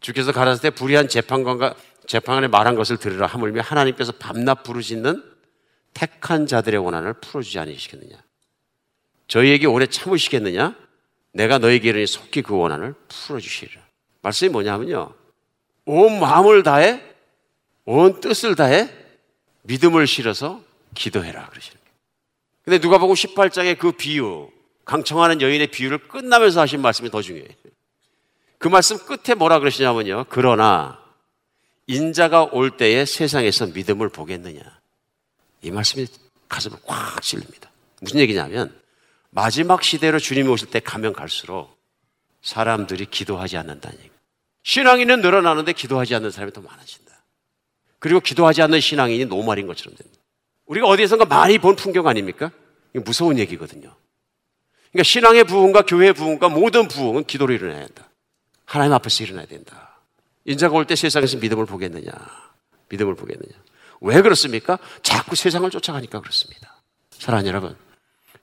주께서 0.00 0.32
가라사대 0.32 0.70
때 0.70 0.74
불의한 0.74 1.08
재판관과 1.08 1.74
재판관의 2.06 2.50
말한 2.50 2.76
것을 2.76 2.96
들으라 2.96 3.26
하물며 3.26 3.62
하나님께서 3.62 4.12
밤낮 4.12 4.62
부르짖는 4.62 5.22
택한 5.94 6.46
자들의 6.46 6.78
원한을 6.78 7.14
풀어주지 7.14 7.58
않으시겠느냐. 7.58 8.16
저희에게 9.28 9.66
오래 9.66 9.86
참으시겠느냐? 9.86 10.74
내가 11.32 11.58
너에게 11.58 11.90
이르니 11.90 12.06
속히 12.06 12.42
그 12.42 12.56
원한을 12.56 12.94
풀어주시리라. 13.08 13.80
말씀이 14.22 14.50
뭐냐면요. 14.50 15.12
온 15.84 16.18
마음을 16.18 16.62
다해, 16.62 17.02
온 17.84 18.20
뜻을 18.20 18.56
다해 18.56 18.90
믿음을 19.62 20.06
실어서 20.06 20.62
기도해라 20.94 21.48
그러시는 21.48 21.78
거예요. 21.78 21.96
근데 22.64 22.78
누가복음 22.78 23.14
18장의 23.14 23.78
그 23.78 23.92
비유, 23.92 24.50
강청하는 24.84 25.40
여인의 25.40 25.68
비유를 25.68 26.08
끝나면서 26.08 26.60
하신 26.60 26.80
말씀이 26.80 27.10
더 27.10 27.20
중요해요. 27.22 27.48
그 28.58 28.68
말씀 28.68 28.98
끝에 28.98 29.34
뭐라 29.34 29.58
그러시냐면요. 29.58 30.26
그러나 30.28 31.00
인자가 31.86 32.44
올 32.44 32.76
때에 32.76 33.04
세상에서 33.04 33.66
믿음을 33.66 34.08
보겠느냐. 34.08 34.60
이 35.62 35.70
말씀이 35.70 36.06
가슴을 36.48 36.78
꽉 36.84 37.20
찔립니다. 37.22 37.70
무슨 38.00 38.20
얘기냐면 38.20 38.74
마지막 39.36 39.84
시대로 39.84 40.18
주님이 40.18 40.48
오실 40.48 40.70
때 40.70 40.80
가면 40.80 41.12
갈수록 41.12 41.76
사람들이 42.40 43.04
기도하지 43.04 43.58
않는다는 43.58 43.98
얘기. 43.98 44.10
신앙인은 44.62 45.20
늘어나는데 45.20 45.74
기도하지 45.74 46.14
않는 46.14 46.30
사람이 46.30 46.52
더 46.52 46.62
많아진다. 46.62 47.12
그리고 47.98 48.20
기도하지 48.20 48.62
않는 48.62 48.80
신앙인이 48.80 49.26
노말인 49.26 49.66
것처럼 49.66 49.94
됩니다. 49.94 50.22
우리가 50.64 50.86
어디에선가 50.86 51.26
많이 51.26 51.58
본 51.58 51.76
풍경 51.76 52.08
아닙니까? 52.08 52.50
이게 52.94 53.00
무서운 53.04 53.38
얘기거든요. 53.38 53.94
그러니까 54.90 55.02
신앙의 55.02 55.44
부흥과 55.44 55.82
교회의 55.82 56.14
부흥과 56.14 56.48
모든 56.48 56.88
부흥은 56.88 57.24
기도로 57.24 57.52
일어나야 57.52 57.82
한다. 57.82 58.08
하나님 58.64 58.94
앞에서 58.94 59.22
일어나야 59.22 59.44
된다. 59.46 60.00
인자가 60.46 60.74
올 60.74 60.86
때 60.86 60.96
세상에서 60.96 61.36
믿음을 61.36 61.66
보겠느냐? 61.66 62.10
믿음을 62.88 63.14
보겠느냐? 63.14 63.52
왜 64.00 64.22
그렇습니까? 64.22 64.78
자꾸 65.02 65.36
세상을 65.36 65.68
쫓아가니까 65.70 66.20
그렇습니다. 66.20 66.80
사랑하는 67.10 67.48
여러분, 67.48 67.76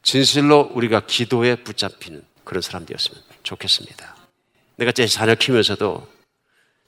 진실로 0.04 0.70
우리가 0.74 1.02
기도에 1.08 1.56
붙잡히는 1.56 2.22
그런 2.44 2.62
사람되었으면 2.62 3.22
좋겠습니다. 3.44 4.16
내가 4.76 4.92
제 4.92 5.08
자녀 5.08 5.34
키우면서도 5.34 6.08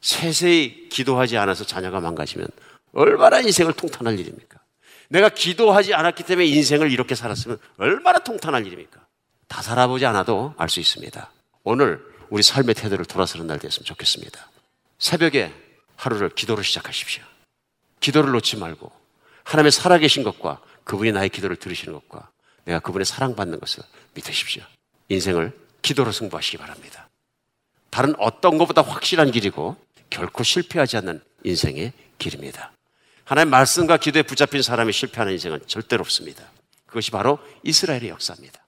세세히 0.02 0.90
기도하지 0.90 1.38
않아서 1.38 1.66
자녀가 1.66 2.00
망가지면 2.00 2.48
얼마나 2.94 3.40
인생을 3.40 3.74
통탄할 3.74 4.20
일입니까? 4.20 4.60
내가 5.10 5.30
기도하지 5.30 5.94
않았기 5.94 6.24
때문에 6.24 6.48
인생을 6.48 6.92
이렇게 6.92 7.16
살았으면 7.16 7.58
얼마나 7.78 8.20
통탄할 8.20 8.66
일입니까? 8.66 9.06
다 9.48 9.62
살아보지 9.62 10.06
않아도 10.06 10.54
알 10.58 10.70
수 10.70 10.80
있습니다. 10.80 11.32
오늘 11.64 12.04
우리 12.30 12.44
삶의 12.44 12.76
태도를 12.76 13.06
돌아서는 13.06 13.48
날 13.48 13.60
됐으면 13.60 13.86
좋겠습니다. 13.86 14.50
새벽에 14.98 15.54
하루를 15.96 16.30
기도로 16.30 16.64
시작하십시오. 16.64 17.24
기도를 18.00 18.32
놓지 18.32 18.58
말고 18.58 18.92
하나님의 19.44 19.72
살아계신 19.72 20.24
것과 20.24 20.60
그분이 20.84 21.12
나의 21.12 21.30
기도를 21.30 21.56
들으시는 21.56 21.94
것과 21.94 22.30
내가 22.66 22.80
그분의 22.80 23.06
사랑받는 23.06 23.60
것을 23.60 23.84
믿으십시오. 24.14 24.64
인생을 25.10 25.58
기도로 25.82 26.12
승부하시기 26.12 26.58
바랍니다. 26.58 27.10
다른 27.90 28.14
어떤 28.18 28.58
것보다 28.58 28.82
확실한 28.82 29.32
길이고 29.32 29.78
결코 30.10 30.44
실패하지 30.44 30.98
않는 30.98 31.22
인생의 31.44 31.94
길입니다. 32.18 32.72
하나님 33.24 33.50
말씀과 33.52 33.98
기도에 33.98 34.24
붙잡힌 34.24 34.62
사람이 34.62 34.92
실패하는 34.94 35.34
인생은 35.34 35.62
절대로 35.68 36.02
없습니다. 36.02 36.44
그것이 36.86 37.12
바로 37.12 37.40
이스라엘의 37.64 38.10
역사입니다. 38.10 38.60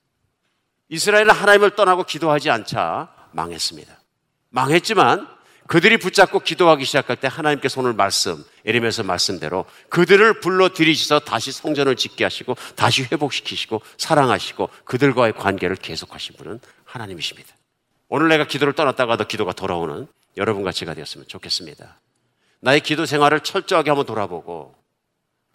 이스라엘은 0.89 1.31
하나님을 1.31 1.75
떠나고 1.75 2.03
기도하지 2.03 2.49
않자 2.49 3.13
망했습니다. 3.31 3.99
망했지만 4.49 5.27
그들이 5.67 5.97
붙잡고 5.97 6.39
기도하기 6.39 6.85
시작할 6.85 7.17
때 7.17 7.27
하나님께 7.29 7.67
손을 7.67 7.93
말씀, 7.93 8.43
에리면서 8.67 9.03
말씀대로 9.03 9.65
그들을 9.89 10.41
불러 10.41 10.69
들이셔서 10.69 11.25
다시 11.25 11.53
성전을 11.53 11.95
짓게 11.95 12.25
하시고 12.25 12.55
다시 12.75 13.03
회복시키시고 13.03 13.81
사랑하시고 13.97 14.69
그들과의 14.83 15.33
관계를 15.33 15.77
계속하신 15.77 16.35
분은 16.35 16.59
하나님이십니다. 16.83 17.55
오늘 18.09 18.27
내가 18.27 18.45
기도를 18.45 18.73
떠났다가도 18.73 19.25
기도가 19.25 19.53
돌아오는 19.53 20.07
여러분과 20.35 20.73
제가 20.73 20.93
되었으면 20.93 21.27
좋겠습니다. 21.27 21.99
나의 22.59 22.81
기도 22.81 23.05
생활을 23.05 23.39
철저하게 23.39 23.89
한번 23.89 24.05
돌아보고 24.05 24.75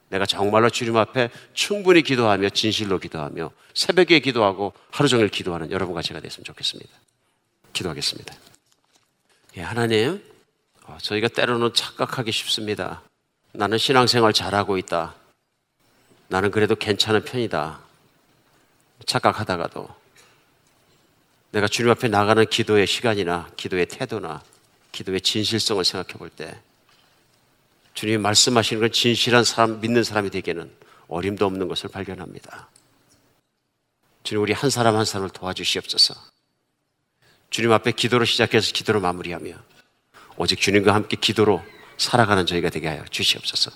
내가 0.09 0.27
정말로 0.27 0.71
주님 0.71 0.97
앞에 0.97 1.31
충분히 1.53 2.03
기도하며 2.03 2.51
진실로 2.51 2.99
기도하며 2.99 3.51
새벽에 3.75 4.21
기도하고 4.21 4.73
하루 4.91 5.09
종일 5.09 5.29
기도하는 5.29 5.71
여러분과 5.71 6.03
제가 6.03 6.21
됐으면 6.21 6.45
좋겠습니다. 6.45 6.91
기도하겠습니다. 7.73 8.35
예, 9.57 9.63
하나님, 9.63 10.15
어, 10.17 10.32
저희가 11.01 11.29
때로는 11.29 11.75
착각하기 11.75 12.33
쉽습니다. 12.33 13.03
나는 13.53 13.79
신앙생활 13.79 14.33
잘하고 14.33 14.79
있다. 14.79 15.15
나는 16.29 16.51
그래도 16.51 16.75
괜찮은 16.75 17.25
편이다. 17.25 17.81
착각하다가도 19.07 19.89
내가 21.51 21.69
주님 21.69 21.91
앞에 21.91 22.09
나가는 22.09 22.45
기도의 22.47 22.87
시간이나 22.87 23.51
기도의 23.57 23.87
태도나 23.87 24.43
기도의 24.93 25.21
진실성을 25.21 25.85
생각해 25.85 26.19
볼 26.19 26.31
때 26.31 26.61
주님이 27.95 28.19
말씀하시는 28.19 28.81
건 28.81 28.91
진실한 28.91 29.45
사람, 29.45 29.81
믿는 29.81 30.03
사람이 30.03 30.31
되기에는 30.31 30.71
어림도 31.09 31.45
없는 31.45 31.69
것을 31.69 31.91
발견합니다. 31.91 32.69
주님, 34.23 34.43
우리 34.43 34.53
한 34.53 34.71
사람 34.71 34.97
한 34.97 35.05
사람을 35.05 35.31
도와주시옵소서. 35.31 36.15
주님 37.51 37.71
앞에 37.73 37.93
기도로 37.93 38.25
시작해서 38.25 38.73
기도로 38.73 39.01
마무리하며 39.01 39.53
오직 40.43 40.61
주님과 40.61 40.93
함께 40.93 41.17
기도로 41.17 41.63
살아가는 41.99 42.45
저희가 42.45 42.69
되게 42.69 42.89
하여 42.89 43.05
주시옵소서. 43.05 43.71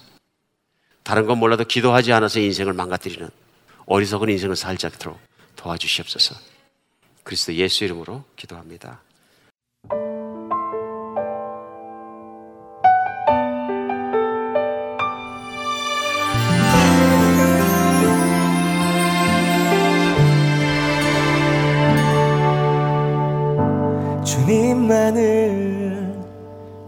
다른 1.04 1.24
건 1.26 1.38
몰라도 1.38 1.62
기도하지 1.62 2.12
않아서 2.12 2.40
인생을 2.40 2.72
망가뜨리는 2.72 3.30
어리석은 3.86 4.30
인생을 4.30 4.56
살지 4.56 4.86
않도록 4.86 5.16
도와주시옵소서. 5.54 6.34
그리스도 7.22 7.54
예수 7.54 7.84
이름으로 7.84 8.24
기도합니다. 8.34 9.00
주님만을 24.24 25.95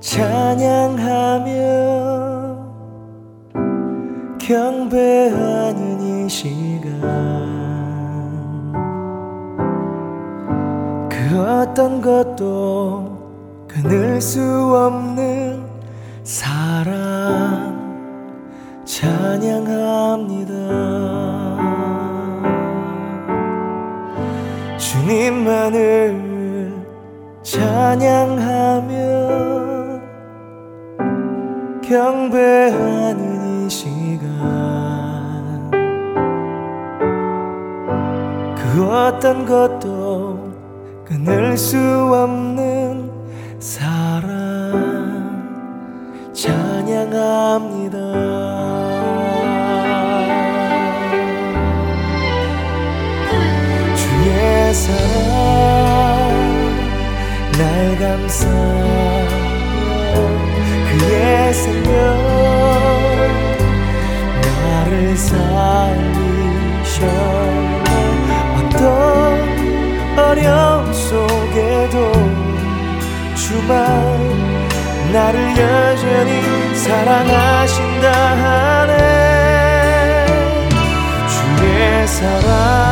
찬양하며 0.08 1.50
경배하는 4.40 6.00
이 6.00 6.28
시간. 6.30 6.88
그 11.10 11.38
어떤 11.38 12.00
것도 12.00 13.66
끊을 13.68 14.18
수 14.22 14.40
없는 14.74 15.62
사랑. 16.24 17.76
찬양합니다. 18.86 20.48
주님만을 24.78 26.28
찬양하 27.42 28.57
경배하는 31.88 33.66
이 33.66 33.70
시간. 33.70 34.28
그 38.54 38.84
어떤 38.84 39.46
것도 39.46 40.52
끊을 41.06 41.56
수 41.56 41.78
없는 41.78 42.67
나를 75.28 75.50
여전히 75.50 76.74
사랑하신다 76.74 78.12
하네. 78.36 78.96
주의 81.28 82.08
사랑 82.08 82.87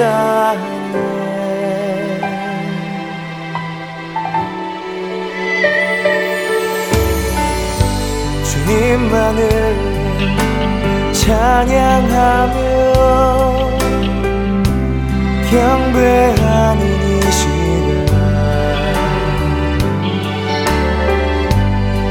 사랑하신다 0.00 0.80
주님만을 8.44 9.40
찬양하며 11.12 12.60
경배하는 15.50 16.80
이 16.86 17.20
시간. 17.32 18.08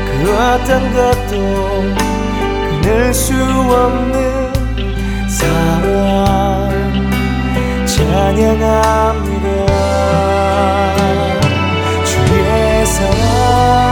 그 0.05 0.09
어떤 0.37 0.69
것도 0.93 1.31
끊을 2.81 3.13
수 3.13 3.33
없는 3.33 4.28
찬양합니다. 8.29 9.65
주의 12.05 12.85
사랑 12.85 13.88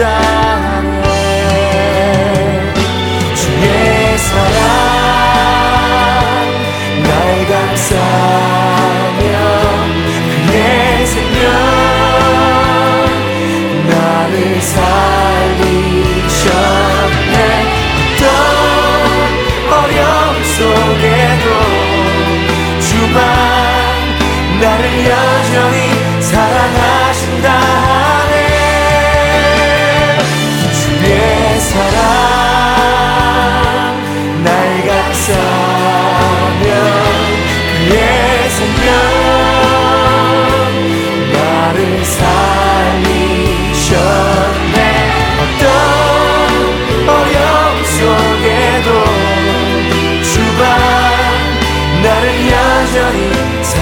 사 0.00 0.39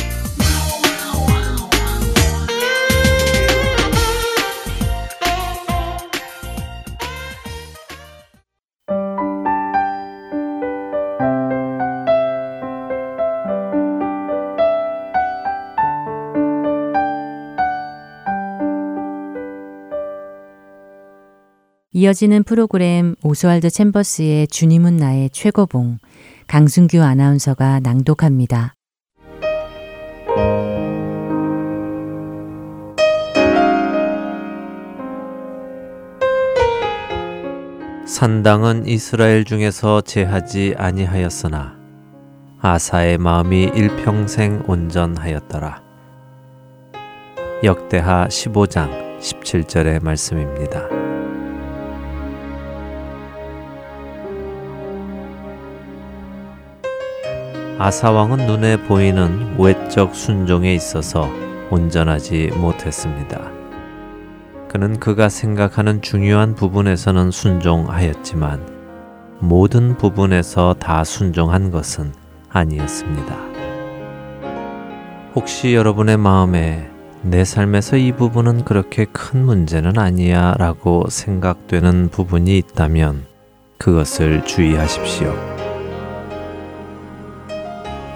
이어지는 21.97 22.43
프로그램 22.43 23.15
오스왈드 23.23 23.71
챔버스의 23.71 24.49
주님은 24.49 24.97
나의 24.97 25.31
최고봉 25.31 25.97
강순규 26.45 27.01
아나운서가 27.01 27.79
낭독합니다. 27.79 28.75
산당은 38.05 38.85
이스라엘 38.85 39.43
중에서 39.43 40.01
제하지 40.01 40.75
아니하였으나 40.77 41.79
아사의 42.59 43.17
마음이 43.17 43.71
일평생 43.73 44.65
온전하였더라. 44.67 45.81
역대하 47.63 48.27
15장 48.27 49.19
17절의 49.19 50.03
말씀입니다. 50.03 51.16
아사왕은 57.79 58.47
눈에 58.47 58.77
보이는 58.87 59.55
외적 59.59 60.15
순종에 60.15 60.73
있어서 60.73 61.29
온전하지 61.69 62.49
못했습니다. 62.55 63.51
그는 64.67 64.99
그가 64.99 65.29
생각하는 65.29 66.01
중요한 66.01 66.55
부분에서는 66.55 67.29
순종하였지만 67.29 68.65
모든 69.39 69.95
부분에서 69.95 70.75
다 70.79 71.03
순종한 71.03 71.69
것은 71.69 72.13
아니었습니다. 72.49 73.35
혹시 75.35 75.75
여러분의 75.75 76.17
마음에 76.17 76.89
내 77.21 77.45
삶에서 77.45 77.97
이 77.97 78.11
부분은 78.11 78.65
그렇게 78.65 79.05
큰 79.05 79.45
문제는 79.45 79.99
아니야 79.99 80.55
라고 80.57 81.05
생각되는 81.09 82.09
부분이 82.09 82.57
있다면 82.57 83.25
그것을 83.77 84.45
주의하십시오. 84.45 85.56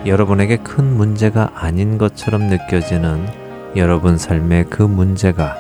여러분에게 0.06 0.58
큰 0.58 0.98
문제가 0.98 1.52
아닌 1.54 2.00
것처럼 2.00 2.48
느껴지는 2.48 3.24
여러분 3.76 4.18
삶의 4.18 4.66
그 4.66 4.82
문제가 4.82 5.56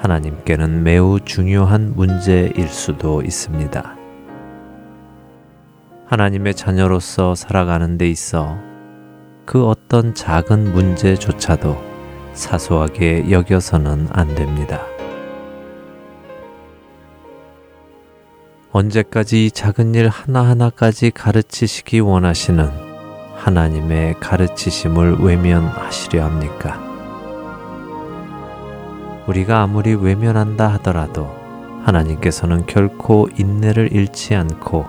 하나님께는 0.00 0.82
매우 0.82 1.20
중요한 1.20 1.92
문제일 1.94 2.66
수도 2.66 3.22
있습니다. 3.22 3.96
하나님의 6.06 6.54
자녀로서 6.56 7.36
살아가는 7.36 7.96
데 7.96 8.08
있어 8.08 8.58
그 9.44 9.64
어떤 9.64 10.12
작은 10.12 10.72
문제조차도 10.72 11.80
사소하게 12.32 13.30
여겨서는 13.30 14.08
안 14.10 14.34
됩니다. 14.34 14.80
언제까지 18.72 19.46
이 19.46 19.50
작은 19.52 19.94
일 19.94 20.08
하나하나까지 20.08 21.12
가르치시기 21.12 22.00
원하시는 22.00 22.89
하나님의 23.40 24.16
가르치심을 24.20 25.16
외면하시려 25.20 26.22
합니까? 26.22 26.78
우리가 29.26 29.62
아무리 29.62 29.94
외면한다 29.94 30.68
하더라도 30.74 31.34
하나님께서는 31.84 32.66
결코 32.66 33.28
인내를 33.38 33.92
잃지 33.92 34.34
않고 34.34 34.86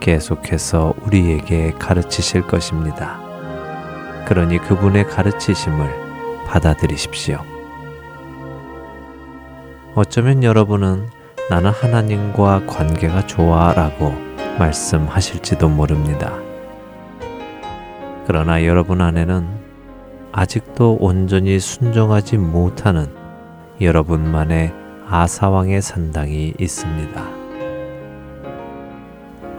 계속해서 0.00 0.94
우리에게 1.02 1.72
가르치실 1.78 2.42
것입니다. 2.42 3.20
그러니 4.26 4.58
그분의 4.58 5.06
가르치심을 5.06 6.44
받아들이십시오. 6.46 7.38
어쩌면 9.94 10.42
여러분은 10.42 11.08
나는 11.48 11.70
하나님과 11.70 12.66
관계가 12.66 13.26
좋아 13.26 13.72
라고 13.72 14.12
말씀하실지도 14.58 15.68
모릅니다. 15.68 16.43
그러나 18.26 18.64
여러분 18.64 19.00
안에는 19.00 19.46
아직도 20.32 20.96
온전히 21.00 21.60
순종하지 21.60 22.38
못하는 22.38 23.06
여러분만의 23.80 24.72
아사왕의 25.06 25.82
산당이 25.82 26.54
있습니다. 26.58 27.24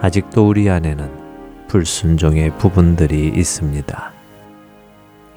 아직도 0.00 0.48
우리 0.48 0.68
안에는 0.68 1.66
불순종의 1.68 2.58
부분들이 2.58 3.28
있습니다. 3.28 4.12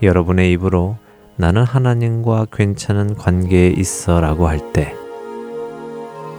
여러분의 0.01 0.51
입으로 0.53 0.97
나는 1.36 1.63
하나님과 1.63 2.47
괜찮은 2.51 3.15
관계에 3.15 3.67
있어 3.69 4.19
라고 4.19 4.47
할 4.47 4.73
때, 4.73 4.93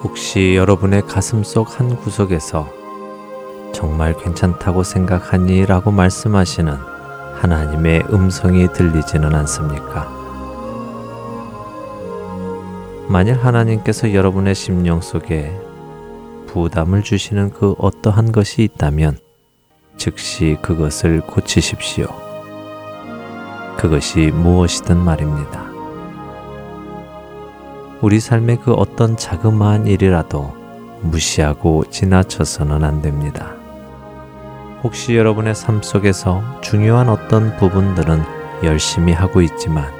혹시 0.02 0.56
여러분의 0.56 1.02
가슴 1.02 1.42
속 1.42 1.78
한 1.78 1.96
구석에서 1.96 2.79
정말 3.72 4.16
괜찮다고 4.16 4.82
생각하니? 4.82 5.66
라고 5.66 5.90
말씀하시는 5.90 6.72
하나님의 7.40 8.04
음성이 8.12 8.70
들리지는 8.72 9.34
않습니까? 9.34 10.20
만일 13.08 13.34
하나님께서 13.34 14.14
여러분의 14.14 14.54
심령 14.54 15.00
속에 15.00 15.58
부담을 16.46 17.02
주시는 17.02 17.50
그 17.50 17.74
어떠한 17.78 18.32
것이 18.32 18.62
있다면 18.62 19.18
즉시 19.96 20.56
그것을 20.62 21.20
고치십시오. 21.22 22.06
그것이 23.76 24.30
무엇이든 24.32 24.96
말입니다. 24.98 25.70
우리 28.00 28.18
삶의 28.20 28.58
그 28.64 28.72
어떤 28.72 29.16
자그마한 29.16 29.86
일이라도 29.86 30.54
무시하고 31.02 31.84
지나쳐서는 31.90 32.84
안 32.84 33.02
됩니다. 33.02 33.59
혹시 34.82 35.14
여러분의 35.14 35.54
삶 35.54 35.82
속에서 35.82 36.42
중요한 36.62 37.08
어떤 37.10 37.54
부분들은 37.56 38.22
열심히 38.64 39.12
하고 39.12 39.42
있지만 39.42 39.92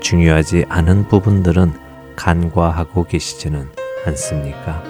중요하지 0.00 0.66
않은 0.68 1.08
부분들은 1.08 1.72
간과하고 2.14 3.04
계시지는 3.04 3.68
않습니까? 4.06 4.82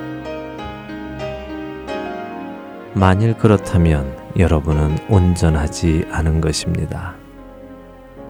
만일 2.95 3.35
그렇다면 3.35 4.17
여러분은 4.37 4.99
온전하지 5.09 6.07
않은 6.11 6.41
것입니다. 6.41 7.15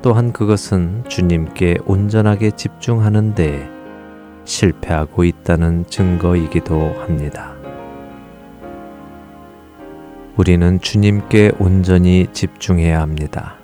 또한 0.03 0.33
그것은 0.33 1.05
주님께 1.09 1.79
온전하게 1.87 2.51
집중하는 2.51 3.35
데 3.35 3.69
실패하고 4.45 5.25
있다는 5.25 5.87
증거이기도 5.87 6.95
합니다. 7.01 7.58
우리는 10.39 10.81
주님께 10.81 11.51
온전히 11.59 12.29
집중해야 12.33 13.01
합니다. 13.01 13.57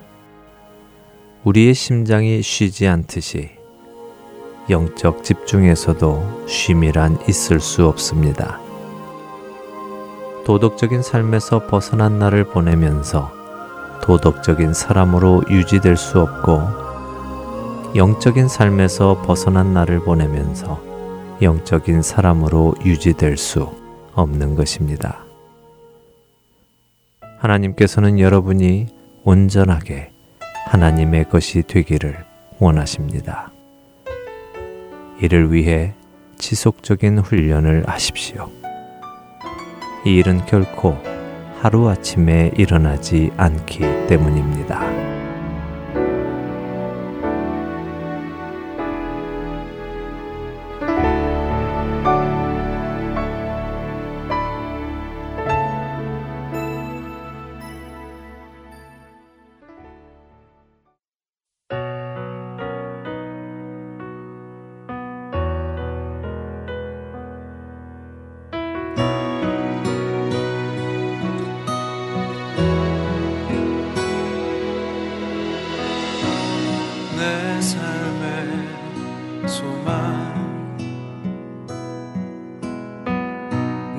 우리의 1.44 1.72
심장이 1.72 2.42
쉬지 2.42 2.88
않듯이 2.88 3.50
영적 4.68 5.22
집중에서도 5.22 6.46
쉼이란 6.48 7.20
있을 7.28 7.60
수 7.60 7.86
없습니다. 7.86 8.58
도덕적인 10.44 11.02
삶에서 11.02 11.68
벗어난 11.68 12.18
날을 12.18 12.42
보내면서 12.48 13.32
도덕적인 14.02 14.74
사람으로 14.74 15.44
유지될 15.48 15.96
수 15.96 16.20
없고 16.20 17.94
영적인 17.94 18.48
삶에서 18.48 19.22
벗어난 19.24 19.72
날을 19.74 20.00
보내면서 20.00 20.82
영적인 21.40 22.02
사람으로 22.02 22.74
유지될 22.84 23.36
수 23.36 23.68
없는 24.14 24.56
것입니다. 24.56 25.23
하나님께서는 27.44 28.18
여러분이 28.20 28.86
온전하게 29.22 30.10
하나님의 30.66 31.28
것이 31.28 31.62
되기를 31.62 32.16
원하십니다. 32.58 33.50
이를 35.20 35.52
위해 35.52 35.92
지속적인 36.38 37.18
훈련을 37.18 37.84
하십시오. 37.86 38.50
이 40.06 40.16
일은 40.16 40.44
결코 40.46 40.96
하루아침에 41.60 42.52
일어나지 42.56 43.30
않기 43.36 43.80
때문입니다. 44.08 45.13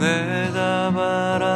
평생 0.06 1.55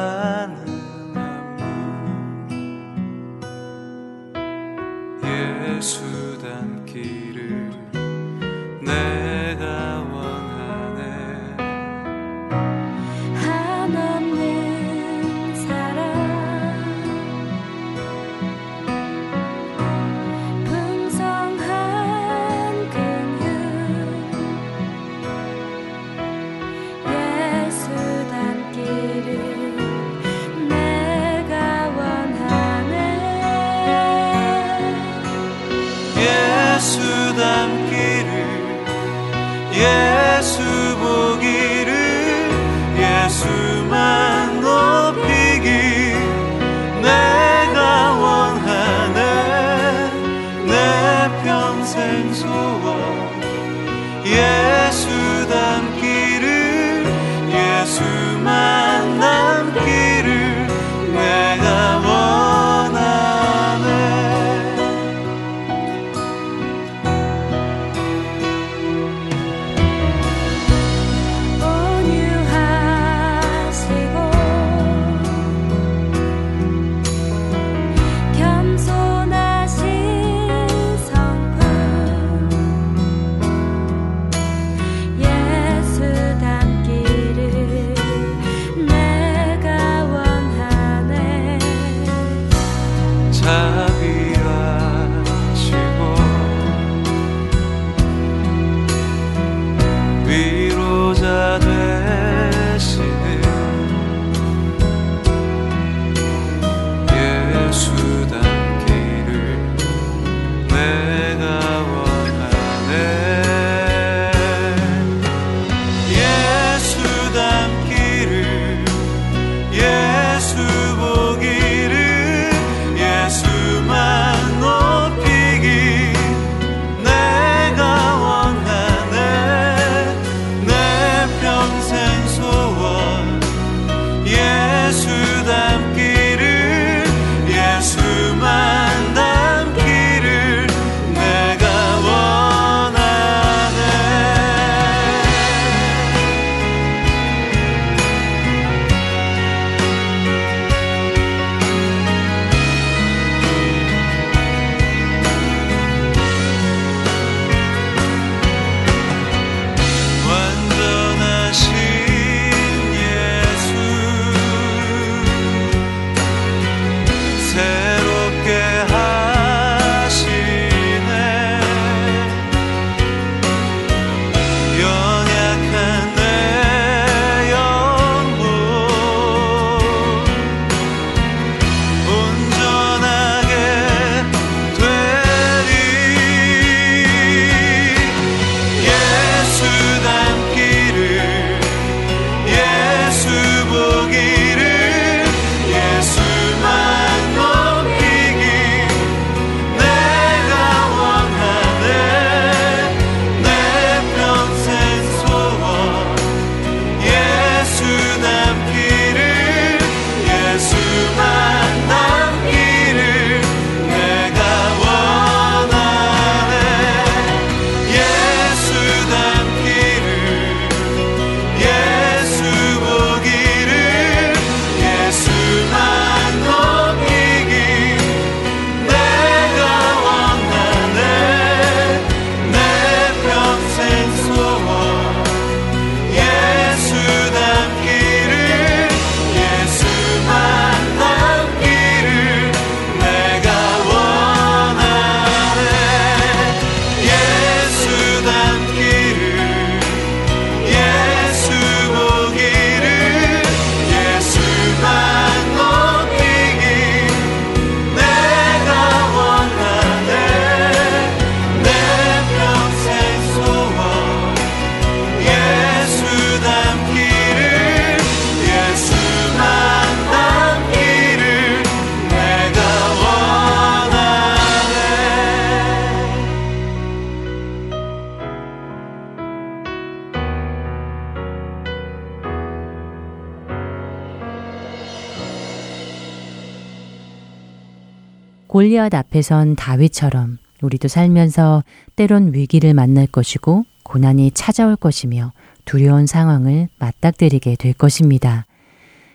골리앗 288.80 288.96
앞에 288.96 289.22
선 289.22 289.56
다윗처럼 289.56 290.38
우리도 290.62 290.88
살면서 290.88 291.66
때론 291.98 292.34
위기를 292.34 292.74
만날 292.74 293.08
것이고 293.08 293.66
고난이 293.84 294.32
찾아올 294.32 294.78
것이며 294.78 295.34
두려운 295.66 296.08
상황을 296.08 296.70
맞닥뜨리게 296.80 297.58
될 297.58 297.74
것입니다. 297.74 298.46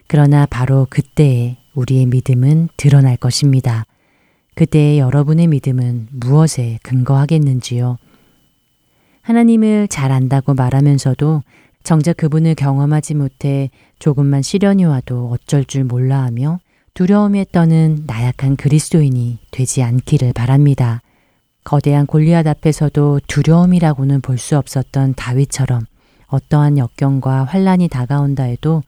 그러나 0.06 0.44
바로 0.44 0.86
그때에 0.90 1.56
우리의 1.74 2.06
믿음은 2.06 2.68
드러날 2.76 3.16
것입니다. 3.16 3.86
그때의 4.54 4.98
여러분의 4.98 5.46
믿음은 5.46 6.08
무엇에 6.12 6.78
근거하겠는지요? 6.82 7.96
하나님을 9.22 9.88
잘 9.88 10.12
안다고 10.12 10.52
말하면서도 10.52 11.42
정작 11.82 12.18
그분을 12.18 12.54
경험하지 12.54 13.14
못해 13.14 13.70
조금만 13.98 14.42
시련이 14.42 14.84
와도 14.84 15.30
어쩔 15.30 15.64
줄 15.64 15.84
몰라 15.84 16.22
하며 16.22 16.60
두려움에 16.94 17.44
떠는 17.50 18.04
나약한 18.06 18.54
그리스도인이 18.54 19.38
되지 19.50 19.82
않기를 19.82 20.32
바랍니다. 20.32 21.02
거대한 21.64 22.06
골리앗 22.06 22.46
앞에서도 22.46 23.20
두려움이라고는 23.26 24.20
볼 24.20 24.38
수 24.38 24.56
없었던 24.56 25.14
다윗처럼 25.14 25.86
어떠한 26.28 26.78
역경과 26.78 27.44
환란이 27.44 27.88
다가온다 27.88 28.44
해도 28.44 28.82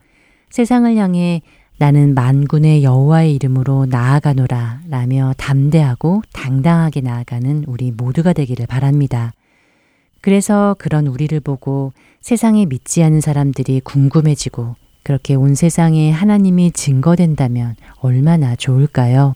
세상을 0.49 0.95
향해 0.95 1.41
나는 1.79 2.13
만군의 2.13 2.83
여호와의 2.83 3.35
이름으로 3.35 3.87
나아가노라 3.87 4.83
라며 4.87 5.33
담대하고 5.37 6.21
당당하게 6.31 7.01
나아가는 7.01 7.65
우리 7.67 7.91
모두가 7.91 8.31
되기를 8.31 8.67
바랍니다. 8.67 9.33
그래서 10.21 10.75
그런 10.79 11.07
우리를 11.07 11.37
보고 11.41 11.91
세상에 12.21 12.65
믿지 12.65 13.03
않은 13.03 13.19
사람들이 13.19 13.81
궁금해지고 13.81 14.75
그렇게 15.07 15.35
온 15.35 15.55
세상에 15.55 16.11
하나님이 16.11 16.71
증거된다면 16.71 17.77
얼마나 18.01 18.57
좋을까요? 18.57 19.35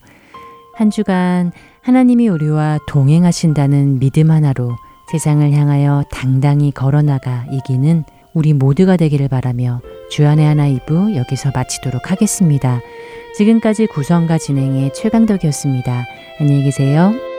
한 0.75 0.91
주간 0.91 1.53
하나님이 1.81 2.27
우리와 2.27 2.79
동행하신다는 2.89 3.99
믿음 3.99 4.31
하나로 4.31 4.75
세상을 5.13 5.49
향하여 5.53 6.03
당당히 6.11 6.71
걸어나가 6.71 7.45
이기는 7.51 8.03
우리 8.33 8.51
모두가 8.51 8.97
되기를 8.97 9.29
바라며 9.29 9.79
주안의 10.09 10.45
하나 10.45 10.67
이부 10.67 11.15
여기서 11.15 11.51
마치도록 11.55 12.11
하겠습니다. 12.11 12.81
지금까지 13.37 13.87
구성과 13.87 14.39
진행의 14.39 14.91
최강덕이었습니다. 14.93 16.03
안녕히 16.41 16.63
계세요. 16.63 17.30